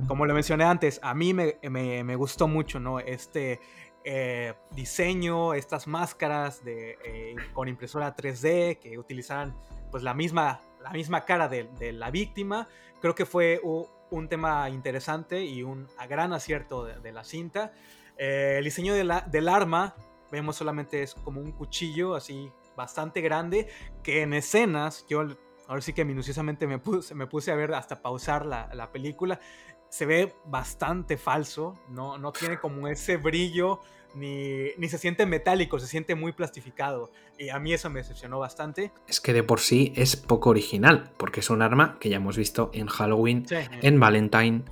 Como 0.07 0.25
lo 0.25 0.33
mencioné 0.33 0.63
antes, 0.63 0.99
a 1.03 1.13
mí 1.13 1.33
me, 1.33 2.15
gustó 2.15 2.47
mucho, 2.47 2.79
¿no? 2.79 2.99
Este 2.99 3.59
eh, 4.05 4.53
diseño, 4.71 5.53
estas 5.53 5.87
máscaras 5.87 6.63
de, 6.63 6.97
eh, 7.03 7.35
con 7.53 7.67
impresora 7.67 8.15
3D 8.15 8.77
que 8.79 8.97
utilizaran 8.97 9.55
pues 9.91 10.03
la 10.03 10.13
misma, 10.13 10.61
la 10.81 10.91
misma 10.91 11.25
cara 11.25 11.49
de, 11.49 11.91
la 11.91 12.11
víctima. 12.11 12.67
Creo 13.01 13.15
que 13.15 13.25
fue 13.25 13.59
un, 13.63 14.29
tema 14.29 14.69
interesante 14.69 15.43
y 15.43 15.61
un 15.63 15.87
gran 16.07 16.31
acierto 16.31 16.85
de, 16.85 17.11
la 17.11 17.25
cinta. 17.25 17.73
Eh, 18.17 18.55
el 18.59 18.63
diseño 18.63 18.93
del 18.93 19.49
arma 19.49 19.93
vemos 20.35 20.57
solamente 20.57 21.01
es 21.01 21.15
como 21.15 21.39
un 21.39 21.51
cuchillo 21.53 22.13
así 22.13 22.51
bastante 22.75 23.21
grande 23.21 23.67
que 24.03 24.21
en 24.21 24.33
escenas, 24.33 25.05
yo 25.07 25.25
ahora 25.67 25.81
sí 25.81 25.93
que 25.93 26.03
minuciosamente 26.03 26.67
me 26.67 26.77
puse, 26.77 27.15
me 27.15 27.25
puse 27.25 27.51
a 27.51 27.55
ver 27.55 27.73
hasta 27.73 28.01
pausar 28.01 28.45
la, 28.45 28.69
la 28.73 28.91
película, 28.91 29.39
se 29.89 30.05
ve 30.05 30.35
bastante 30.45 31.17
falso, 31.17 31.79
no, 31.89 32.17
no 32.17 32.33
tiene 32.33 32.59
como 32.59 32.89
ese 32.89 33.15
brillo, 33.15 33.79
ni, 34.13 34.71
ni, 34.77 34.89
se 34.89 34.97
siente 34.97 35.25
metálico, 35.25 35.79
se 35.79 35.87
siente 35.87 36.15
muy 36.15 36.33
plastificado. 36.33 37.11
Y 37.37 37.49
a 37.49 37.59
mí 37.59 37.73
eso 37.73 37.89
me 37.89 37.99
decepcionó 37.99 38.39
bastante. 38.39 38.91
Es 39.07 39.21
que 39.21 39.31
de 39.31 39.43
por 39.43 39.61
sí 39.61 39.93
es 39.95 40.17
poco 40.17 40.49
original, 40.49 41.11
porque 41.17 41.39
es 41.39 41.49
un 41.49 41.61
arma 41.61 41.97
que 41.99 42.09
ya 42.09 42.17
hemos 42.17 42.37
visto 42.37 42.71
en 42.73 42.87
Halloween, 42.87 43.45
en 43.49 43.99
Valentine, 43.99 44.63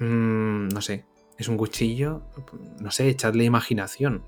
mm, 0.00 0.68
no 0.68 0.82
sé, 0.82 1.06
es 1.38 1.48
un 1.48 1.56
cuchillo, 1.56 2.22
no 2.80 2.90
sé, 2.90 3.08
echadle 3.08 3.44
imaginación 3.44 4.24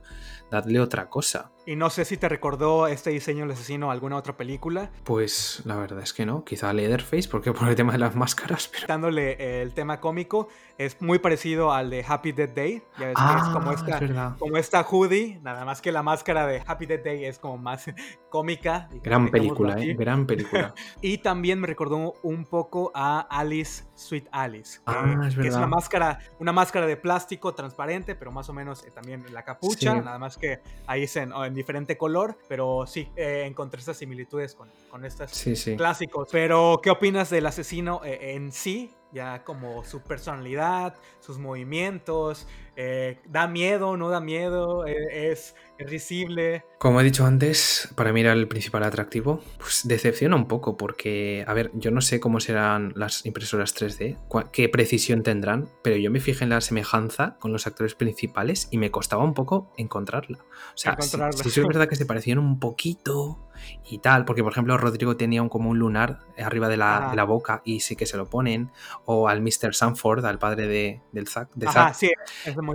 dadle 0.50 0.80
otra 0.80 1.08
cosa. 1.08 1.50
Y 1.70 1.76
no 1.76 1.88
sé 1.88 2.04
si 2.04 2.16
te 2.16 2.28
recordó 2.28 2.88
este 2.88 3.10
diseño 3.10 3.42
del 3.42 3.52
asesino 3.52 3.90
a 3.90 3.92
alguna 3.92 4.16
otra 4.16 4.36
película. 4.36 4.90
Pues 5.04 5.62
la 5.64 5.76
verdad 5.76 6.02
es 6.02 6.12
que 6.12 6.26
no, 6.26 6.44
quizá 6.44 6.72
Leatherface, 6.72 7.28
porque 7.28 7.52
por 7.52 7.68
el 7.68 7.76
tema 7.76 7.92
de 7.92 7.98
las 7.98 8.16
máscaras. 8.16 8.66
Pero... 8.72 8.88
Dándole 8.88 9.62
el 9.62 9.72
tema 9.72 10.00
cómico, 10.00 10.48
es 10.78 11.00
muy 11.00 11.20
parecido 11.20 11.72
al 11.72 11.88
de 11.90 12.04
Happy 12.04 12.32
Dead 12.32 12.48
Day. 12.48 12.82
Ya 12.98 13.06
ves 13.06 13.16
que 13.16 13.38
es 13.38 13.48
como 13.52 13.70
ah, 13.70 13.74
esta, 13.74 14.36
como 14.36 14.56
esta 14.56 14.82
hoodie, 14.82 15.38
nada 15.44 15.64
más 15.64 15.80
que 15.80 15.92
la 15.92 16.02
máscara 16.02 16.44
de 16.48 16.60
Happy 16.66 16.86
Dead 16.86 17.04
Day 17.04 17.24
es 17.26 17.38
como 17.38 17.56
más 17.56 17.84
cómica. 18.30 18.88
Gran 19.04 19.30
película, 19.30 19.76
¿eh? 19.78 19.94
Gran 19.94 20.26
película. 20.26 20.74
y 21.00 21.18
también 21.18 21.60
me 21.60 21.68
recordó 21.68 22.14
un 22.24 22.46
poco 22.46 22.90
a 22.96 23.20
Alice 23.20 23.84
Sweet 23.94 24.26
Alice. 24.32 24.80
ah, 24.86 25.04
es 25.04 25.36
verdad. 25.36 25.42
Que 25.42 25.48
es 25.48 25.54
una 25.54 25.66
máscara, 25.66 26.18
una 26.40 26.52
máscara 26.52 26.86
de 26.86 26.96
plástico 26.96 27.54
transparente, 27.54 28.16
pero 28.16 28.32
más 28.32 28.48
o 28.48 28.52
menos 28.52 28.84
eh, 28.84 28.90
también 28.90 29.24
la 29.32 29.44
capucha, 29.44 29.94
nada 30.00 30.18
más 30.18 30.36
que 30.36 30.60
ahí 30.86 31.04
es 31.04 31.14
en, 31.16 31.32
diferente 31.60 31.98
color, 31.98 32.38
pero 32.48 32.86
sí, 32.86 33.08
eh, 33.16 33.44
encontré 33.46 33.80
estas 33.80 33.98
similitudes 33.98 34.54
con, 34.54 34.70
con 34.88 35.04
estos 35.04 35.30
clásicos. 35.76 36.28
Pero, 36.32 36.80
¿qué 36.82 36.90
opinas 36.90 37.28
del 37.28 37.46
asesino 37.46 38.00
eh, 38.04 38.34
en 38.34 38.50
sí? 38.50 38.94
Ya 39.12 39.44
como 39.44 39.84
su 39.84 40.00
personalidad, 40.00 40.94
sus 41.18 41.36
movimientos, 41.36 42.46
eh, 42.82 43.18
da 43.26 43.46
miedo, 43.46 43.98
no 43.98 44.08
da 44.08 44.20
miedo, 44.20 44.86
es 44.86 45.54
es 45.80 45.90
risible. 45.90 46.64
Como 46.78 47.00
he 47.00 47.04
dicho 47.04 47.26
antes, 47.26 47.88
para 47.94 48.12
mí 48.12 48.20
era 48.20 48.32
el 48.32 48.48
principal 48.48 48.82
atractivo. 48.84 49.40
Pues 49.58 49.82
decepciona 49.84 50.36
un 50.36 50.46
poco 50.46 50.76
porque, 50.76 51.44
a 51.46 51.54
ver, 51.54 51.70
yo 51.74 51.90
no 51.90 52.00
sé 52.00 52.20
cómo 52.20 52.40
serán 52.40 52.92
las 52.96 53.24
impresoras 53.24 53.74
3D, 53.74 54.18
qué 54.52 54.68
precisión 54.68 55.22
tendrán, 55.22 55.68
pero 55.82 55.96
yo 55.96 56.10
me 56.10 56.20
fijé 56.20 56.44
en 56.44 56.50
la 56.50 56.60
semejanza 56.60 57.36
con 57.38 57.52
los 57.52 57.66
actores 57.66 57.94
principales 57.94 58.68
y 58.70 58.78
me 58.78 58.90
costaba 58.90 59.24
un 59.24 59.34
poco 59.34 59.72
encontrarla. 59.76 60.38
O 60.38 60.76
sea, 60.76 60.96
si, 61.00 61.16
es 61.48 61.66
verdad 61.66 61.88
que 61.88 61.96
se 61.96 62.06
parecían 62.06 62.38
un 62.38 62.58
poquito 62.58 63.38
y 63.84 63.98
tal, 63.98 64.24
porque 64.24 64.42
por 64.42 64.52
ejemplo 64.52 64.78
Rodrigo 64.78 65.16
tenía 65.16 65.42
un, 65.42 65.50
como 65.50 65.68
un 65.68 65.78
lunar 65.78 66.20
arriba 66.38 66.68
de 66.68 66.78
la, 66.78 67.12
la, 67.14 67.24
boca 67.24 67.60
y 67.62 67.80
sí 67.80 67.94
que 67.94 68.06
se 68.06 68.16
lo 68.16 68.26
ponen, 68.26 68.70
o 69.04 69.28
al 69.28 69.42
Mr. 69.42 69.74
Sanford, 69.74 70.24
al 70.24 70.38
padre 70.38 70.66
de, 70.66 71.02
del 71.12 71.28
Zack, 71.28 71.50
de 71.54 71.68
sí, 71.92 72.10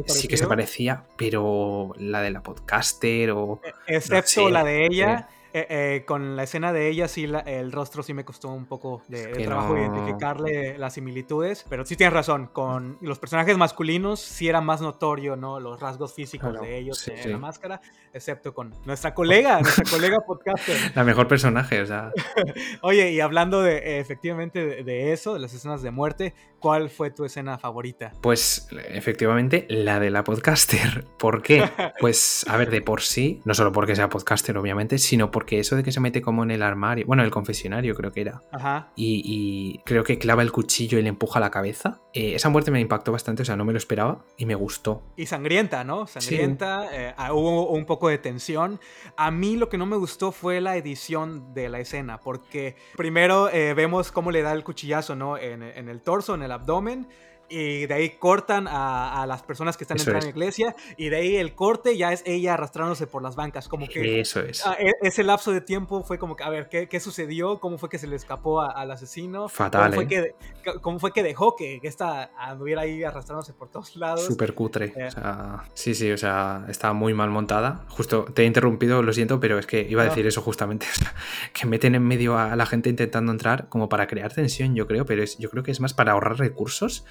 sí 0.06 0.28
que 0.28 0.38
se 0.38 0.48
parecía, 0.48 1.04
pero 1.18 1.94
la 1.98 2.22
de 2.22 2.32
la 2.32 2.42
podcast 2.42 3.04
o... 3.34 3.60
E, 3.88 3.96
excepto 3.96 4.50
la 4.50 4.64
de 4.64 4.86
ella, 4.86 5.30
eh, 5.58 5.68
eh, 5.70 6.04
con 6.06 6.36
la 6.36 6.44
escena 6.44 6.74
de 6.74 6.90
ella, 6.90 7.08
sí, 7.08 7.26
el 7.46 7.72
rostro 7.72 8.04
sí 8.04 8.14
me 8.14 8.26
costó 8.26 8.50
un 8.50 8.66
poco 8.66 9.04
de, 9.08 9.28
trabajo 9.28 9.78
identificarle 9.78 10.78
las 10.78 10.96
similitudes, 10.96 11.66
pero 11.70 11.86
sí 11.86 11.96
tienes 11.96 12.14
razón, 12.14 12.48
con 12.48 12.98
los 13.00 13.20
personajes 13.20 13.58
masculinos 13.58 14.20
sí 14.20 14.50
era 14.50 14.60
más 14.60 14.82
notorio, 14.82 15.38
¿no? 15.38 15.62
Los 15.62 15.80
rasgos 15.80 16.14
físicos 16.14 16.60
de 16.60 16.78
ellos 16.78 17.08
en 17.08 17.32
la 17.32 17.38
máscara, 17.38 17.80
excepto 18.16 18.54
con 18.54 18.74
nuestra 18.86 19.14
colega, 19.14 19.60
nuestra 19.60 19.84
colega 19.84 20.22
podcaster. 20.22 20.76
La 20.96 21.04
mejor 21.04 21.28
personaje, 21.28 21.82
o 21.82 21.86
sea. 21.86 22.12
Oye, 22.82 23.12
y 23.12 23.20
hablando 23.20 23.62
de 23.62 24.00
efectivamente 24.00 24.84
de, 24.84 25.12
eso, 25.12 25.34
de 25.34 25.42
las 25.42 25.54
escenas 25.54 25.82
de 25.82 25.92
muerte, 25.92 26.34
¿cuál 26.60 26.90
fue 26.90 27.12
tu 27.12 27.26
escena 27.26 27.58
favorita? 27.58 28.14
Pues 28.22 28.70
efectivamente 28.90 29.68
la 29.70 30.00
de 30.00 30.10
la 30.10 30.24
podcaster. 30.24 31.06
¿Por 31.20 31.42
qué? 31.42 31.70
Pues 32.00 32.46
a 32.50 32.58
ver, 32.58 32.70
de 32.70 32.82
por 32.82 33.02
sí, 33.02 33.42
no 33.46 33.54
solo 33.54 33.72
porque 33.72 33.96
sea 33.96 34.10
podcaster, 34.10 34.58
obviamente, 34.58 34.98
sino 34.98 35.32
porque 35.32 35.60
eso 35.60 35.76
de 35.76 35.84
que 35.84 35.92
se 35.92 36.00
mete 36.00 36.22
como 36.22 36.44
en 36.44 36.52
el 36.52 36.62
armario, 36.62 37.06
bueno, 37.06 37.24
el 37.24 37.32
confesionario 37.32 37.96
creo 37.96 38.12
que 38.12 38.22
era, 38.22 38.42
Ajá. 38.52 38.92
Y, 38.96 39.80
creo 39.86 40.04
que 40.04 40.18
clava 40.18 40.42
el 40.44 40.52
cuchillo 40.52 41.00
y 41.00 41.02
le 41.02 41.10
empuja 41.10 41.40
la 41.40 41.52
cabeza, 41.52 42.02
eh, 42.14 42.36
esa 42.36 42.50
muerte 42.50 42.72
me 42.72 42.80
impactó 42.80 43.12
bastante, 43.12 43.42
o 43.42 43.46
sea, 43.46 43.56
no 43.56 43.66
me 43.66 43.72
lo 43.72 43.78
esperaba 43.78 44.24
y 44.38 44.46
me 44.46 44.56
gustó. 44.56 45.04
Y 45.16 45.26
sangrienta, 45.26 45.84
¿no? 45.84 46.06
Sangrienta, 46.06 46.90
eh, 46.92 47.14
ah, 47.18 47.34
hubo 47.34 47.70
un 47.70 47.86
poco 47.86 48.05
de 48.08 48.18
tensión. 48.18 48.80
A 49.18 49.32
mí 49.32 49.56
lo 49.56 49.70
que 49.70 49.78
no 49.78 49.86
me 49.86 49.98
gustó 49.98 50.32
fue 50.32 50.62
la 50.62 50.78
edición 50.78 51.54
de 51.54 51.70
la 51.70 51.80
escena, 51.80 52.20
porque 52.20 52.76
primero 52.96 53.50
eh, 53.50 53.74
vemos 53.74 54.12
cómo 54.12 54.32
le 54.32 54.42
da 54.42 54.52
el 54.54 54.64
cuchillazo, 54.64 55.16
¿no? 55.16 55.38
En, 55.38 55.64
en 55.64 55.90
el 55.90 56.02
torso, 56.02 56.36
en 56.36 56.44
el 56.44 56.52
abdomen 56.52 57.08
y 57.50 57.86
de 57.86 57.94
ahí 57.94 58.10
cortan 58.12 58.68
a, 58.68 59.26
las 59.28 59.44
personas 59.44 59.78
que 59.78 59.84
están 59.84 59.98
entrando 59.98 60.20
en 60.20 60.26
la 60.26 60.30
iglesia 60.30 60.76
y 60.98 61.10
de 61.10 61.18
ahí 61.18 61.36
el 61.36 61.56
corte 61.56 61.98
ya 61.98 62.12
es 62.12 62.22
ella 62.26 62.54
arrastrándose 62.54 63.08
por 63.08 63.24
las 63.24 63.36
bancas 63.36 63.68
como 63.68 63.88
que 63.88 64.20
eso 64.20 64.42
es. 64.42 64.64
E, 64.80 64.92
ese 65.02 65.24
lapso 65.24 65.52
de 65.52 65.62
tiempo 65.62 66.04
fue 66.04 66.20
como 66.20 66.36
que 66.36 66.44
a 66.44 66.50
ver 66.50 66.70
¿qué, 66.70 66.88
qué 66.88 67.00
sucedió 67.00 67.60
cómo 67.60 67.78
fue 67.78 67.90
que 67.90 67.98
se 67.98 68.08
le 68.08 68.16
escapó 68.16 68.62
al 68.62 68.92
asesino 68.92 69.50
fatal 69.50 69.94
¿Cómo 69.94 70.08
fue, 70.08 70.18
¿eh? 70.18 70.36
que, 70.64 70.80
cómo 70.82 71.00
fue 71.00 71.12
que 71.12 71.24
dejó 71.24 71.56
que, 71.56 71.80
esta 71.84 72.32
anduviera 72.38 72.82
ahí 72.82 73.04
arrastrándose 73.04 73.54
por 73.54 73.70
todos 73.70 73.96
lados 73.96 74.26
súper 74.26 74.54
cutre 74.54 74.94
eh. 74.96 75.08
o 75.08 75.12
sea, 75.12 75.64
sí 75.74 75.94
sí 75.94 76.12
o 76.12 76.18
sea 76.18 76.66
estaba 76.68 76.94
muy 76.94 77.14
mal 77.14 77.30
montada. 77.30 77.86
Justo 77.90 78.26
te 78.26 78.44
he 78.44 78.46
interrumpido 78.46 79.02
lo 79.02 79.14
siento 79.14 79.40
pero 79.40 79.60
es 79.60 79.66
que 79.66 79.86
iba 79.90 80.02
a 80.02 80.06
decir 80.06 80.26
eso 80.28 80.42
justamente 80.42 80.88
que 81.54 81.66
meten 81.66 81.96
en 81.96 82.04
medio 82.04 82.38
a 82.38 82.56
la 82.56 82.66
gente 82.66 82.90
intentando 82.90 83.32
entrar 83.32 83.70
como 83.70 83.90
para 83.90 84.08
crear 84.08 84.34
tensión 84.34 84.76
yo 84.76 84.88
creo 84.88 85.06
pero 85.06 85.24
es, 85.24 85.38
yo 85.38 85.50
creo 85.50 85.64
que 85.64 85.72
es 85.72 85.80
más 85.80 85.94
para 85.94 86.14
ahorrar 86.14 86.38
recursos 86.38 87.06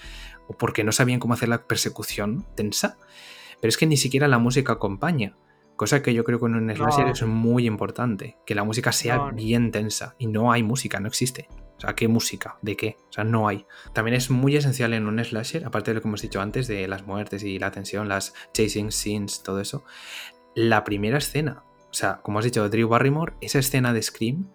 o 0.49 0.55
porque 0.57 0.84
no 0.84 0.92
sabían 0.92 1.20
cómo 1.20 1.34
hacer 1.34 1.49
la 1.49 1.66
persecución 1.66 2.45
tensa, 2.55 2.99
pero 3.61 3.68
es 3.68 3.76
que 3.76 3.86
ni 3.86 3.97
siquiera 3.97 4.28
la 4.28 4.38
música 4.38 4.74
acompaña. 4.74 5.36
Cosa 5.76 6.03
que 6.03 6.14
yo 6.14 6.22
creo 6.22 6.38
que 6.38 6.47
en 6.47 6.55
un 6.55 6.74
slasher 6.74 7.09
es 7.09 7.22
muy 7.24 7.66
importante, 7.66 8.36
que 8.47 8.55
la 8.55 8.62
música 8.62 8.92
sea 8.92 9.30
bien 9.32 9.72
tensa. 9.72 10.14
Y 10.18 10.28
no 10.28 10.53
hay 10.53 10.62
música, 10.62 11.01
no 11.01 11.09
existe. 11.09 11.49
O 11.76 11.80
sea, 11.80 11.95
¿qué 11.95 12.07
música? 12.07 12.59
¿De 12.62 12.76
qué? 12.76 12.97
O 13.09 13.12
sea, 13.12 13.24
no 13.24 13.49
hay. 13.49 13.66
También 13.92 14.14
es 14.14 14.30
muy 14.30 14.55
esencial 14.55 14.95
en 14.95 15.07
un 15.07 15.22
slasher, 15.24 15.64
aparte 15.64 15.90
de 15.90 15.97
lo 15.97 16.03
que 16.03 16.09
hemos 16.09 16.22
dicho 16.22 16.40
antes, 16.40 16.68
de 16.68 16.86
las 16.86 17.07
muertes 17.07 17.42
y 17.42 17.59
la 17.59 17.72
tensión, 17.72 18.09
las 18.09 18.34
chasing 18.53 18.92
scenes, 18.92 19.42
todo 19.42 19.61
eso. 19.61 19.84
La 20.55 20.84
primera 20.84 21.18
escena. 21.18 21.64
O 21.64 21.88
O 21.90 21.95
sea, 21.95 22.20
como 22.22 22.38
has 22.38 22.45
dicho, 22.45 22.68
Drew 22.68 22.88
Barrymore, 22.88 23.34
esa 23.40 23.59
escena 23.59 23.92
de 23.92 24.03
Scream, 24.03 24.51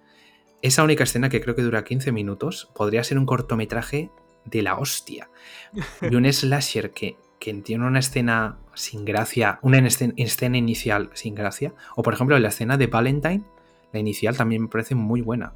esa 0.62 0.84
única 0.84 1.04
escena 1.04 1.30
que 1.30 1.42
creo 1.42 1.56
que 1.56 1.62
dura 1.62 1.84
15 1.84 2.12
minutos, 2.12 2.70
podría 2.76 3.04
ser 3.04 3.18
un 3.18 3.26
cortometraje 3.26 4.10
de 4.50 4.62
la 4.62 4.78
hostia. 4.78 5.30
Y 6.02 6.16
un 6.16 6.32
slasher 6.32 6.92
que, 6.92 7.18
que 7.40 7.54
tiene 7.56 7.86
una 7.86 8.00
escena 8.00 8.58
sin 8.74 9.06
gracia, 9.06 9.60
una 9.62 9.80
escena 9.80 10.58
inicial 10.58 11.10
sin 11.14 11.36
gracia, 11.36 11.74
o 11.96 12.04
por 12.04 12.14
ejemplo 12.14 12.38
la 12.40 12.50
escena 12.50 12.78
de 12.78 12.88
Valentine, 12.88 13.44
la 13.92 14.00
inicial 14.00 14.38
también 14.38 14.64
me 14.64 14.68
parece 14.68 14.96
muy 14.96 15.22
buena. 15.22 15.54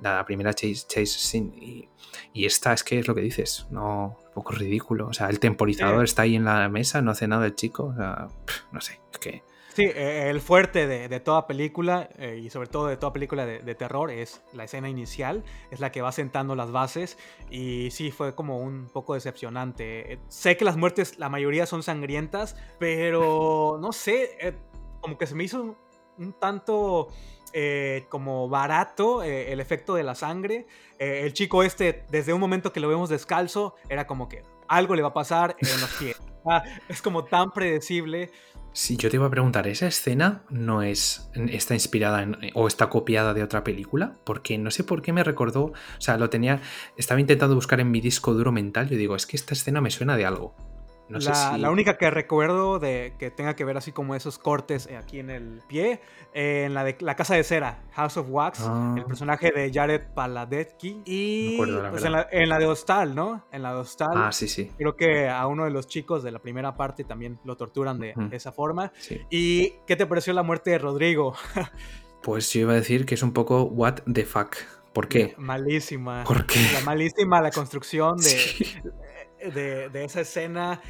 La 0.00 0.24
primera 0.24 0.52
Chase, 0.52 0.84
chase 0.88 1.38
y, 1.38 1.88
y, 2.32 2.44
esta 2.44 2.72
es 2.72 2.82
que 2.82 2.98
es 2.98 3.06
lo 3.06 3.14
que 3.14 3.20
dices, 3.20 3.68
no, 3.70 4.18
un 4.26 4.32
poco 4.34 4.52
ridículo. 4.52 5.06
O 5.06 5.12
sea, 5.12 5.28
el 5.28 5.38
temporizador 5.38 6.02
está 6.02 6.22
ahí 6.22 6.34
en 6.34 6.44
la 6.44 6.68
mesa, 6.68 7.02
no 7.02 7.12
hace 7.12 7.28
nada 7.28 7.46
el 7.46 7.54
chico. 7.54 7.84
O 7.84 7.94
sea, 7.94 8.26
no 8.72 8.80
sé, 8.80 9.00
es 9.12 9.18
que. 9.20 9.44
Sí, 9.74 9.84
e, 9.84 10.30
el 10.30 10.40
fuerte 10.40 10.86
de, 10.86 11.20
toda 11.20 11.46
película, 11.46 12.08
eh, 12.18 12.40
y 12.42 12.50
sobre 12.50 12.68
todo 12.68 12.86
de 12.86 12.96
toda 12.96 13.12
película 13.12 13.44
de, 13.44 13.74
terror, 13.74 14.10
es 14.10 14.42
la 14.52 14.64
escena 14.64 14.88
inicial, 14.88 15.44
es 15.70 15.80
la 15.80 15.90
que 15.92 16.00
va 16.00 16.12
sentando 16.12 16.54
las 16.54 16.70
bases, 16.70 17.18
y 17.50 17.90
sí, 17.90 18.10
fue 18.10 18.34
como 18.34 18.58
un 18.58 18.88
poco 18.92 19.14
decepcionante. 19.14 20.18
Sé 20.28 20.56
que 20.56 20.64
las 20.64 20.76
muertes, 20.76 21.18
la 21.18 21.28
mayoría 21.28 21.66
son 21.66 21.82
sangrientas, 21.82 22.56
pero 22.78 23.78
no 23.82 23.92
sé, 23.92 24.30
eh, 24.40 24.54
como 25.00 25.18
que 25.18 25.26
se 25.26 25.34
me 25.34 25.44
hizo 25.44 25.76
un 26.18 26.32
tanto 26.34 27.08
eh, 27.56 28.06
como 28.08 28.48
barato 28.48 29.22
eh, 29.22 29.52
el 29.52 29.60
efecto 29.60 29.94
de 29.94 30.02
la 30.02 30.16
sangre. 30.16 30.66
Eh, 30.98 31.20
el 31.22 31.32
chico 31.32 31.62
este, 31.62 32.04
desde 32.10 32.32
un 32.32 32.40
momento 32.40 32.72
que 32.72 32.80
lo 32.80 32.88
vemos 32.88 33.08
descalzo, 33.08 33.76
era 33.88 34.08
como 34.08 34.28
que 34.28 34.42
algo 34.66 34.96
le 34.96 35.02
va 35.02 35.10
a 35.10 35.14
pasar 35.14 35.54
en 35.60 35.80
los 35.80 35.90
pies. 35.94 36.16
Ah, 36.46 36.62
es 36.90 37.00
como 37.00 37.24
tan 37.24 37.52
predecible. 37.52 38.30
Sí, 38.76 38.96
yo 38.96 39.08
te 39.08 39.16
iba 39.18 39.26
a 39.26 39.30
preguntar, 39.30 39.68
¿esa 39.68 39.86
escena 39.86 40.42
no 40.50 40.82
es 40.82 41.30
está 41.48 41.74
inspirada 41.74 42.24
en, 42.24 42.36
o 42.54 42.66
está 42.66 42.90
copiada 42.90 43.32
de 43.32 43.44
otra 43.44 43.62
película? 43.62 44.14
Porque 44.24 44.58
no 44.58 44.72
sé 44.72 44.82
por 44.82 45.00
qué 45.00 45.12
me 45.12 45.22
recordó, 45.22 45.66
o 45.66 45.74
sea, 45.98 46.18
lo 46.18 46.28
tenía, 46.28 46.60
estaba 46.96 47.20
intentando 47.20 47.54
buscar 47.54 47.78
en 47.78 47.92
mi 47.92 48.00
disco 48.00 48.34
duro 48.34 48.50
mental, 48.50 48.88
yo 48.88 48.96
digo, 48.96 49.14
es 49.14 49.26
que 49.26 49.36
esta 49.36 49.54
escena 49.54 49.80
me 49.80 49.92
suena 49.92 50.16
de 50.16 50.26
algo 50.26 50.56
la, 51.08 51.70
única 51.70 51.98
que 51.98 52.10
recuerdo 52.10 52.78
de 52.78 53.14
que 53.18 53.30
tenga 53.30 53.54
que 53.54 53.64
ver 53.64 53.76
así 53.76 53.92
como 53.92 54.14
esos 54.14 54.38
cortes 54.38 54.86
eh, 54.86 54.96
aquí 54.96 55.18
en 55.18 55.30
el 55.30 55.60
pie, 55.68 56.00
eh, 56.32 56.64
en 56.64 56.74
la 56.74 56.84
de 56.84 56.96
la 57.00 57.14
casa 57.14 57.34
de 57.34 57.44
cera, 57.44 57.82
House 57.92 58.16
of 58.16 58.26
Wax, 58.30 58.60
el 58.60 58.66
ah. 58.68 59.04
personaje 59.06 59.50
de 59.50 59.70
Jared 59.72 60.02
Paladetsky. 60.14 61.02
Y 61.04 61.56
pues, 61.56 62.04
en, 62.04 62.48
la, 62.48 62.58
de 62.58 62.66
Hostal, 62.66 63.14
¿no? 63.14 63.44
En 63.52 63.62
la 63.62 63.74
de 63.74 63.80
Hostal. 63.80 64.12
Ah, 64.14 64.32
sí, 64.32 64.48
sí. 64.48 64.70
Creo 64.76 64.96
que 64.96 65.28
a 65.28 65.46
uno 65.46 65.64
de 65.64 65.70
los 65.70 65.86
chicos 65.86 66.22
de 66.22 66.32
la 66.32 66.38
primera 66.38 66.76
parte 66.76 67.04
también 67.04 67.38
lo 67.44 67.56
torturan 67.56 67.98
de 67.98 68.14
esa 68.30 68.52
forma. 68.52 68.92
¿Y 69.30 69.74
qué 69.86 69.96
te 69.96 70.06
pareció 70.06 70.32
la 70.32 70.42
muerte 70.42 70.70
de 70.70 70.78
Rodrigo? 70.78 71.34
pues 72.22 72.52
yo 72.52 72.62
iba 72.62 72.72
a 72.72 72.76
decir 72.76 73.04
que 73.04 73.14
es 73.14 73.22
un 73.22 73.32
poco 73.32 73.64
what 73.64 73.96
the 74.12 74.24
fuck. 74.24 74.56
¿Por 74.94 75.08
qué? 75.08 75.34
Malísima. 75.36 76.22
¿Por 76.24 76.46
qué? 76.46 76.60
La 76.72 76.80
malísima 76.80 77.40
la 77.40 77.50
construcción 77.50 78.16
de, 78.16 78.38
de, 79.50 80.04
esa 80.04 80.20
escena 80.20 80.80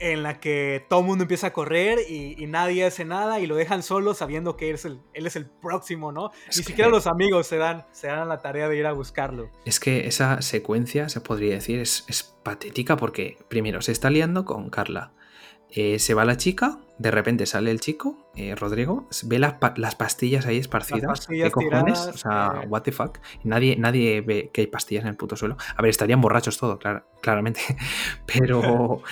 en 0.00 0.22
la 0.22 0.40
que 0.40 0.86
todo 0.88 1.00
el 1.00 1.06
mundo 1.06 1.24
empieza 1.24 1.48
a 1.48 1.52
correr 1.52 1.98
y, 2.08 2.46
nadie 2.46 2.84
hace 2.84 3.04
nada 3.04 3.40
y 3.40 3.46
lo 3.46 3.56
dejan 3.56 3.82
solo 3.82 4.14
sabiendo 4.14 4.56
que 4.56 4.68
él 4.70 4.76
es 4.76 4.84
el, 4.84 5.00
él 5.12 5.26
es 5.26 5.36
el 5.36 5.46
próximo, 5.46 6.12
¿no? 6.12 6.30
Ni 6.54 6.62
siquiera 6.62 6.90
los 6.90 7.06
amigos 7.06 7.46
se 7.46 7.56
dan, 7.56 7.86
se 7.92 8.06
dan 8.06 8.28
la 8.28 8.40
tarea 8.40 8.68
de 8.68 8.76
ir 8.76 8.86
a 8.86 8.92
buscarlo. 8.92 9.50
Es 9.64 9.80
que 9.80 10.06
esa 10.06 10.40
secuencia, 10.42 11.08
se 11.08 11.20
podría 11.20 11.54
decir, 11.54 11.80
es, 11.80 12.04
es 12.08 12.22
patética 12.22 12.96
porque 12.96 13.38
primero 13.48 13.82
se 13.82 13.92
está 13.92 14.10
liando 14.10 14.44
con 14.44 14.70
Carla. 14.70 15.12
Eh, 15.76 15.98
se 15.98 16.14
va 16.14 16.24
la 16.24 16.36
chica, 16.36 16.78
de 16.98 17.10
repente 17.10 17.46
sale 17.46 17.72
el 17.72 17.80
chico, 17.80 18.30
eh, 18.36 18.54
Rodrigo, 18.54 19.08
ve 19.24 19.40
las, 19.40 19.94
pastillas 19.96 20.46
ahí 20.46 20.58
esparcidas. 20.58 21.26
¿Qué 21.26 21.50
cojones? 21.50 21.98
o 21.98 22.16
sea, 22.16 22.60
eh. 22.62 22.66
what 22.68 22.82
the 22.82 22.92
fuck. 22.92 23.18
Nadie, 23.42 23.74
nadie 23.76 24.20
ve 24.20 24.50
que 24.52 24.60
hay 24.60 24.66
pastillas 24.68 25.02
en 25.02 25.08
el 25.08 25.16
puto 25.16 25.34
suelo. 25.34 25.56
A 25.74 25.82
ver, 25.82 25.90
estarían 25.90 26.20
borrachos 26.20 26.58
todo, 26.58 26.78
claramente. 27.20 27.60
Pero, 28.26 29.02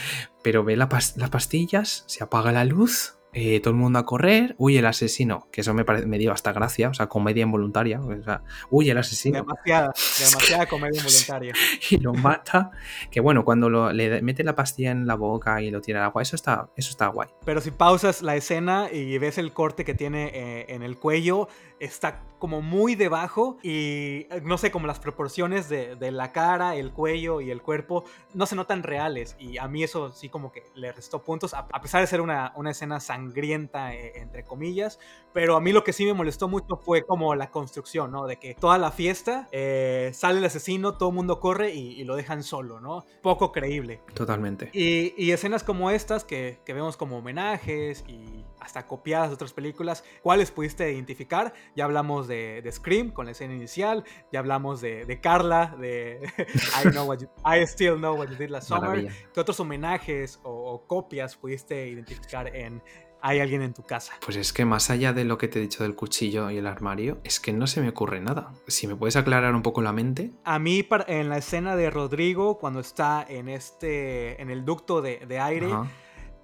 pero 0.42 0.64
ve 0.64 0.76
las 0.76 1.30
pastillas, 1.30 2.04
se 2.06 2.24
apaga 2.24 2.50
la 2.52 2.64
luz, 2.64 3.16
eh, 3.34 3.60
todo 3.60 3.70
el 3.70 3.80
mundo 3.80 3.98
a 3.98 4.04
correr, 4.04 4.54
huye 4.58 4.80
el 4.80 4.86
asesino, 4.86 5.48
que 5.50 5.62
eso 5.62 5.72
me, 5.72 5.84
me 5.84 6.18
dio 6.18 6.32
hasta 6.32 6.52
gracia, 6.52 6.90
o 6.90 6.94
sea, 6.94 7.08
comedia 7.08 7.42
involuntaria, 7.42 7.98
o 7.98 8.22
sea, 8.22 8.42
huye 8.70 8.90
el 8.90 8.98
asesino. 8.98 9.38
Demasiada, 9.38 9.92
demasiada 10.18 10.66
comedia 10.66 10.98
involuntaria. 10.98 11.54
y 11.90 11.96
lo 11.96 12.12
mata, 12.12 12.70
que 13.10 13.20
bueno, 13.20 13.42
cuando 13.44 13.90
le 13.90 14.20
mete 14.20 14.44
la 14.44 14.54
pastilla 14.54 14.90
en 14.90 15.06
la 15.06 15.14
boca 15.14 15.62
y 15.62 15.70
lo 15.70 15.80
tira 15.80 16.00
al 16.00 16.06
agua, 16.06 16.20
eso 16.20 16.36
está, 16.36 16.68
eso 16.76 16.90
está 16.90 17.06
guay. 17.06 17.30
Pero 17.46 17.62
si 17.62 17.70
pausas 17.70 18.20
la 18.20 18.36
escena 18.36 18.88
y 18.92 19.16
ves 19.16 19.38
el 19.38 19.52
corte 19.52 19.86
que 19.86 19.94
tiene 19.94 20.30
eh, 20.34 20.66
en 20.68 20.82
el 20.82 20.98
cuello, 20.98 21.48
está 21.84 22.22
como 22.38 22.60
muy 22.60 22.94
debajo 22.94 23.58
y 23.62 24.26
eh, 24.30 24.40
no 24.44 24.58
sé, 24.58 24.70
como 24.70 24.86
las 24.86 24.98
proporciones 24.98 25.68
de, 25.68 25.96
la 26.10 26.32
cara, 26.32 26.76
el 26.76 26.92
cuello 26.92 27.40
y 27.40 27.50
el 27.50 27.62
cuerpo 27.62 28.04
no 28.34 28.46
se 28.46 28.56
notan 28.56 28.82
reales 28.82 29.36
y 29.38 29.58
a 29.58 29.68
mí 29.68 29.82
eso 29.82 30.12
sí 30.12 30.28
como 30.28 30.52
que 30.52 30.64
le 30.74 30.92
restó 30.92 31.22
puntos, 31.22 31.54
a, 31.54 31.66
pesar 31.68 32.00
de 32.00 32.06
ser 32.06 32.20
una, 32.20 32.52
una 32.56 32.70
escena 32.70 33.00
sangrienta, 33.00 33.94
eh, 33.94 34.12
entre 34.16 34.44
comillas, 34.44 34.98
pero 35.32 35.56
a 35.56 35.60
mí 35.60 35.72
lo 35.72 35.84
que 35.84 35.92
sí 35.92 36.04
me 36.04 36.14
molestó 36.14 36.48
mucho 36.48 36.76
fue 36.76 37.04
como 37.04 37.34
la 37.34 37.50
construcción, 37.50 38.10
¿no? 38.10 38.26
De 38.26 38.36
que 38.36 38.54
toda 38.54 38.78
la 38.78 38.90
fiesta 38.90 39.48
eh, 39.50 40.10
sale 40.14 40.38
el 40.38 40.44
asesino, 40.44 40.94
todo 40.94 41.08
el 41.08 41.14
mundo 41.14 41.40
corre 41.40 41.72
y, 41.74 42.02
lo 42.04 42.16
dejan 42.16 42.42
solo, 42.42 42.80
¿no? 42.80 43.04
Poco 43.22 43.52
creíble. 43.52 44.00
Totalmente. 44.14 44.70
Y, 44.72 45.30
escenas 45.30 45.62
como 45.62 45.90
estas 45.90 46.24
que, 46.24 46.58
vemos 46.66 46.96
como 46.96 47.18
homenajes 47.18 48.04
y 48.08 48.41
hasta 48.62 48.86
copiadas 48.86 49.28
de 49.28 49.34
otras 49.34 49.52
películas, 49.52 50.04
¿cuáles 50.22 50.50
pudiste 50.50 50.90
identificar? 50.92 51.52
Ya 51.76 51.84
hablamos 51.84 52.28
de, 52.28 52.68
Scream 52.72 53.10
con 53.10 53.26
la 53.26 53.32
escena 53.32 53.54
inicial, 53.54 54.04
ya 54.32 54.38
hablamos 54.38 54.80
de, 54.80 55.18
Carla, 55.20 55.76
de 55.78 56.20
I, 56.84 56.88
know 56.90 57.06
what 57.06 57.18
I 57.44 57.62
Still 57.66 57.96
Know 57.96 58.16
What 58.16 58.28
You 58.28 58.36
Did 58.36 58.50
Last 58.50 58.68
Summer. 58.68 59.08
¿Qué 59.34 59.40
otros 59.40 59.58
homenajes 59.60 60.40
o 60.42 60.84
copias 60.86 61.36
pudiste 61.36 61.88
identificar 61.88 62.54
en 62.54 62.82
hay 63.22 63.38
alguien 63.38 63.62
en 63.62 63.72
tu 63.72 63.84
casa. 63.84 64.14
Pues 64.24 64.36
es 64.36 64.52
que 64.52 64.64
más 64.64 64.90
allá 64.90 65.12
de 65.12 65.24
lo 65.24 65.38
que 65.38 65.46
te 65.46 65.60
he 65.60 65.62
dicho 65.62 65.84
del 65.84 65.94
cuchillo 65.94 66.50
y 66.50 66.58
el 66.58 66.66
armario, 66.66 67.20
es 67.22 67.38
que 67.38 67.52
no 67.52 67.68
se 67.68 67.80
me 67.80 67.88
ocurre 67.88 68.20
nada. 68.20 68.52
Si 68.66 68.88
me 68.88 68.96
puedes 68.96 69.14
aclarar 69.16 69.54
un 69.54 69.62
poco 69.62 69.80
la 69.80 69.92
mente. 69.92 70.32
A 70.44 70.58
mí, 70.58 70.86
en 71.06 71.28
la 71.28 71.38
escena 71.38 71.76
de 71.76 71.88
Rodrigo, 71.88 72.58
cuando 72.58 72.80
está 72.80 73.24
en 73.26 73.48
este. 73.48 74.42
en 74.42 74.50
el 74.50 74.64
ducto 74.64 75.00
de, 75.00 75.38
aire. 75.40 75.68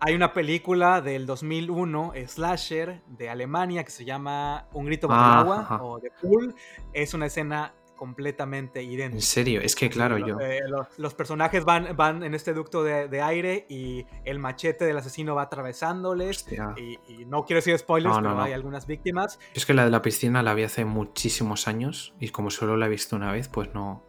Hay 0.00 0.14
una 0.14 0.32
película 0.32 1.00
del 1.00 1.26
2001, 1.26 2.12
Slasher, 2.26 3.02
de 3.06 3.28
Alemania, 3.28 3.82
que 3.84 3.90
se 3.90 4.04
llama 4.04 4.68
Un 4.72 4.86
grito 4.86 5.08
bajo 5.08 5.22
ah, 5.22 5.40
agua 5.40 5.80
o 5.82 5.98
The 5.98 6.12
Pool. 6.22 6.54
Es 6.92 7.14
una 7.14 7.26
escena 7.26 7.74
completamente 7.98 8.82
idéntico. 8.82 9.16
En 9.16 9.22
serio, 9.22 9.60
es 9.60 9.74
que 9.74 9.90
claro, 9.90 10.16
yo. 10.16 10.38
Eh, 10.40 10.60
los, 10.96 11.14
personajes 11.14 11.64
van, 11.64 11.94
van 11.96 12.22
en 12.22 12.34
este 12.34 12.54
ducto 12.54 12.84
de, 12.84 13.20
aire 13.20 13.66
y 13.68 14.06
el 14.24 14.38
machete 14.38 14.86
del 14.86 14.96
asesino 14.96 15.34
va 15.34 15.42
atravesándoles. 15.42 16.46
Y, 16.76 17.24
no 17.26 17.44
quiero 17.44 17.58
decir 17.58 17.76
spoilers, 17.76 18.16
pero 18.16 18.40
hay 18.40 18.52
algunas 18.52 18.86
víctimas. 18.86 19.38
es 19.52 19.66
que 19.66 19.74
la 19.74 19.84
de 19.84 19.90
la 19.90 20.00
piscina 20.00 20.42
la 20.42 20.54
vi 20.54 20.62
hace 20.62 20.86
muchísimos 20.86 21.68
años 21.68 22.14
y 22.20 22.30
como 22.30 22.50
solo 22.50 22.76
la 22.76 22.86
he 22.86 22.88
visto 22.88 23.16
una 23.16 23.32
vez, 23.32 23.48
pues 23.48 23.74
no, 23.74 24.04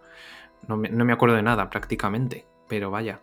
no, 0.68 0.78
me, 0.78 1.12
acuerdo 1.12 1.36
de 1.36 1.44
nada 1.44 1.70
prácticamente. 1.70 2.46
Pero 2.68 2.92
vaya 2.92 3.20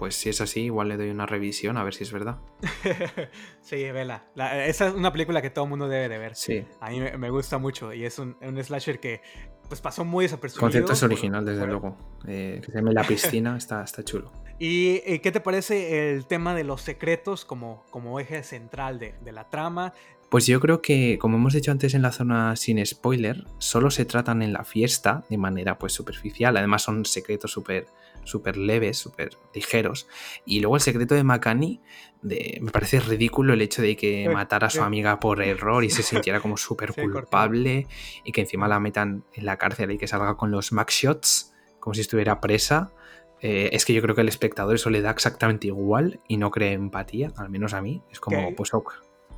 pues 0.00 0.14
si 0.14 0.30
es 0.30 0.40
así, 0.40 0.62
igual 0.62 0.88
le 0.88 0.96
doy 0.96 1.10
una 1.10 1.26
revisión 1.26 1.76
a 1.76 1.84
ver 1.84 1.92
si 1.92 2.04
es 2.04 2.10
verdad. 2.10 2.38
sí, 3.60 3.76
vela. 3.90 4.24
esa 4.64 4.88
es 4.88 4.94
una 4.94 5.12
película 5.12 5.42
que 5.42 5.50
todo 5.50 5.66
el 5.66 5.68
mundo 5.68 5.88
debe 5.88 6.08
de 6.08 6.16
ver. 6.16 6.34
Sí. 6.36 6.64
A 6.80 6.88
mí 6.88 7.00
me, 7.00 7.28
gusta 7.28 7.58
mucho 7.58 7.92
y 7.92 8.06
es 8.06 8.18
un, 8.18 8.34
un, 8.40 8.64
slasher 8.64 8.98
que 8.98 9.20
pues 9.68 9.82
pasó 9.82 10.06
muy 10.06 10.24
desapercibido. 10.24 10.68
El 10.68 10.72
concepto 10.72 10.94
es 10.94 11.02
original, 11.02 11.44
desde 11.44 11.66
luego. 11.66 11.98
Eh, 12.26 12.62
que 12.64 12.72
se 12.72 12.78
llame 12.78 12.94
La 12.94 13.04
Piscina, 13.04 13.58
está, 13.58 13.84
está 13.84 14.02
chulo. 14.02 14.32
¿Y 14.58 15.18
qué 15.18 15.32
te 15.32 15.40
parece 15.40 16.14
el 16.14 16.24
tema 16.24 16.54
de 16.54 16.64
los 16.64 16.80
secretos 16.80 17.44
como, 17.44 17.84
como 17.90 18.18
eje 18.20 18.42
central 18.42 18.98
de, 18.98 19.16
de 19.22 19.32
la 19.32 19.50
trama? 19.50 19.92
Pues 20.30 20.46
yo 20.46 20.60
creo 20.60 20.80
que, 20.80 21.18
como 21.18 21.36
hemos 21.36 21.52
dicho 21.52 21.72
antes 21.72 21.92
en 21.92 22.00
la 22.00 22.12
zona 22.12 22.56
sin 22.56 22.84
spoiler, 22.86 23.44
solo 23.58 23.90
se 23.90 24.06
tratan 24.06 24.40
en 24.40 24.54
la 24.54 24.64
fiesta 24.64 25.24
de 25.28 25.36
manera 25.36 25.76
pues 25.76 25.92
superficial. 25.92 26.56
Además 26.56 26.84
son 26.84 27.04
secretos 27.04 27.50
súper 27.50 27.86
super 28.24 28.56
leves, 28.56 28.98
súper 28.98 29.36
ligeros. 29.54 30.08
Y 30.44 30.60
luego 30.60 30.76
el 30.76 30.82
secreto 30.82 31.14
de 31.14 31.24
Makani, 31.24 31.80
de, 32.22 32.58
me 32.60 32.70
parece 32.70 33.00
ridículo 33.00 33.54
el 33.54 33.62
hecho 33.62 33.82
de 33.82 33.96
que 33.96 34.28
matara 34.28 34.66
a 34.66 34.70
su 34.70 34.82
amiga 34.82 35.20
por 35.20 35.42
error 35.42 35.84
y 35.84 35.90
se 35.90 36.02
sintiera 36.02 36.40
como 36.40 36.56
súper 36.58 36.92
culpable 36.94 37.86
y 38.24 38.32
que 38.32 38.42
encima 38.42 38.68
la 38.68 38.80
metan 38.80 39.24
en 39.34 39.46
la 39.46 39.56
cárcel 39.56 39.92
y 39.92 39.98
que 39.98 40.06
salga 40.06 40.36
con 40.36 40.50
los 40.50 40.72
max 40.72 40.94
shots 40.94 41.54
como 41.78 41.94
si 41.94 42.02
estuviera 42.02 42.40
presa. 42.40 42.92
Eh, 43.42 43.70
es 43.72 43.86
que 43.86 43.94
yo 43.94 44.02
creo 44.02 44.14
que 44.14 44.20
al 44.20 44.28
espectador 44.28 44.74
eso 44.74 44.90
le 44.90 45.00
da 45.00 45.10
exactamente 45.10 45.68
igual 45.68 46.20
y 46.28 46.36
no 46.36 46.50
cree 46.50 46.72
empatía, 46.72 47.32
al 47.36 47.48
menos 47.48 47.72
a 47.72 47.80
mí. 47.80 48.02
Es 48.10 48.20
como, 48.20 48.54
pues 48.54 48.72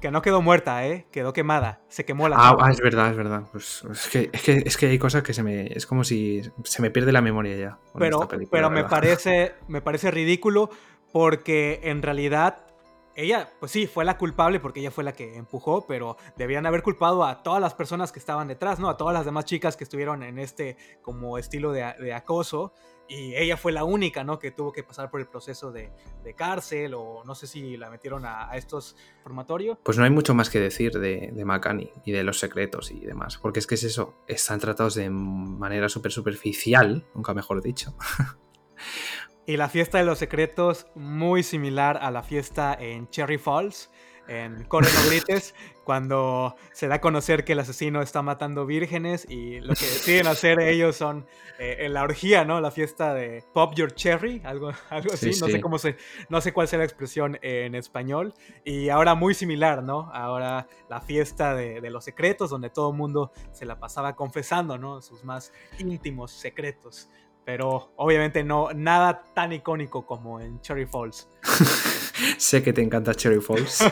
que 0.03 0.11
no 0.11 0.21
quedó 0.21 0.43
muerta, 0.43 0.85
¿eh? 0.85 1.07
Quedó 1.13 1.33
quemada. 1.33 1.81
Se 1.89 2.05
quemó 2.05 2.29
la 2.29 2.37
Ah, 2.37 2.57
ah 2.61 2.71
es 2.73 2.81
verdad, 2.81 3.11
es 3.13 3.17
verdad. 3.17 3.45
Pues, 3.53 3.85
es, 3.91 4.09
que, 4.09 4.31
es, 4.33 4.43
que, 4.43 4.63
es, 4.67 4.77
que, 4.77 4.87
hay 4.87 4.99
cosas 4.99 5.23
que 5.23 5.33
se 5.33 5.45
me. 5.45 5.69
Es 5.69 5.87
como 5.87 6.03
si 6.03 6.43
se 6.65 6.83
me 6.83 6.91
pierde 6.91 7.13
la 7.13 7.23
memoria 7.23 7.57
ya. 7.57 7.79
Pero, 7.97 8.29
pero 8.51 8.69
me, 8.69 8.85
parece, 8.85 9.55
me 9.69 9.81
parece 9.81 10.11
ridículo 10.11 10.71
porque 11.13 11.81
en 11.85 12.03
realidad 12.03 12.67
ella, 13.15 13.49
pues 13.61 13.71
sí, 13.71 13.87
fue 13.87 14.05
la 14.05 14.19
culpable 14.19 14.59
porque 14.59 14.81
ella 14.81 14.91
fue 14.91 15.05
la 15.05 15.13
que 15.13 15.37
empujó, 15.37 15.87
pero 15.87 16.17
debían 16.37 16.67
haber 16.67 16.83
culpado 16.83 17.25
a 17.25 17.45
todas 17.45 17.61
las 17.61 17.75
personas 17.75 18.11
que 18.11 18.19
estaban 18.19 18.49
detrás, 18.49 18.81
¿no? 18.81 18.89
A 18.89 18.97
todas 18.97 19.15
las 19.15 19.25
demás 19.25 19.45
chicas 19.45 19.77
que 19.77 19.85
estuvieron 19.85 20.25
en 20.25 20.41
este 20.41 20.77
como 21.01 21.39
estilo 21.39 21.71
de, 21.71 21.95
de 22.01 22.13
acoso 22.13 22.73
y 23.13 23.37
ella 23.37 23.57
fue 23.57 23.73
la 23.73 23.85
única, 23.85 24.25
¿no? 24.25 24.39
Que 24.39 24.51
tuvo 24.51 24.73
que 24.73 24.83
pasar 24.83 25.11
por 25.11 25.21
el 25.21 25.27
proceso 25.27 25.71
de, 25.71 25.93
de 26.25 26.35
cárcel 26.35 26.95
o 26.95 27.23
no 27.25 27.35
sé 27.35 27.47
si 27.47 27.77
la 27.77 27.91
metieron 27.91 28.25
a, 28.25 28.51
a, 28.51 28.57
estos 28.57 28.97
formatorios. 29.23 29.79
Pues 29.83 29.99
no 29.99 30.05
hay 30.05 30.11
mucho 30.11 30.35
más 30.35 30.49
que 30.49 30.61
decir 30.61 30.99
de, 30.99 31.31
de 31.33 31.45
Macani 31.45 31.91
y 32.05 32.13
de 32.13 32.23
los 32.23 32.39
secretos 32.39 32.91
y 32.91 33.01
demás, 33.01 33.37
porque 33.37 33.59
es 33.59 33.67
que 33.67 33.75
es 33.75 33.85
eso, 33.85 34.15
están 34.27 34.61
tratados 34.61 34.95
de 34.95 35.11
manera 35.11 35.89
súper 35.89 36.11
superficial, 36.11 37.05
nunca 37.15 37.35
mejor 37.35 37.63
dicho. 37.63 37.95
y 39.47 39.57
la 39.59 39.69
fiesta 39.69 39.99
de 39.99 40.05
los 40.05 40.19
secretos 40.19 40.87
muy 40.95 41.43
similar 41.43 41.99
a 42.01 42.11
la 42.11 42.23
fiesta 42.23 42.75
en 42.79 43.11
Cherry 43.11 43.39
Falls 43.39 43.91
en 44.29 44.65
Corre 44.65 44.89
no 44.93 45.11
grites, 45.11 45.55
cuando 45.85 46.57
se 46.73 46.89
da 46.89 46.97
a 46.97 47.01
conocer 47.01 47.45
que 47.45 47.53
el 47.53 47.61
asesino 47.61 48.03
está 48.03 48.23
matando 48.23 48.67
vírgenes 48.67 49.27
y 49.29 49.61
lo 49.61 49.75
que 49.75 49.85
deciden 49.85 50.27
hacer 50.27 50.61
ellos 50.61 50.97
son 50.97 51.27
eh, 51.59 51.79
en 51.81 51.95
la 51.95 52.03
orgía, 52.03 52.45
¿no? 52.45 52.61
La 52.61 52.71
fiesta 52.71 53.15
de 53.15 53.45
Pop 53.53 53.75
Your 53.75 53.95
Cherry, 53.95 54.41
algo, 54.45 54.73
algo 54.91 55.13
así, 55.13 55.33
sí, 55.33 55.41
no 55.41 55.47
sí. 55.47 55.53
sé 55.53 55.61
cómo 55.61 55.79
se, 55.79 55.97
no 56.29 56.41
sé 56.41 56.53
cuál 56.53 56.69
sea 56.69 56.79
la 56.79 56.85
expresión 56.85 57.39
en 57.43 57.75
español. 57.75 58.35
Y 58.65 58.89
ahora 58.89 59.15
muy 59.15 59.35
similar, 59.35 59.83
¿no? 59.83 60.11
Ahora 60.13 60.67
la 60.89 61.01
fiesta 61.01 61.55
de, 61.55 61.81
de 61.81 61.91
los 61.91 62.05
secretos, 62.05 62.51
donde 62.51 62.71
todo 62.71 62.91
el 62.91 62.97
mundo 62.97 63.33
se 63.53 63.67
la 63.67 63.79
pasaba 63.79 64.15
confesando, 64.15 64.79
¿no? 64.79 65.01
Sus 65.03 65.25
más 65.25 65.53
íntimos 65.79 66.33
secretos. 66.33 67.09
Pero 67.45 67.93
obviamente 67.97 68.45
no, 68.45 68.73
nada 68.73 69.25
tan 69.35 69.53
icónico 69.53 70.07
como 70.07 70.41
en 70.41 70.61
Cherry 70.61 70.87
Falls. 70.87 71.29
sé 72.37 72.63
que 72.63 72.73
te 72.73 72.83
encanta 72.83 73.15
Cherry 73.15 73.41
Falls. 73.41 73.85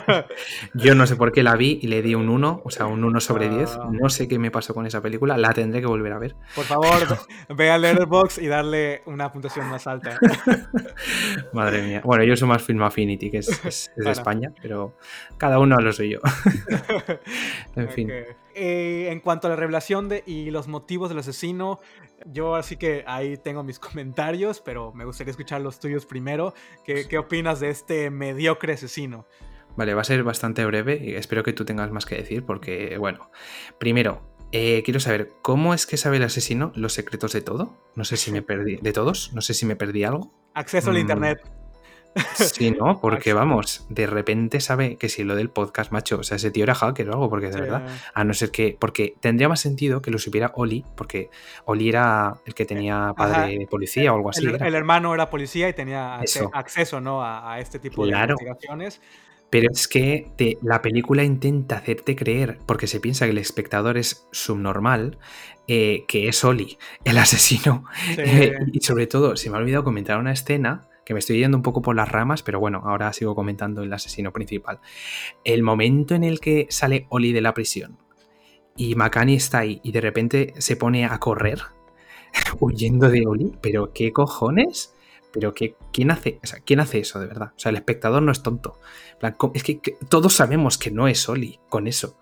Yo 0.73 0.95
no 0.95 1.07
sé 1.07 1.15
por 1.15 1.31
qué 1.31 1.43
la 1.43 1.55
vi 1.55 1.79
y 1.81 1.87
le 1.87 2.01
di 2.01 2.15
un 2.15 2.29
1, 2.29 2.61
o 2.63 2.69
sea, 2.69 2.85
un 2.85 3.03
1 3.03 3.19
sobre 3.19 3.49
10. 3.49 3.79
No 3.91 4.09
sé 4.09 4.27
qué 4.27 4.39
me 4.39 4.51
pasó 4.51 4.73
con 4.73 4.85
esa 4.85 5.01
película, 5.01 5.37
la 5.37 5.53
tendré 5.53 5.81
que 5.81 5.87
volver 5.87 6.13
a 6.13 6.19
ver. 6.19 6.35
Por 6.55 6.65
favor, 6.65 7.17
ve 7.49 7.71
a 7.71 7.77
Letterboxd 7.77 8.41
y 8.41 8.47
darle 8.47 9.01
una 9.05 9.31
puntuación 9.31 9.67
más 9.69 9.87
alta. 9.87 10.19
Madre 11.53 11.81
mía. 11.83 12.01
Bueno, 12.03 12.23
yo 12.23 12.35
soy 12.35 12.47
más 12.47 12.63
Film 12.63 12.83
Affinity, 12.83 13.31
que 13.31 13.37
es, 13.37 13.49
es, 13.49 13.65
es 13.65 13.87
de 13.95 14.03
bueno. 14.03 14.11
España, 14.11 14.53
pero 14.61 14.97
cada 15.37 15.59
uno 15.59 15.75
a 15.75 15.81
lo 15.81 15.91
suyo. 15.91 16.19
en 17.75 17.89
fin. 17.89 18.11
Eh, 18.55 19.09
en 19.11 19.19
cuanto 19.19 19.47
a 19.47 19.49
la 19.49 19.55
revelación 19.55 20.09
de, 20.09 20.23
y 20.25 20.51
los 20.51 20.67
motivos 20.67 21.09
del 21.09 21.19
asesino, 21.19 21.79
yo 22.25 22.55
así 22.55 22.77
que 22.77 23.03
ahí 23.07 23.37
tengo 23.37 23.63
mis 23.63 23.79
comentarios, 23.79 24.61
pero 24.61 24.93
me 24.93 25.05
gustaría 25.05 25.31
escuchar 25.31 25.61
los 25.61 25.79
tuyos 25.79 26.05
primero. 26.05 26.53
¿Qué, 26.85 27.07
qué 27.07 27.17
opinas 27.17 27.59
de 27.59 27.69
este 27.69 28.09
mediocre 28.09 28.73
asesino? 28.73 29.25
Vale, 29.75 29.93
va 29.93 30.01
a 30.01 30.05
ser 30.05 30.23
bastante 30.23 30.65
breve 30.65 30.99
y 31.01 31.15
espero 31.15 31.43
que 31.43 31.53
tú 31.53 31.63
tengas 31.63 31.91
más 31.91 32.05
que 32.05 32.15
decir 32.15 32.45
porque, 32.45 32.97
bueno, 32.97 33.31
primero, 33.79 34.21
eh, 34.51 34.83
quiero 34.83 34.99
saber, 34.99 35.31
¿cómo 35.41 35.73
es 35.73 35.85
que 35.85 35.95
sabe 35.95 36.17
el 36.17 36.23
asesino 36.23 36.73
los 36.75 36.93
secretos 36.93 37.31
de 37.31 37.41
todo? 37.41 37.77
No 37.95 38.03
sé 38.03 38.17
si 38.17 38.31
me 38.31 38.41
perdí, 38.41 38.77
de 38.77 38.91
todos, 38.91 39.31
no 39.33 39.41
sé 39.41 39.53
si 39.53 39.65
me 39.65 39.75
perdí 39.75 40.03
algo. 40.03 40.33
Acceso 40.53 40.89
al 40.89 40.97
mm. 40.97 40.99
internet. 40.99 41.60
Sí, 42.35 42.71
¿no? 42.71 42.99
Porque 43.01 43.33
vamos, 43.33 43.85
de 43.89 44.07
repente 44.07 44.59
sabe 44.59 44.97
que 44.97 45.09
si 45.09 45.23
lo 45.23 45.35
del 45.35 45.49
podcast, 45.49 45.91
macho, 45.91 46.19
o 46.19 46.23
sea, 46.23 46.37
ese 46.37 46.51
tío 46.51 46.63
era 46.63 46.75
hacker 46.75 47.09
o 47.09 47.13
algo, 47.13 47.29
porque 47.29 47.47
de 47.47 47.53
sí. 47.53 47.59
verdad, 47.59 47.87
a 48.13 48.23
no 48.23 48.33
ser 48.33 48.51
que, 48.51 48.75
porque 48.79 49.15
tendría 49.19 49.47
más 49.49 49.59
sentido 49.59 50.01
que 50.01 50.11
lo 50.11 50.17
supiera 50.17 50.51
Oli, 50.55 50.85
porque 50.95 51.29
Oli 51.65 51.89
era 51.89 52.35
el 52.45 52.53
que 52.53 52.65
tenía 52.65 53.13
padre 53.15 53.57
Ajá. 53.57 53.69
policía 53.69 54.13
o 54.13 54.17
algo 54.17 54.29
así. 54.29 54.45
El, 54.45 54.61
el, 54.61 54.75
hermano 54.75 55.13
era 55.13 55.29
policía 55.29 55.69
y 55.69 55.73
tenía 55.73 56.19
Eso. 56.21 56.49
acceso, 56.53 56.99
¿no? 56.99 57.23
A, 57.23 57.53
a 57.53 57.59
este 57.59 57.79
tipo 57.79 58.03
claro. 58.03 58.35
de 58.37 58.43
investigaciones. 58.43 59.01
Pero 59.51 59.69
es 59.69 59.89
que 59.89 60.31
te, 60.37 60.57
la 60.61 60.81
película 60.81 61.23
intenta 61.23 61.75
hacerte 61.75 62.15
creer, 62.15 62.59
porque 62.65 62.87
se 62.87 63.01
piensa 63.01 63.25
que 63.25 63.31
el 63.31 63.37
espectador 63.37 63.97
es 63.97 64.25
subnormal, 64.31 65.17
eh, 65.67 66.05
que 66.07 66.29
es 66.29 66.43
Oli, 66.45 66.77
el 67.03 67.17
asesino. 67.17 67.83
Sí. 68.15 68.21
Eh, 68.21 68.55
y 68.71 68.79
sobre 68.79 69.07
todo, 69.07 69.35
se 69.35 69.49
me 69.49 69.57
ha 69.57 69.59
olvidado 69.59 69.83
comentar 69.83 70.17
una 70.17 70.31
escena 70.31 70.87
que 71.05 71.13
me 71.13 71.19
estoy 71.19 71.39
yendo 71.39 71.57
un 71.57 71.63
poco 71.63 71.81
por 71.81 71.95
las 71.95 72.09
ramas, 72.09 72.43
pero 72.43 72.59
bueno, 72.59 72.81
ahora 72.85 73.11
sigo 73.13 73.35
comentando 73.35 73.83
el 73.83 73.93
asesino 73.93 74.31
principal. 74.31 74.79
El 75.43 75.63
momento 75.63 76.15
en 76.15 76.23
el 76.23 76.39
que 76.39 76.67
sale 76.69 77.07
Oli 77.09 77.33
de 77.33 77.41
la 77.41 77.53
prisión 77.53 77.97
y 78.75 78.95
Makani 78.95 79.35
está 79.35 79.59
ahí 79.59 79.81
y 79.83 79.91
de 79.91 80.01
repente 80.01 80.53
se 80.57 80.75
pone 80.75 81.05
a 81.05 81.17
correr 81.19 81.61
huyendo 82.59 83.09
de 83.09 83.25
Oli, 83.25 83.57
pero 83.61 83.91
¿qué 83.93 84.13
cojones? 84.13 84.95
Pero 85.33 85.53
que, 85.53 85.75
¿quién, 85.93 86.11
hace, 86.11 86.39
o 86.43 86.47
sea, 86.47 86.59
¿quién 86.59 86.81
hace 86.81 86.99
eso 86.99 87.19
de 87.19 87.27
verdad? 87.27 87.53
O 87.55 87.59
sea, 87.59 87.69
el 87.69 87.77
espectador 87.77 88.21
no 88.21 88.33
es 88.33 88.43
tonto. 88.43 88.77
Es 89.53 89.63
que, 89.63 89.79
que 89.79 89.97
todos 90.09 90.33
sabemos 90.33 90.77
que 90.77 90.91
no 90.91 91.07
es 91.07 91.27
Oli 91.29 91.59
con 91.69 91.87
eso. 91.87 92.17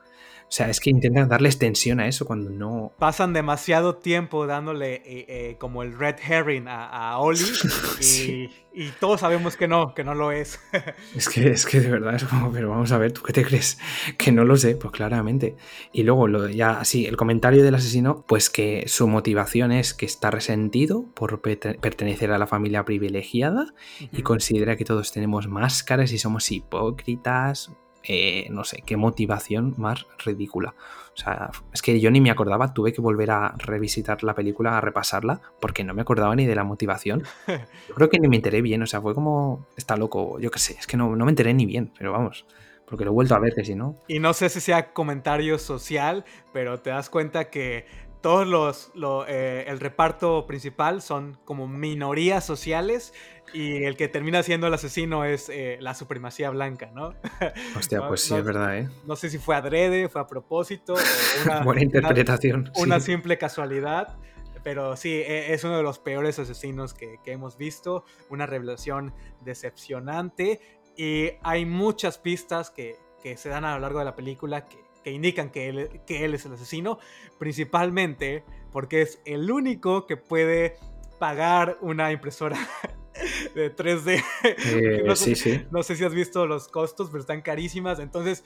O 0.49 0.51
sea, 0.51 0.67
es 0.67 0.79
que 0.79 0.89
intentan 0.89 1.29
darle 1.29 1.47
extensión 1.47 1.99
a 1.99 2.07
eso 2.07 2.25
cuando 2.25 2.49
no. 2.49 2.91
Pasan 2.97 3.33
demasiado 3.33 3.97
tiempo 3.97 4.47
dándole 4.47 4.95
eh, 4.95 5.25
eh, 5.27 5.55
como 5.59 5.83
el 5.83 5.95
red 5.95 6.15
herring 6.27 6.67
a, 6.67 6.87
a 6.87 7.19
Oli 7.19 7.39
y, 7.99 8.03
sí. 8.03 8.49
y, 8.73 8.89
todos 8.99 9.19
sabemos 9.19 9.55
que 9.55 9.67
no, 9.67 9.93
que 9.93 10.03
no 10.03 10.15
lo 10.15 10.31
es. 10.31 10.59
es, 11.15 11.29
que, 11.29 11.51
es 11.51 11.67
que 11.67 11.79
de 11.79 11.91
verdad 11.91 12.15
es 12.15 12.23
como, 12.23 12.51
pero 12.51 12.71
vamos 12.71 12.91
a 12.91 12.97
ver, 12.97 13.11
¿tú 13.11 13.21
qué 13.21 13.31
te 13.31 13.45
crees? 13.45 13.77
Que 14.17 14.31
no 14.31 14.43
lo 14.43 14.57
sé, 14.57 14.75
pues 14.75 14.91
claramente. 14.91 15.55
Y 15.93 16.01
luego, 16.01 16.27
lo, 16.27 16.49
ya 16.49 16.79
así, 16.79 17.05
el 17.05 17.15
comentario 17.15 17.63
del 17.63 17.75
asesino, 17.75 18.25
pues 18.27 18.49
que 18.49 18.85
su 18.87 19.07
motivación 19.07 19.71
es 19.71 19.93
que 19.93 20.07
está 20.07 20.31
resentido 20.31 21.05
por 21.13 21.41
pertenecer 21.41 22.31
a 22.31 22.39
la 22.39 22.47
familia 22.47 22.85
privilegiada 22.85 23.65
uh 23.65 24.03
-huh. 24.03 24.09
y 24.13 24.23
considera 24.23 24.77
que 24.77 24.83
todos 24.83 25.11
tenemos 25.11 25.47
máscaras 25.47 26.11
y 26.11 26.17
somos 26.17 26.51
hipócritas 26.51 27.71
eh, 28.03 28.47
no 28.49 28.63
sé, 28.63 28.83
qué 28.85 28.97
motivación 28.97 29.73
más 29.77 30.05
ridícula. 30.23 30.73
O 31.13 31.17
sea, 31.17 31.51
es 31.73 31.81
que 31.81 31.99
yo 31.99 32.11
ni 32.11 32.21
me 32.21 32.31
acordaba, 32.31 32.73
tuve 32.73 32.93
que 32.93 33.01
volver 33.01 33.31
a 33.31 33.53
revisitar 33.57 34.23
la 34.23 34.33
película, 34.33 34.77
a 34.77 34.81
repasarla, 34.81 35.41
porque 35.59 35.83
no 35.83 35.93
me 35.93 36.01
acordaba 36.01 36.35
ni 36.35 36.45
de 36.45 36.55
la 36.55 36.63
motivación. 36.63 37.23
Yo 37.89 37.95
creo 37.95 38.09
que 38.09 38.19
ni 38.19 38.29
me 38.29 38.37
enteré 38.37 38.61
bien, 38.61 38.81
o 38.81 38.87
sea, 38.87 39.01
fue 39.01 39.13
como, 39.13 39.67
está 39.75 39.97
loco, 39.97 40.39
yo 40.39 40.49
qué 40.49 40.59
sé, 40.59 40.77
es 40.79 40.87
que 40.87 40.95
no, 40.95 41.15
no 41.15 41.25
me 41.25 41.31
enteré 41.31 41.53
ni 41.53 41.65
bien, 41.65 41.91
pero 41.97 42.13
vamos, 42.13 42.45
porque 42.85 43.03
lo 43.03 43.11
he 43.11 43.13
vuelto 43.13 43.35
a 43.35 43.39
ver, 43.39 43.53
que 43.53 43.65
si 43.65 43.75
no. 43.75 44.01
Y 44.07 44.19
no 44.19 44.33
sé 44.33 44.49
si 44.49 44.61
sea 44.61 44.93
comentario 44.93 45.59
social, 45.59 46.25
pero 46.53 46.79
te 46.79 46.89
das 46.89 47.09
cuenta 47.09 47.49
que 47.49 47.85
todos 48.21 48.47
los, 48.47 48.91
lo, 48.95 49.25
eh, 49.27 49.65
el 49.67 49.79
reparto 49.79 50.45
principal 50.45 51.01
son 51.01 51.37
como 51.45 51.67
minorías 51.67 52.45
sociales 52.45 53.13
y 53.53 53.83
el 53.83 53.95
que 53.95 54.07
termina 54.07 54.43
siendo 54.43 54.67
el 54.67 54.73
asesino 54.73 55.25
es 55.25 55.49
eh, 55.49 55.77
la 55.79 55.93
supremacía 55.95 56.49
blanca, 56.49 56.91
¿no? 56.93 57.13
Hostia, 57.77 58.07
pues 58.07 58.21
sí, 58.21 58.33
no, 58.33 58.39
es 58.39 58.45
verdad, 58.45 58.77
¿eh? 58.77 58.89
No 59.05 59.15
sé 59.15 59.29
si 59.29 59.37
fue 59.37 59.55
adrede, 59.55 60.09
fue 60.09 60.21
a 60.21 60.27
propósito, 60.27 60.93
o 60.93 60.97
una, 61.45 61.63
Buena 61.63 61.81
interpretación. 61.81 62.71
Una, 62.75 62.95
una, 62.95 62.99
simple 62.99 63.37
casualidad. 63.37 64.17
Pero 64.61 64.97
sí, 64.97 65.13
e, 65.13 65.53
es 65.53 65.63
uno 65.63 65.77
de 65.77 65.83
los 65.83 65.99
peores 65.99 66.37
asesinos 66.37 66.93
que, 66.93 67.15
que 67.23 67.31
hemos 67.31 67.57
visto. 67.57 68.03
Una 68.29 68.45
revelación 68.45 69.13
decepcionante. 69.41 70.59
Y 70.97 71.31
hay 71.43 71.65
muchas 71.65 72.17
pistas 72.17 72.69
que, 72.69 72.97
que 73.23 73.37
se 73.37 73.47
dan 73.47 73.63
a 73.63 73.75
lo 73.75 73.79
largo 73.79 73.99
de 73.99 74.05
la 74.05 74.15
película 74.15 74.67
que, 74.67 74.88
que 75.03 75.11
indican 75.11 75.49
que 75.49 75.69
él, 75.69 76.01
que 76.05 76.25
él 76.25 76.33
es 76.33 76.45
el 76.45 76.53
asesino, 76.53 76.99
principalmente 77.37 78.43
porque 78.71 79.01
es 79.01 79.21
el 79.25 79.51
único 79.51 80.05
que 80.05 80.17
puede 80.17 80.75
pagar 81.19 81.77
una 81.81 82.11
impresora 82.11 82.57
de 83.55 83.75
3D. 83.75 84.23
Eh, 84.43 85.03
no, 85.05 85.15
sí, 85.15 85.35
sé, 85.35 85.59
sí. 85.59 85.65
no 85.71 85.83
sé 85.83 85.95
si 85.95 86.03
has 86.03 86.13
visto 86.13 86.45
los 86.45 86.67
costos, 86.67 87.09
pero 87.09 87.21
están 87.21 87.41
carísimas. 87.41 87.99
Entonces, 87.99 88.43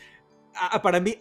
para 0.81 0.99
mí, 0.99 1.17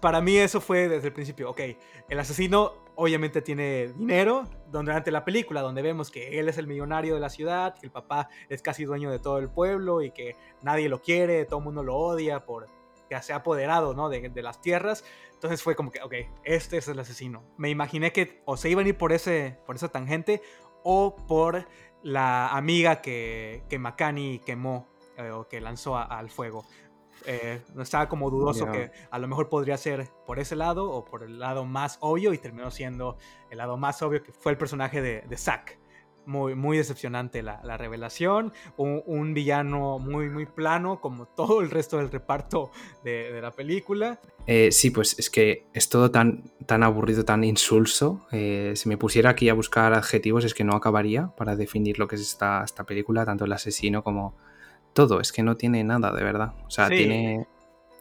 para 0.00 0.20
mí 0.20 0.36
eso 0.36 0.60
fue 0.60 0.88
desde 0.88 1.08
el 1.08 1.12
principio. 1.12 1.50
Ok, 1.50 1.60
el 2.08 2.18
asesino 2.18 2.72
obviamente 2.96 3.40
tiene 3.40 3.92
dinero, 3.94 4.44
durante 4.70 5.10
la 5.10 5.24
película, 5.24 5.62
donde 5.62 5.80
vemos 5.80 6.10
que 6.10 6.38
él 6.38 6.48
es 6.48 6.58
el 6.58 6.66
millonario 6.66 7.14
de 7.14 7.20
la 7.20 7.30
ciudad, 7.30 7.74
que 7.78 7.86
el 7.86 7.92
papá 7.92 8.28
es 8.48 8.60
casi 8.60 8.84
dueño 8.84 9.10
de 9.10 9.18
todo 9.18 9.38
el 9.38 9.48
pueblo 9.48 10.02
y 10.02 10.10
que 10.10 10.36
nadie 10.62 10.88
lo 10.88 11.00
quiere, 11.00 11.44
todo 11.46 11.60
el 11.60 11.64
mundo 11.64 11.82
lo 11.82 11.96
odia 11.96 12.44
por 12.44 12.66
que 13.10 13.20
se 13.22 13.32
ha 13.32 13.36
apoderado 13.36 13.92
¿no? 13.92 14.08
de, 14.08 14.28
de, 14.28 14.42
las 14.42 14.60
tierras. 14.60 15.04
Entonces 15.34 15.62
fue 15.62 15.74
como 15.74 15.90
que, 15.90 16.00
ok, 16.00 16.14
este 16.44 16.78
es 16.78 16.86
el 16.88 16.98
asesino. 16.98 17.42
Me 17.58 17.68
imaginé 17.68 18.12
que 18.12 18.40
o 18.44 18.56
se 18.56 18.70
iban 18.70 18.86
a 18.86 18.90
ir 18.90 18.96
por, 18.96 19.12
ese, 19.12 19.58
por 19.66 19.74
esa 19.74 19.88
tangente 19.88 20.40
o 20.84 21.16
por 21.26 21.66
la 22.02 22.48
amiga 22.48 23.02
que, 23.02 23.64
que 23.68 23.78
Makani 23.78 24.38
quemó 24.38 24.88
eh, 25.16 25.30
o 25.30 25.48
que 25.48 25.60
lanzó 25.60 25.96
a, 25.96 26.04
al 26.04 26.30
fuego. 26.30 26.64
Eh, 27.26 27.60
estaba 27.78 28.08
como 28.08 28.30
dudoso 28.30 28.64
yeah. 28.64 28.72
que 28.72 28.92
a 29.10 29.18
lo 29.18 29.28
mejor 29.28 29.50
podría 29.50 29.76
ser 29.76 30.08
por 30.24 30.38
ese 30.38 30.56
lado 30.56 30.90
o 30.90 31.04
por 31.04 31.22
el 31.22 31.38
lado 31.38 31.66
más 31.66 31.98
obvio 32.00 32.32
y 32.32 32.38
terminó 32.38 32.70
siendo 32.70 33.18
el 33.50 33.58
lado 33.58 33.76
más 33.76 34.00
obvio 34.00 34.22
que 34.22 34.32
fue 34.32 34.52
el 34.52 34.58
personaje 34.58 35.02
de, 35.02 35.20
de 35.22 35.36
Zack 35.36 35.79
muy, 36.30 36.54
muy 36.54 36.78
decepcionante 36.78 37.42
la, 37.42 37.60
la 37.64 37.76
revelación. 37.76 38.52
Un, 38.76 39.02
un, 39.04 39.34
villano 39.34 39.98
muy, 39.98 40.30
muy 40.30 40.46
plano, 40.46 41.00
como 41.00 41.26
todo 41.26 41.60
el 41.60 41.70
resto 41.70 41.98
del 41.98 42.10
reparto 42.10 42.70
de, 43.04 43.32
de 43.32 43.42
la 43.42 43.50
película. 43.50 44.20
Eh, 44.46 44.70
sí, 44.72 44.90
pues 44.90 45.18
es 45.18 45.28
que 45.28 45.66
es 45.74 45.88
todo 45.88 46.10
tan, 46.10 46.44
tan 46.66 46.82
aburrido, 46.82 47.24
tan 47.24 47.44
insulso. 47.44 48.26
Eh, 48.32 48.72
si 48.76 48.88
me 48.88 48.96
pusiera 48.96 49.30
aquí 49.30 49.48
a 49.48 49.54
buscar 49.54 49.92
adjetivos, 49.92 50.44
es 50.44 50.54
que 50.54 50.64
no 50.64 50.74
acabaría 50.74 51.28
para 51.36 51.56
definir 51.56 51.98
lo 51.98 52.08
que 52.08 52.14
es 52.14 52.22
esta, 52.22 52.62
esta 52.64 52.84
película, 52.84 53.26
tanto 53.26 53.44
el 53.44 53.52
asesino 53.52 54.02
como 54.02 54.36
todo, 54.92 55.20
es 55.20 55.32
que 55.32 55.42
no 55.42 55.56
tiene 55.56 55.84
nada, 55.84 56.12
de 56.12 56.22
verdad. 56.22 56.54
O 56.66 56.70
sea, 56.70 56.88
tiene... 56.88 57.46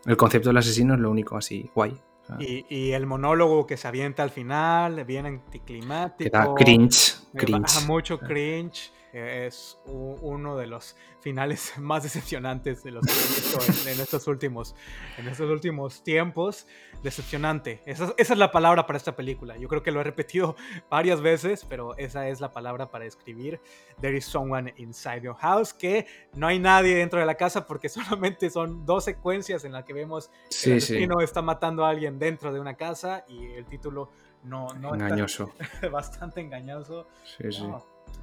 El 0.05 0.15
concepto 0.15 0.49
del 0.49 0.57
asesino 0.57 0.93
es 0.93 0.99
lo 1.01 1.11
único 1.11 1.36
así, 1.36 1.69
guay. 1.75 1.99
Y, 2.39 2.91
el 2.91 3.05
monólogo 3.05 3.65
que 3.65 3.77
se 3.77 3.88
avienta 3.88 4.23
al 4.23 4.30
final, 4.30 5.03
bien 5.05 5.25
anticlimático. 5.25 6.30
Que 6.30 6.38
da 6.38 6.53
cringe. 6.53 7.15
cringe. 7.36 7.86
mucho 7.88 8.19
cringe. 8.19 8.91
Es 9.14 9.80
uno 9.86 10.55
de 10.55 10.68
los 10.68 10.95
finales 11.20 11.74
más 11.78 12.03
decepcionantes 12.03 12.84
de 12.84 12.91
los 12.91 13.05
que 13.05 13.12
he 13.12 13.16
visto 13.16 13.89
en, 13.89 13.99
estos, 13.99 14.28
últimos, 14.28 14.76
en 15.18 15.28
estos 15.28 15.49
últimos 15.49 16.03
tiempos. 16.03 16.68
Decepcionante. 17.03 17.82
Esa, 17.86 18.14
es 18.18 18.30
la 18.38 18.51
palabra 18.51 18.86
para 18.86 18.97
esta 18.97 19.16
película. 19.16 19.57
Yo 19.57 19.68
creo 19.68 19.82
que 19.82 19.91
lo 19.91 20.01
he 20.01 20.03
repetido 20.03 20.55
varias 20.89 21.22
veces, 21.22 21.66
pero 21.66 21.97
esa 21.97 22.28
es 22.28 22.41
la 22.41 22.51
palabra 22.51 22.91
para 22.91 23.05
describir 23.05 23.62
There 24.01 24.16
is 24.16 24.26
someone 24.26 24.74
inside 24.78 25.22
your 25.22 25.36
house, 25.36 25.74
que 25.74 26.05
no 26.34 26.47
hay 26.47 26.60
nadie 26.60 26.95
dentro 26.95 27.20
de 27.20 27.26
la 27.26 27.36
casa 27.36 27.66
porque 27.66 27.89
solamente 27.89 28.49
son 28.49 28.86
dos 28.86 29.05
secuencias 29.05 29.64
en 29.64 29.72
las 29.72 29.86
que 29.86 29.93
vemos 29.93 30.30
que 30.64 30.78
el 30.78 31.10
está 31.24 31.41
matando 31.41 31.86
a 31.86 31.89
alguien 31.89 32.20
dentro 32.20 32.53
de 32.53 32.60
una 32.60 32.76
casa 32.76 33.26
y 33.28 33.45
el 33.53 33.66
título 33.66 34.12
no... 34.43 34.68
no 34.76 34.93
engañoso. 34.93 35.53
bastante 35.91 36.41
engañoso. 36.41 37.07
Sí, 37.24 37.51
sí 37.51 37.64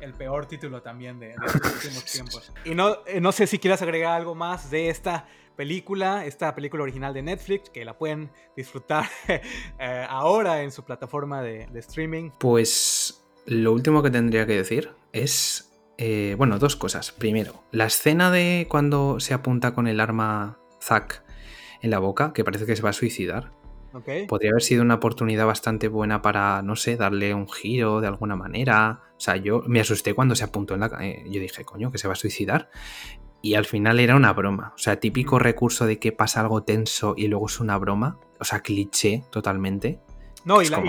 el 0.00 0.14
peor 0.14 0.46
título 0.46 0.82
también 0.82 1.18
de, 1.18 1.34
los 1.36 1.54
últimos 1.54 2.04
tiempos. 2.04 2.52
Y 2.64 2.74
no, 2.74 2.98
eh, 3.06 3.20
no 3.20 3.32
sé 3.32 3.46
si 3.46 3.58
quieras 3.58 3.82
agregar 3.82 4.12
algo 4.12 4.34
más 4.34 4.70
de 4.70 4.88
esta 4.88 5.26
película, 5.56 6.26
esta 6.26 6.54
película 6.54 6.82
original 6.82 7.14
de 7.14 7.22
Netflix, 7.22 7.70
que 7.70 7.84
la 7.84 7.98
pueden 7.98 8.30
disfrutar 8.56 9.06
eh, 9.28 10.06
ahora 10.08 10.62
en 10.62 10.70
su 10.70 10.84
plataforma 10.84 11.42
de, 11.42 11.66
streaming. 11.74 12.30
Pues 12.38 13.24
lo 13.46 13.72
último 13.72 14.02
que 14.02 14.10
tendría 14.10 14.46
que 14.46 14.54
decir 14.54 14.90
es, 15.12 15.72
eh, 15.98 16.34
bueno, 16.38 16.58
dos 16.58 16.76
cosas. 16.76 17.10
Primero, 17.12 17.64
la 17.72 17.86
escena 17.86 18.30
de 18.30 18.66
cuando 18.68 19.18
se 19.20 19.34
apunta 19.34 19.74
con 19.74 19.86
el 19.86 20.00
arma 20.00 20.58
Zack 20.80 21.24
en 21.80 21.90
la 21.90 21.98
boca, 21.98 22.32
que 22.32 22.44
parece 22.44 22.66
que 22.66 22.76
se 22.76 22.82
va 22.82 22.90
a 22.90 22.94
suicidar. 22.94 23.52
Podría 24.28 24.50
haber 24.50 24.62
sido 24.62 24.82
una 24.82 24.94
oportunidad 24.94 25.46
bastante 25.46 25.88
buena 25.88 26.22
para, 26.22 26.62
no 26.62 26.76
sé, 26.76 26.96
darle 26.96 27.34
un 27.34 27.48
giro 27.48 28.00
de 28.00 28.06
alguna 28.06 28.36
manera. 28.36 29.00
O 29.16 29.20
sea, 29.20 29.36
yo 29.36 29.62
me 29.66 29.80
asusté 29.80 30.14
cuando 30.14 30.34
se 30.34 30.44
apuntó 30.44 30.74
en 30.74 30.80
la... 30.80 30.90
Eh, 31.00 31.24
yo 31.26 31.40
dije, 31.40 31.64
coño, 31.64 31.90
que 31.90 31.98
se 31.98 32.08
va 32.08 32.12
a 32.12 32.16
suicidar. 32.16 32.70
Y 33.42 33.54
al 33.54 33.64
final 33.64 34.00
era 34.00 34.16
una 34.16 34.32
broma. 34.32 34.72
O 34.74 34.78
sea, 34.78 34.98
típico 34.98 35.38
recurso 35.38 35.86
de 35.86 35.98
que 35.98 36.12
pasa 36.12 36.40
algo 36.40 36.64
tenso 36.64 37.14
y 37.16 37.28
luego 37.28 37.46
es 37.46 37.60
una 37.60 37.78
broma. 37.78 38.18
O 38.40 38.44
sea, 38.44 38.60
cliché 38.60 39.24
totalmente. 39.30 40.00
No, 40.46 40.62
y, 40.62 40.68
la, 40.68 40.80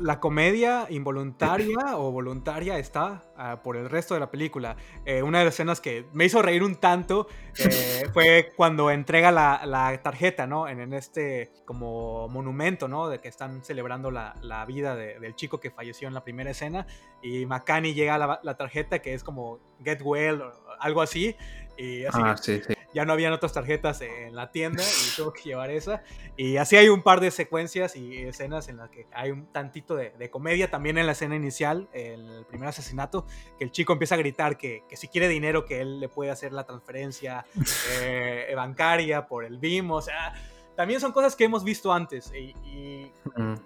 la, 0.00 0.20
comedia 0.20 0.86
involuntaria 0.90 1.96
o 1.96 2.12
voluntaria 2.12 2.78
está 2.78 3.22
ah, 3.38 3.62
por 3.62 3.78
el 3.78 3.88
resto 3.88 4.12
de 4.12 4.20
la 4.20 4.30
película. 4.30 4.76
Eh, 5.06 5.22
una 5.22 5.38
de 5.38 5.46
las 5.46 5.54
escenas 5.54 5.80
que 5.80 6.04
me 6.12 6.26
hizo 6.26 6.42
reír 6.42 6.62
un 6.62 6.76
tanto 6.76 7.26
eh, 7.58 8.04
fue 8.12 8.52
cuando 8.54 8.90
entrega 8.90 9.32
la, 9.32 9.98
tarjeta, 10.02 10.46
¿no? 10.46 10.68
En, 10.68 10.92
este 10.92 11.52
como 11.64 12.28
monumento, 12.28 12.86
¿no? 12.86 13.08
De 13.08 13.18
que 13.18 13.28
están 13.28 13.64
celebrando 13.64 14.10
la, 14.10 14.64
vida 14.66 14.94
del 14.94 15.34
chico 15.34 15.58
que 15.58 15.70
falleció 15.70 16.06
en 16.06 16.12
la 16.12 16.22
primera 16.22 16.50
escena. 16.50 16.86
Y 17.22 17.46
Makani 17.46 17.94
llega 17.94 18.16
a 18.16 18.40
la, 18.42 18.56
tarjeta 18.58 18.98
que 18.98 19.14
es 19.14 19.24
como 19.24 19.58
Get 19.82 20.02
Well 20.04 20.42
o 20.42 20.52
algo 20.80 21.00
así. 21.00 21.34
Y 21.78 22.04
así 22.04 22.20
ah, 22.22 22.36
sí, 22.36 22.60
sí 22.60 22.74
ya 22.98 23.04
no 23.04 23.12
habían 23.12 23.32
otras 23.32 23.52
tarjetas 23.52 24.00
en 24.00 24.34
la 24.34 24.50
tienda 24.50 24.82
y 24.82 25.16
tuvo 25.16 25.32
que 25.32 25.42
llevar 25.44 25.70
esa. 25.70 26.02
Y 26.36 26.56
así 26.56 26.74
hay 26.74 26.88
un 26.88 27.02
par 27.02 27.20
de 27.20 27.30
secuencias 27.30 27.94
y 27.94 28.22
escenas 28.22 28.68
en 28.68 28.78
las 28.78 28.90
que 28.90 29.06
hay 29.12 29.30
un 29.30 29.46
tantito 29.52 29.94
de, 29.94 30.30
comedia. 30.30 30.68
También 30.68 30.98
en 30.98 31.06
la 31.06 31.12
escena 31.12 31.36
inicial, 31.36 31.88
el 31.92 32.44
primer 32.48 32.68
asesinato, 32.68 33.24
que 33.56 33.62
el 33.62 33.70
chico 33.70 33.92
empieza 33.92 34.16
a 34.16 34.18
gritar 34.18 34.58
que, 34.58 34.82
que 34.88 34.96
si 34.96 35.06
quiere 35.06 35.28
dinero, 35.28 35.64
que 35.64 35.80
él 35.80 36.00
le 36.00 36.08
puede 36.08 36.32
hacer 36.32 36.52
la 36.52 36.64
transferencia 36.64 37.46
eh, 38.00 38.52
bancaria 38.56 39.28
por 39.28 39.44
el 39.44 39.58
BIM. 39.58 39.92
O 39.92 40.02
sea, 40.02 40.34
también 40.78 41.00
son 41.00 41.10
cosas 41.10 41.34
que 41.34 41.42
hemos 41.42 41.64
visto 41.64 41.92
antes 41.92 42.32
y, 42.32 43.10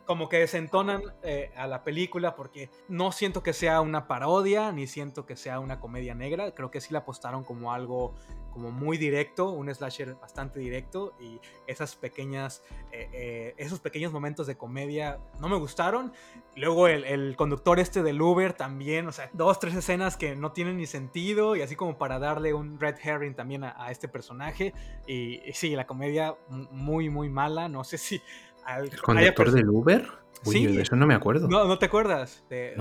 como 0.06 0.30
que 0.30 0.38
desentonan 0.38 1.02
eh, 1.22 1.52
a 1.56 1.66
la 1.66 1.84
película 1.84 2.34
porque 2.34 2.70
no 2.88 3.12
siento 3.12 3.42
que 3.42 3.52
sea 3.52 3.82
una 3.82 4.06
parodia 4.06 4.72
ni 4.72 4.86
siento 4.86 5.26
que 5.26 5.36
sea 5.36 5.60
una 5.60 5.78
comedia 5.78 6.14
negra. 6.14 6.54
Creo 6.54 6.70
que 6.70 6.80
sí 6.80 6.90
la 6.90 7.00
apostaron 7.00 7.44
como 7.44 7.72
algo 7.72 8.14
como 8.52 8.70
muy 8.70 8.98
directo, 8.98 9.50
un 9.50 9.72
slasher 9.74 10.14
bastante 10.14 10.60
directo 10.60 11.14
y 11.20 11.40
esas 11.66 11.96
pequeñas, 11.96 12.62
eh, 12.92 13.08
eh, 13.12 13.54
esos 13.56 13.80
pequeños 13.80 14.12
momentos 14.12 14.46
de 14.46 14.56
comedia 14.56 15.18
no 15.40 15.48
me 15.48 15.56
gustaron. 15.56 16.12
Luego 16.56 16.88
el, 16.88 17.34
conductor 17.36 17.80
este 17.80 18.02
del 18.02 18.20
Uber 18.20 18.52
también, 18.52 19.08
o 19.08 19.12
sea, 19.12 19.30
dos, 19.32 19.58
tres 19.58 19.74
escenas 19.74 20.16
que 20.16 20.36
no 20.36 20.52
tienen 20.52 20.76
ni 20.76 20.86
sentido 20.86 21.56
y 21.56 21.62
así 21.62 21.76
como 21.76 21.98
para 21.98 22.18
darle 22.18 22.54
un 22.54 22.78
red 22.78 22.96
herring 23.02 23.34
también 23.34 23.64
a, 23.64 23.90
este 23.90 24.08
personaje. 24.08 24.74
Y, 25.06 25.40
sí, 25.54 25.74
la 25.74 25.86
comedia 25.86 26.36
muy, 26.48 27.08
muy 27.08 27.28
mala, 27.28 27.68
no 27.68 27.84
sé 27.84 27.98
si... 27.98 28.20
¿El 28.68 29.00
conductor 29.02 29.50
del 29.50 29.68
Uber? 29.68 30.22
sí, 30.44 30.66
de 30.66 30.82
eso 30.82 30.96
no 30.96 31.06
me 31.06 31.14
acuerdo. 31.14 31.48
No, 31.48 31.64
¿no 31.64 31.78
te 31.78 31.86
acuerdas? 31.86 32.44
De, 32.48 32.74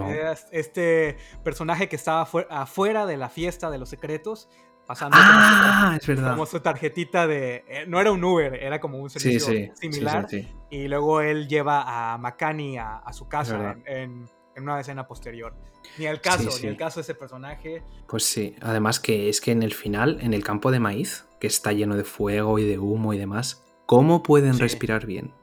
este 0.52 1.18
personaje 1.44 1.90
que 1.90 1.96
estaba 1.96 2.28
afuera 2.50 3.06
de 3.06 3.18
la 3.18 3.30
fiesta 3.30 3.70
de 3.70 3.78
los 3.78 3.90
secretos 3.90 4.50
pasando 4.86 5.18
ah, 5.20 5.98
es 6.00 6.06
verdad. 6.06 6.32
como 6.32 6.46
su 6.46 6.60
tarjetita 6.60 7.28
de... 7.28 7.64
Eh, 7.68 7.86
no 7.88 8.00
era 8.00 8.12
un 8.12 8.24
Uber, 8.24 8.54
era 8.56 8.80
como 8.80 9.00
un 9.00 9.10
servicio 9.10 9.74
similar. 9.76 10.28
y 10.70 10.88
luego 10.88 11.22
él 11.22 11.48
lleva 11.48 12.14
a 12.14 12.18
Makani 12.18 12.78
a, 12.78 13.04
su 13.14 13.28
casa 13.28 13.78
en, 13.86 14.28
una 14.58 14.80
escena 14.80 15.08
posterior. 15.08 15.54
Ni 15.98 16.06
el 16.06 16.22
caso, 16.22 16.50
ni 16.62 16.68
el 16.68 16.78
caso 16.78 17.00
de 17.00 17.02
ese 17.02 17.16
personaje. 17.16 17.84
Pues 18.08 18.24
sí, 18.24 18.56
además 18.62 19.00
que 19.00 19.30
es 19.30 19.42
que 19.42 19.52
en 19.52 19.64
el 19.64 19.74
final, 19.74 20.20
en 20.22 20.34
el 20.34 20.44
campo 20.44 20.72
de 20.72 20.80
maíz, 20.80 21.26
que 21.40 21.48
está 21.48 21.72
lleno 21.72 21.96
de 21.96 22.04
fuego 22.04 22.60
y 22.60 22.66
de 22.66 22.78
humo 22.78 23.14
y 23.14 23.18
demás, 23.18 23.64
¿cómo 23.86 24.24
pueden 24.24 24.60
respirar 24.60 25.06
bien? 25.06 25.34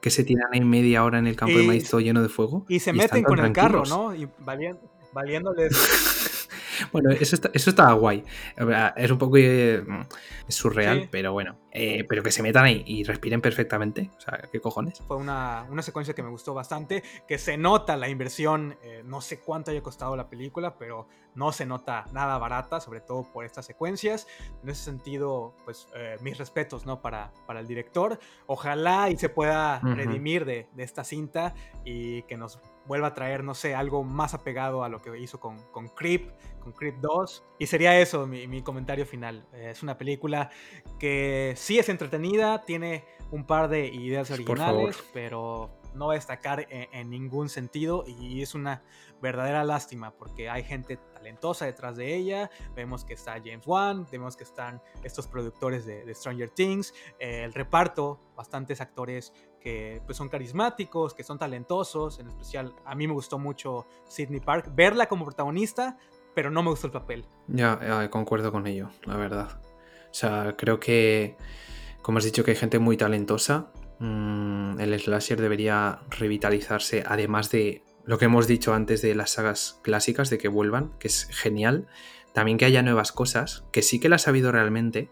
Que 0.00 0.10
se 0.10 0.24
tiran 0.24 0.48
ahí 0.52 0.60
media 0.60 1.04
hora 1.04 1.18
en 1.18 1.26
el 1.26 1.36
campo 1.36 1.56
de 1.56 1.66
maíz 1.66 1.88
todo 1.88 2.00
lleno 2.00 2.22
de 2.22 2.28
fuego. 2.28 2.64
Y 2.68 2.80
se 2.80 2.92
meten 2.92 3.24
con 3.24 3.38
el 3.38 3.52
carro, 3.52 3.84
¿no? 3.86 4.14
Y 4.14 4.28
valiéndoles 5.12 6.11
bueno, 6.90 7.10
eso, 7.10 7.34
está, 7.34 7.50
eso 7.54 7.70
estaba 7.70 7.92
guay. 7.92 8.24
Es 8.96 9.10
un 9.10 9.18
poco 9.18 9.36
eh, 9.38 9.82
surreal, 10.48 11.08
pero 11.10 11.32
bueno. 11.32 11.56
Eh, 11.74 12.04
pero 12.06 12.22
que 12.22 12.30
se 12.30 12.42
metan 12.42 12.64
ahí 12.64 12.82
y 12.86 13.04
respiren 13.04 13.40
perfectamente. 13.40 14.10
O 14.18 14.20
sea, 14.20 14.48
¿qué 14.50 14.60
cojones? 14.60 15.00
Fue 15.06 15.16
una, 15.16 15.66
secuencia 15.80 16.14
que 16.14 16.22
me 16.22 16.28
gustó 16.28 16.54
bastante. 16.54 17.02
Que 17.26 17.38
se 17.38 17.56
nota 17.56 17.96
la 17.96 18.08
inversión. 18.08 18.76
Eh, 18.82 19.02
no 19.04 19.20
sé 19.20 19.40
cuánto 19.40 19.70
haya 19.70 19.82
costado 19.82 20.16
la 20.16 20.28
película, 20.28 20.76
pero 20.76 21.06
no 21.34 21.52
se 21.52 21.64
nota 21.64 22.04
nada 22.12 22.36
barata, 22.38 22.80
sobre 22.80 23.00
todo 23.00 23.24
por 23.32 23.44
estas 23.44 23.64
secuencias. 23.64 24.26
En 24.62 24.68
ese 24.68 24.84
sentido, 24.84 25.54
pues 25.64 25.88
mis 26.20 26.36
respetos, 26.36 26.84
¿no? 26.84 27.00
Para, 27.00 27.32
para 27.46 27.60
el 27.60 27.66
director. 27.66 28.18
Ojalá 28.46 29.08
y 29.10 29.16
se 29.16 29.28
pueda 29.28 29.80
redimir 29.80 30.44
de, 30.44 30.68
de 30.74 30.82
esta 30.82 31.04
cinta 31.04 31.54
y 31.84 32.22
que 32.24 32.36
nos 32.36 32.60
vuelva 32.86 33.08
a 33.08 33.14
traer, 33.14 33.44
no 33.44 33.54
sé, 33.54 33.74
algo 33.74 34.04
más 34.04 34.34
apegado 34.34 34.84
a 34.84 34.88
lo 34.88 35.00
que 35.00 35.18
hizo 35.18 35.38
con, 35.40 35.58
con 35.70 35.88
Creep, 35.88 36.30
con 36.60 36.72
Creep 36.72 36.96
2. 37.00 37.44
Y 37.58 37.66
sería 37.66 37.98
eso 37.98 38.26
mi, 38.26 38.62
comentario 38.62 39.06
final. 39.06 39.46
es 39.52 39.82
una 39.82 39.96
película 39.98 40.50
que 40.98 41.54
sí 41.56 41.78
es 41.78 41.88
entretenida, 41.88 42.64
tiene 42.64 43.04
un 43.30 43.44
par 43.44 43.68
de 43.68 43.86
ideas 43.86 44.30
originales, 44.30 45.02
pero 45.12 45.70
no 45.94 46.08
va 46.08 46.14
a 46.14 46.16
destacar 46.16 46.66
en, 46.70 47.10
ningún 47.10 47.48
sentido 47.48 48.04
y 48.06 48.42
es 48.42 48.54
una 48.54 48.82
verdadera 49.20 49.64
lástima 49.64 50.12
porque 50.12 50.48
hay 50.48 50.64
gente 50.64 50.98
talentosa 51.22 51.66
detrás 51.66 51.96
de 51.96 52.14
ella. 52.14 52.50
Vemos 52.74 53.04
que 53.04 53.14
está 53.14 53.34
James 53.34 53.66
Wan, 53.66 54.06
vemos 54.10 54.36
que 54.36 54.44
están 54.44 54.82
estos 55.04 55.26
productores 55.28 55.86
de, 55.86 56.12
Stranger 56.14 56.50
Things, 56.50 56.92
eh, 57.18 57.44
el 57.44 57.54
reparto, 57.54 58.20
bastantes 58.36 58.80
actores 58.80 59.32
que 59.60 60.02
pues, 60.04 60.18
son 60.18 60.28
carismáticos, 60.28 61.14
que 61.14 61.22
son 61.22 61.38
talentosos, 61.38 62.18
en 62.18 62.28
especial 62.28 62.74
a 62.84 62.94
mí 62.94 63.06
me 63.06 63.14
gustó 63.14 63.38
mucho 63.38 63.86
Sidney 64.08 64.40
Park, 64.40 64.72
verla 64.74 65.06
como 65.06 65.24
protagonista, 65.24 65.96
pero 66.34 66.50
no 66.50 66.62
me 66.62 66.70
gustó 66.70 66.88
el 66.88 66.92
papel. 66.92 67.24
Ya, 67.46 68.10
concuerdo 68.10 68.50
con 68.50 68.66
ello, 68.66 68.90
la 69.04 69.16
verdad. 69.16 69.60
O 70.10 70.14
sea, 70.14 70.56
creo 70.58 70.80
que, 70.80 71.36
como 72.02 72.18
has 72.18 72.24
dicho, 72.24 72.44
que 72.44 72.50
hay 72.50 72.56
gente 72.56 72.78
muy 72.78 72.96
talentosa. 72.96 73.72
Mm, 73.98 74.80
el 74.80 74.98
slasher 74.98 75.40
debería 75.40 76.00
revitalizarse, 76.10 77.04
además 77.06 77.50
de 77.50 77.84
lo 78.04 78.18
que 78.18 78.24
hemos 78.26 78.46
dicho 78.46 78.74
antes 78.74 79.02
de 79.02 79.14
las 79.14 79.30
sagas 79.30 79.80
clásicas, 79.82 80.30
de 80.30 80.38
que 80.38 80.48
vuelvan, 80.48 80.92
que 80.98 81.08
es 81.08 81.26
genial. 81.30 81.86
También 82.32 82.58
que 82.58 82.64
haya 82.64 82.82
nuevas 82.82 83.12
cosas, 83.12 83.64
que 83.72 83.82
sí 83.82 84.00
que 84.00 84.08
las 84.08 84.26
ha 84.26 84.30
habido 84.30 84.52
realmente, 84.52 85.10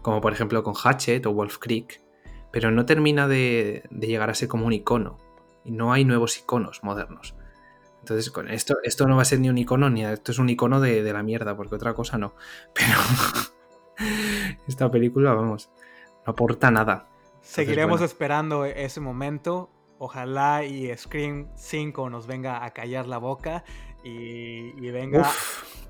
como 0.00 0.20
por 0.20 0.32
ejemplo 0.32 0.62
con 0.62 0.74
Hatchet 0.74 1.24
o 1.26 1.32
Wolf 1.32 1.58
Creek, 1.58 2.00
pero 2.50 2.70
no 2.70 2.86
termina 2.86 3.28
de, 3.28 3.84
llegar 3.90 4.30
a 4.30 4.34
ser 4.34 4.48
como 4.48 4.66
un 4.66 4.72
icono. 4.72 5.18
Y 5.64 5.70
no 5.70 5.92
hay 5.92 6.04
nuevos 6.04 6.38
iconos 6.38 6.82
modernos. 6.82 7.34
Entonces, 8.00 8.30
con 8.30 8.50
esto, 8.50 8.78
esto 8.82 9.06
no 9.06 9.16
va 9.16 9.22
a 9.22 9.26
ser 9.26 9.38
ni 9.38 9.48
un 9.48 9.58
icono, 9.58 9.88
ni 9.88 10.04
esto 10.04 10.32
es 10.32 10.38
un 10.38 10.48
icono 10.48 10.80
de, 10.80 11.02
la 11.12 11.22
mierda, 11.22 11.56
porque 11.56 11.76
otra 11.76 11.94
cosa 11.94 12.18
no. 12.18 12.34
Pero 12.74 12.98
esta 14.66 14.90
película, 14.90 15.34
vamos, 15.34 15.70
no 16.26 16.32
aporta 16.32 16.70
nada. 16.70 17.08
Seguiremos 17.40 18.00
esperando 18.00 18.64
ese 18.64 19.00
momento. 19.00 19.70
Ojalá 20.04 20.64
y 20.64 20.92
Scream 20.96 21.46
5 21.54 22.10
nos 22.10 22.26
venga 22.26 22.64
a 22.64 22.72
callar 22.72 23.06
la 23.06 23.18
boca 23.18 23.62
y, 24.02 24.90
venga 24.90 25.30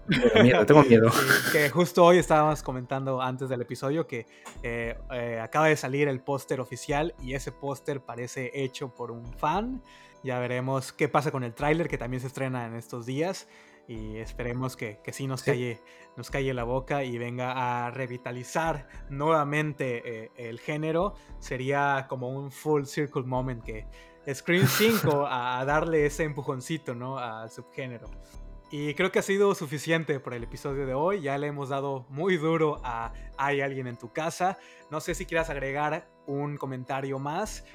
Tengo 0.06 0.42
miedo, 0.42 0.66
tengo 0.66 0.82
miedo. 0.84 1.10
que 1.50 1.70
justo 1.70 2.04
hoy 2.04 2.18
estábamos 2.18 2.62
comentando 2.62 3.22
antes 3.22 3.48
del 3.48 3.62
episodio 3.62 4.06
que 4.06 4.26
eh, 4.62 4.98
eh, 5.12 5.40
acaba 5.42 5.68
de 5.68 5.78
salir 5.78 6.08
el 6.08 6.20
póster 6.20 6.60
oficial 6.60 7.14
y 7.22 7.32
ese 7.32 7.52
póster 7.52 8.02
parece 8.02 8.50
hecho 8.52 8.94
por 8.94 9.10
un 9.10 9.24
fan. 9.32 9.82
Ya 10.22 10.38
veremos 10.38 10.92
qué 10.92 11.08
pasa 11.08 11.30
con 11.30 11.42
el 11.42 11.54
tráiler 11.54 11.88
que 11.88 11.96
también 11.96 12.20
se 12.20 12.26
estrena 12.26 12.66
en 12.66 12.74
estos 12.74 13.06
días 13.06 13.48
y 13.88 14.16
esperemos 14.18 14.76
que, 14.76 15.00
que 15.02 15.12
sí 15.12 15.26
nos 15.26 15.42
calle 15.42 15.80
nos 16.16 16.30
calle 16.30 16.52
la 16.54 16.64
boca 16.64 17.04
y 17.04 17.18
venga 17.18 17.86
a 17.86 17.90
revitalizar 17.90 18.86
nuevamente 19.08 20.24
eh, 20.24 20.30
el 20.36 20.60
género 20.60 21.14
sería 21.38 22.06
como 22.08 22.28
un 22.28 22.50
full 22.52 22.84
circle 22.84 23.22
moment 23.22 23.62
que 23.64 23.86
Scream 24.32 24.66
5 24.68 25.26
a 25.28 25.64
darle 25.64 26.06
ese 26.06 26.24
empujoncito 26.24 26.94
¿no? 26.94 27.18
al 27.18 27.50
subgénero. 27.50 28.08
Y 28.70 28.94
creo 28.94 29.12
que 29.12 29.18
ha 29.18 29.22
sido 29.22 29.54
suficiente 29.54 30.18
por 30.18 30.32
el 30.32 30.44
episodio 30.44 30.86
de 30.86 30.94
hoy. 30.94 31.20
Ya 31.20 31.36
le 31.36 31.48
hemos 31.48 31.68
dado 31.68 32.06
muy 32.08 32.38
duro 32.38 32.80
a 32.82 33.12
Hay 33.36 33.60
alguien 33.60 33.86
en 33.86 33.98
tu 33.98 34.14
casa. 34.14 34.56
No 34.90 35.00
sé 35.00 35.14
si 35.14 35.26
quieras 35.26 35.50
agregar 35.50 36.08
un 36.26 36.56
comentario 36.56 37.18
más. 37.18 37.66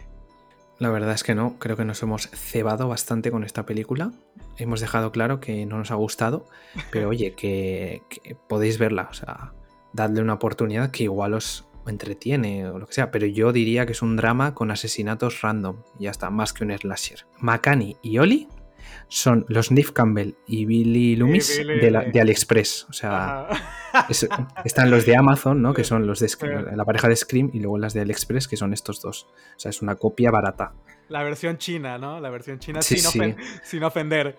La 0.80 0.89
verdad 0.89 1.13
es 1.13 1.23
que 1.23 1.36
no. 1.36 1.57
Creo 1.59 1.75
que 1.75 1.86
nos 1.86 2.01
hemos 2.03 2.30
cebado 2.30 2.88
bastante 2.88 3.32
con 3.32 3.43
esta 3.43 3.65
película. 3.65 4.11
Hemos 4.57 4.80
dejado 4.80 5.11
claro 5.11 5.39
que 5.39 5.65
no 5.65 5.78
nos 5.78 5.91
ha 5.91 5.95
gustado. 5.95 6.45
Pero 6.91 7.09
oye, 7.09 7.34
que, 7.34 8.03
podéis 8.47 8.78
verla. 8.78 9.07
O 9.09 9.13
sea, 9.13 9.53
dadle 9.93 10.21
una 10.21 10.34
oportunidad 10.34 10.91
que 10.91 11.03
igual 11.03 11.34
os 11.34 11.67
entretiene 11.88 12.69
o 12.69 12.78
lo 12.78 12.88
que 12.88 12.93
sea. 12.93 13.11
Pero 13.11 13.25
yo 13.25 13.51
diría 13.51 13.86
que 13.86 13.93
es 13.93 14.01
un 14.01 14.15
drama 14.15 14.53
con 14.53 14.69
asesinatos 14.69 15.41
random. 15.41 15.78
Y 15.99 16.03
ya 16.03 16.11
está, 16.11 16.30
más 16.30 16.53
que 16.53 16.63
un 16.63 16.78
slasher. 16.78 17.25
Makani 17.39 17.97
y 18.01 18.19
Oli 18.19 18.47
son 19.07 19.45
los 19.47 19.71
Nif 19.71 19.91
Campbell 19.91 20.36
y 20.45 20.65
Billy 20.65 21.15
Loomis 21.15 21.57
de, 21.57 22.19
AliExpress. 22.19 22.88
O 22.89 22.93
sea, 22.93 23.47
están 24.65 24.91
los 24.91 25.05
de 25.05 25.15
Amazon, 25.15 25.61
¿no? 25.61 25.73
Que 25.73 25.84
son 25.84 26.07
los 26.07 26.19
de 26.19 26.30
la 26.75 26.86
pareja 26.86 27.07
de 27.07 27.15
Scream, 27.15 27.51
y 27.53 27.59
luego 27.59 27.78
las 27.78 27.93
de 27.93 28.01
AliExpress, 28.01 28.47
que 28.47 28.57
son 28.57 28.73
estos 28.73 29.01
dos. 29.01 29.28
O 29.55 29.59
sea, 29.59 29.69
es 29.69 29.82
una 29.82 29.95
copia 29.95 30.32
barata. 30.32 30.73
La 31.09 31.23
versión 31.23 31.57
china, 31.57 31.97
¿no? 31.97 32.19
La 32.19 32.30
versión 32.30 32.59
china 32.59 32.82
sin, 32.82 33.05
ofender. 33.84 34.38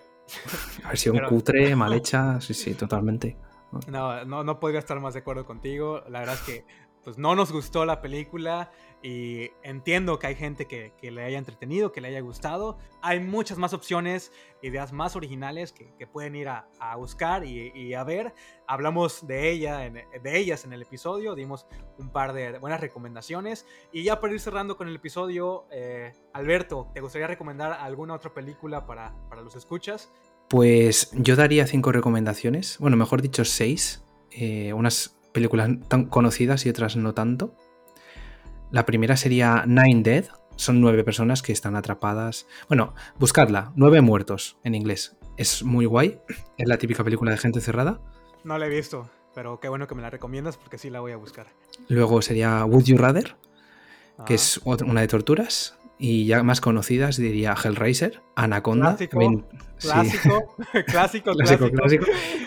La 0.83 0.87
versión 0.89 1.19
cutre, 1.27 1.75
mal 1.75 1.93
hecha, 1.95 2.39
sí, 2.41 2.53
sí, 2.53 2.73
totalmente. 2.75 3.37
No, 3.87 4.25
no, 4.25 4.43
no 4.43 4.59
podría 4.59 4.79
estar 4.79 4.99
más 4.99 5.13
de 5.13 5.19
acuerdo 5.19 5.45
contigo. 5.45 6.03
La 6.09 6.19
verdad 6.19 6.35
es 6.35 6.41
que 6.41 6.65
pues 7.09 7.17
no 7.17 7.33
nos 7.33 7.51
gustó 7.51 7.85
la 7.85 8.01
película 8.01 8.69
y 9.01 9.49
entiendo 9.63 10.19
que 10.19 10.27
hay 10.27 10.35
gente 10.35 10.67
que, 10.67 10.93
le 11.01 11.23
haya 11.23 11.39
entretenido, 11.39 11.91
que 11.91 12.01
le 12.01 12.09
haya 12.09 12.19
gustado. 12.19 12.77
Hay 13.01 13.19
muchas 13.19 13.57
más 13.57 13.73
opciones, 13.73 14.31
ideas 14.61 14.93
más 14.93 15.15
originales 15.15 15.73
que, 15.73 16.05
pueden 16.05 16.35
ir 16.35 16.49
a, 16.49 16.67
buscar 16.97 17.47
y, 17.47 17.95
a 17.95 18.03
ver. 18.03 18.35
Hablamos 18.67 19.25
de, 19.25 19.49
ella 19.49 19.89
de 19.89 20.37
ellas 20.37 20.65
en 20.65 20.73
el 20.73 20.83
episodio, 20.83 21.33
dimos 21.33 21.65
un 21.97 22.11
par 22.11 22.31
de 22.33 22.59
buenas 22.59 22.79
recomendaciones. 22.79 23.65
Y 23.91 24.03
ya 24.03 24.19
para 24.19 24.33
ir 24.33 24.39
cerrando 24.39 24.77
con 24.77 24.87
el 24.87 24.95
episodio, 24.95 25.65
eh, 25.71 26.13
Alberto, 26.33 26.91
¿te 26.93 27.01
gustaría 27.01 27.25
recomendar 27.25 27.71
alguna 27.71 28.13
otra 28.13 28.31
película 28.35 28.85
para, 28.85 29.15
los 29.43 29.55
escuchas? 29.55 30.11
Pues 30.47 31.09
yo 31.13 31.35
daría 31.35 31.65
cinco 31.65 31.91
recomendaciones, 31.91 32.77
bueno, 32.77 32.97
mejor 32.97 33.23
dicho 33.23 33.45
seis. 33.45 34.03
Eh, 34.31 34.73
unas 34.73 35.18
películas 35.31 35.69
tan 35.87 36.05
conocidas 36.05 36.65
y 36.65 36.69
otras 36.69 36.95
no 36.95 37.13
tanto. 37.13 37.55
La 38.71 38.85
primera 38.85 39.17
sería 39.17 39.63
Nine 39.65 40.03
Dead. 40.03 40.25
Son 40.55 40.81
nueve 40.81 41.03
personas 41.03 41.41
que 41.41 41.53
están 41.53 41.75
atrapadas. 41.75 42.47
Bueno, 42.67 42.93
buscarla. 43.17 43.71
Nueve 43.75 44.01
muertos 44.01 44.57
en 44.63 44.75
inglés. 44.75 45.17
Es 45.37 45.63
muy 45.63 45.85
guay. 45.85 46.19
Es 46.57 46.67
la 46.67 46.77
típica 46.77 47.03
película 47.03 47.31
de 47.31 47.37
gente 47.37 47.61
cerrada. 47.61 47.99
No 48.43 48.57
la 48.57 48.67
he 48.67 48.69
visto, 48.69 49.09
pero 49.33 49.59
qué 49.59 49.69
bueno 49.69 49.87
que 49.87 49.95
me 49.95 50.01
la 50.01 50.09
recomiendas 50.09 50.57
porque 50.57 50.77
sí 50.77 50.89
la 50.89 50.99
voy 50.99 51.13
a 51.13 51.17
buscar. 51.17 51.47
Luego 51.87 52.21
sería 52.21 52.63
Would 52.65 52.85
You 52.85 52.97
Rather, 52.97 53.35
que 54.25 54.35
es 54.35 54.59
una 54.65 55.01
de 55.01 55.07
torturas. 55.07 55.75
Y 56.01 56.25
ya 56.25 56.43
más 56.43 56.61
conocidas 56.61 57.17
diría 57.17 57.55
Hellraiser, 57.61 58.21
Anaconda. 58.35 58.95
Clásico, 58.95 59.49
clásico, 59.79 60.55
clásico, 60.87 61.33
clásico, 61.33 61.69
clásico, 61.69 62.05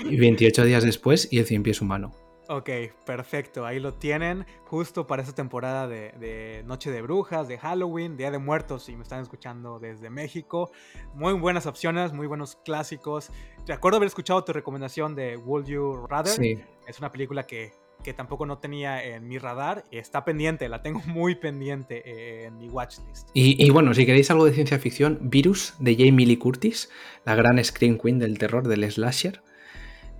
Y 0.08 0.16
28 0.16 0.64
días 0.64 0.84
después 0.84 1.28
y 1.30 1.38
el 1.38 1.46
cien 1.46 1.62
pies 1.62 1.82
humano. 1.82 2.12
Ok, 2.48 2.70
perfecto. 3.06 3.64
Ahí 3.64 3.78
lo 3.78 3.94
tienen. 3.94 4.44
Justo 4.64 5.06
para 5.06 5.22
esta 5.22 5.34
temporada 5.34 5.86
de, 5.86 6.62
Noche 6.66 6.90
de 6.90 7.02
Brujas, 7.02 7.46
de 7.46 7.58
Halloween, 7.58 8.16
Día 8.16 8.30
de 8.30 8.38
Muertos, 8.38 8.84
si 8.84 8.96
me 8.96 9.02
están 9.02 9.20
escuchando 9.20 9.78
desde 9.78 10.10
México. 10.10 10.72
Muy 11.14 11.34
buenas 11.34 11.66
opciones, 11.66 12.12
muy 12.12 12.26
buenos 12.26 12.56
clásicos. 12.64 13.30
Recuerdo 13.66 13.98
haber 13.98 14.08
escuchado 14.08 14.42
tu 14.44 14.52
recomendación 14.52 15.14
de 15.14 15.36
Would 15.36 15.66
You 15.66 16.06
Rather. 16.08 16.32
Sí. 16.32 16.58
Es 16.86 16.98
una 16.98 17.12
película 17.12 17.46
que, 17.46 17.72
tampoco 18.16 18.44
no 18.44 18.58
tenía 18.58 19.04
en 19.04 19.28
mi 19.28 19.38
radar. 19.38 19.84
Está 19.92 20.24
pendiente, 20.24 20.68
la 20.68 20.82
tengo 20.82 21.00
muy 21.06 21.36
pendiente 21.36 22.44
en 22.44 22.58
mi 22.58 22.68
watchlist. 22.68 23.28
Y, 23.34 23.64
y 23.64 23.70
bueno, 23.70 23.94
si 23.94 24.04
queréis 24.04 24.30
algo 24.32 24.44
de 24.44 24.52
ciencia 24.52 24.80
ficción, 24.80 25.18
Virus 25.22 25.74
de 25.78 25.94
Jamie 25.94 26.26
Lee 26.26 26.38
Curtis, 26.38 26.90
la 27.24 27.36
gran 27.36 27.62
screen 27.62 27.98
queen 27.98 28.18
del 28.18 28.38
terror, 28.38 28.66
del 28.66 28.90
slasher 28.90 29.42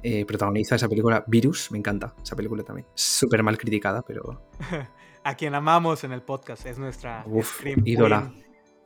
eh, 0.02 0.24
protagoniza 0.24 0.76
esa 0.76 0.88
película 0.88 1.24
Virus, 1.26 1.70
me 1.70 1.78
encanta 1.78 2.14
esa 2.22 2.36
película 2.36 2.62
también. 2.62 2.86
Súper 2.94 3.42
mal 3.42 3.58
criticada, 3.58 4.02
pero... 4.02 4.42
A 5.24 5.36
quien 5.36 5.54
amamos 5.54 6.02
en 6.02 6.10
el 6.10 6.22
podcast, 6.22 6.66
es 6.66 6.78
nuestra 6.78 7.24
ídola 7.84 8.32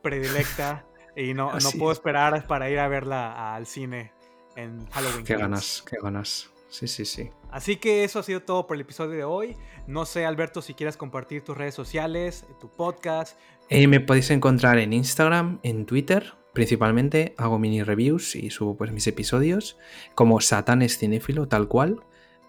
predilecta 0.03 0.85
y 1.15 1.33
no, 1.33 1.51
no 1.59 1.71
puedo 1.79 1.91
esperar 1.91 2.45
para 2.45 2.69
ir 2.69 2.77
a 2.77 2.87
verla 2.87 3.55
al 3.55 3.65
cine 3.65 4.11
en 4.55 4.85
Halloween. 4.91 5.25
Qué 5.25 5.35
ganas, 5.35 5.83
qué 5.89 5.97
ganas. 6.01 6.51
Sí, 6.69 6.87
sí, 6.87 7.05
sí. 7.05 7.31
Así 7.49 7.77
que 7.77 8.03
eso 8.03 8.19
ha 8.19 8.23
sido 8.23 8.41
todo 8.41 8.67
por 8.67 8.75
el 8.75 8.81
episodio 8.81 9.11
de 9.11 9.23
hoy. 9.23 9.57
No 9.87 10.05
sé, 10.05 10.25
Alberto, 10.25 10.61
si 10.61 10.73
quieres 10.73 10.97
compartir 10.97 11.43
tus 11.43 11.57
redes 11.57 11.73
sociales, 11.73 12.45
tu 12.59 12.69
podcast. 12.69 13.39
Eh, 13.69 13.87
me 13.87 13.99
podéis 13.99 14.29
encontrar 14.31 14.77
en 14.77 14.93
Instagram, 14.93 15.59
en 15.63 15.85
Twitter, 15.85 16.33
Principalmente 16.57 17.35
hago 17.37 17.59
mini 17.59 17.83
reviews 17.83 18.35
y 18.35 18.49
subo 18.49 18.75
pues 18.75 18.91
mis 18.91 19.05
episodios 19.05 19.77
como 20.15 20.41
Satán 20.41 20.81
es 20.81 20.97
cinéfilo, 20.97 21.47
tal 21.47 21.67
cual, 21.67 21.99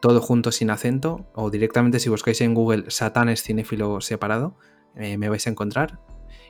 todo 0.01 0.23
junto 0.23 0.51
sin 0.51 0.71
acento, 0.71 1.27
o 1.35 1.51
directamente 1.51 2.01
si 2.01 2.09
buscáis 2.09 2.41
en 2.41 2.55
Google 2.55 2.91
Satán 2.91 3.29
es 3.29 3.43
cinéfilo 3.43 4.01
separado, 4.01 4.57
eh, 4.97 5.19
me 5.19 5.29
vais 5.29 5.47
a 5.47 5.51
encontrar. 5.51 6.01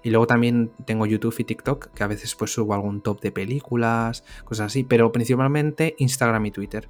Y 0.04 0.10
luego 0.10 0.28
también 0.28 0.70
tengo 0.84 1.04
YouTube 1.04 1.34
y 1.36 1.42
TikTok, 1.42 1.92
que 1.94 2.04
a 2.04 2.06
veces 2.06 2.36
pues 2.36 2.52
subo 2.52 2.74
algún 2.74 3.02
top 3.02 3.20
de 3.22 3.32
películas, 3.32 4.22
cosas 4.44 4.66
así, 4.66 4.84
pero 4.84 5.10
principalmente 5.10 5.96
Instagram 5.98 6.46
y 6.46 6.50
Twitter. 6.52 6.88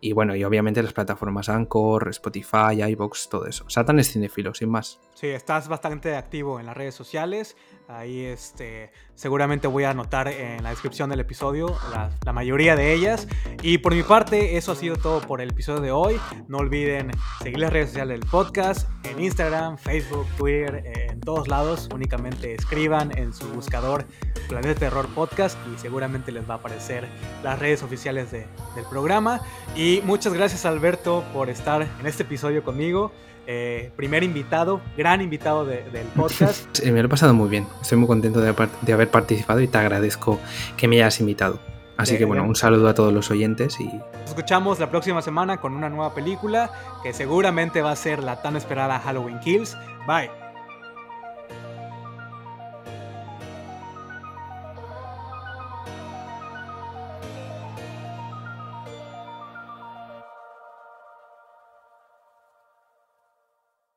Y 0.00 0.12
bueno, 0.12 0.36
y 0.36 0.44
obviamente 0.44 0.82
las 0.82 0.92
plataformas 0.92 1.48
Anchor, 1.48 2.08
Spotify, 2.10 2.82
iBox, 2.92 3.28
todo 3.28 3.46
eso. 3.46 3.68
Satan 3.68 3.98
es 3.98 4.12
cinéfilo, 4.12 4.54
sin 4.54 4.70
más. 4.70 5.00
Sí, 5.14 5.26
estás 5.26 5.66
bastante 5.66 6.14
activo 6.14 6.60
en 6.60 6.66
las 6.66 6.76
redes 6.76 6.94
sociales. 6.94 7.56
Ahí 7.88 8.20
este, 8.20 8.92
seguramente 9.18 9.66
voy 9.66 9.82
a 9.82 9.90
anotar 9.90 10.28
en 10.28 10.62
la 10.62 10.70
descripción 10.70 11.10
del 11.10 11.18
episodio 11.18 11.76
la, 12.24 12.32
mayoría 12.32 12.76
de 12.76 12.94
ellas. 12.94 13.26
Y 13.62 13.78
por 13.78 13.94
mi 13.94 14.04
parte, 14.04 14.56
eso 14.56 14.70
ha 14.70 14.76
sido 14.76 14.96
todo 14.96 15.20
por 15.20 15.40
el 15.40 15.50
episodio 15.50 15.80
de 15.80 15.90
hoy. 15.90 16.20
No 16.46 16.58
olviden 16.58 17.10
seguir 17.42 17.58
las 17.58 17.72
redes 17.72 17.88
sociales 17.88 18.20
del 18.20 18.30
podcast 18.30 18.88
en 19.02 19.20
Instagram, 19.20 19.76
Facebook, 19.76 20.26
Twitter, 20.36 20.84
en 21.10 21.20
todos 21.20 21.48
lados. 21.48 21.88
Únicamente 21.92 22.54
escriban 22.54 23.16
en 23.18 23.34
su 23.34 23.48
buscador 23.48 24.06
Planeta 24.48 24.78
Terror 24.78 25.08
Podcast 25.08 25.58
y 25.74 25.78
seguramente 25.78 26.30
les 26.30 26.48
va 26.48 26.54
a 26.54 26.58
aparecer 26.58 27.08
las 27.42 27.58
redes 27.58 27.82
oficiales 27.82 28.30
del 28.30 28.46
programa. 28.88 29.40
Y 29.74 30.00
muchas 30.04 30.32
gracias 30.32 30.64
Alberto 30.64 31.24
por 31.32 31.50
estar 31.50 31.82
en 31.82 32.06
este 32.06 32.22
episodio 32.22 32.62
conmigo. 32.62 33.10
Eh, 33.50 33.90
primer 33.96 34.24
invitado, 34.24 34.82
gran 34.94 35.22
invitado 35.22 35.64
del 35.64 36.06
podcast. 36.14 36.78
me 36.84 37.00
lo 37.00 37.06
he 37.06 37.08
pasado 37.08 37.32
muy 37.32 37.48
bien. 37.48 37.66
Estoy 37.80 37.96
muy 37.96 38.06
contento 38.06 38.42
de, 38.42 38.92
haber 38.92 39.10
participado 39.10 39.60
y 39.60 39.66
te 39.66 39.78
agradezco 39.78 40.38
que 40.76 40.86
me 40.86 40.96
hayas 40.96 41.18
invitado. 41.20 41.58
Así 41.96 42.18
que 42.18 42.26
bueno, 42.26 42.44
un 42.44 42.54
saludo 42.54 42.88
a 42.88 42.94
todos 42.94 43.10
los 43.10 43.30
oyentes 43.30 43.80
y... 43.80 43.86
Nos 43.86 44.28
escuchamos 44.28 44.78
la 44.78 44.90
próxima 44.90 45.22
semana 45.22 45.56
con 45.56 45.74
una 45.74 45.88
nueva 45.88 46.14
película 46.14 46.70
que 47.02 47.14
seguramente 47.14 47.80
va 47.80 47.92
a 47.92 47.96
ser 47.96 48.22
la 48.22 48.42
tan 48.42 48.54
esperada 48.54 49.00
Halloween 49.00 49.40
Kills. 49.40 49.78
Bye. 50.06 50.47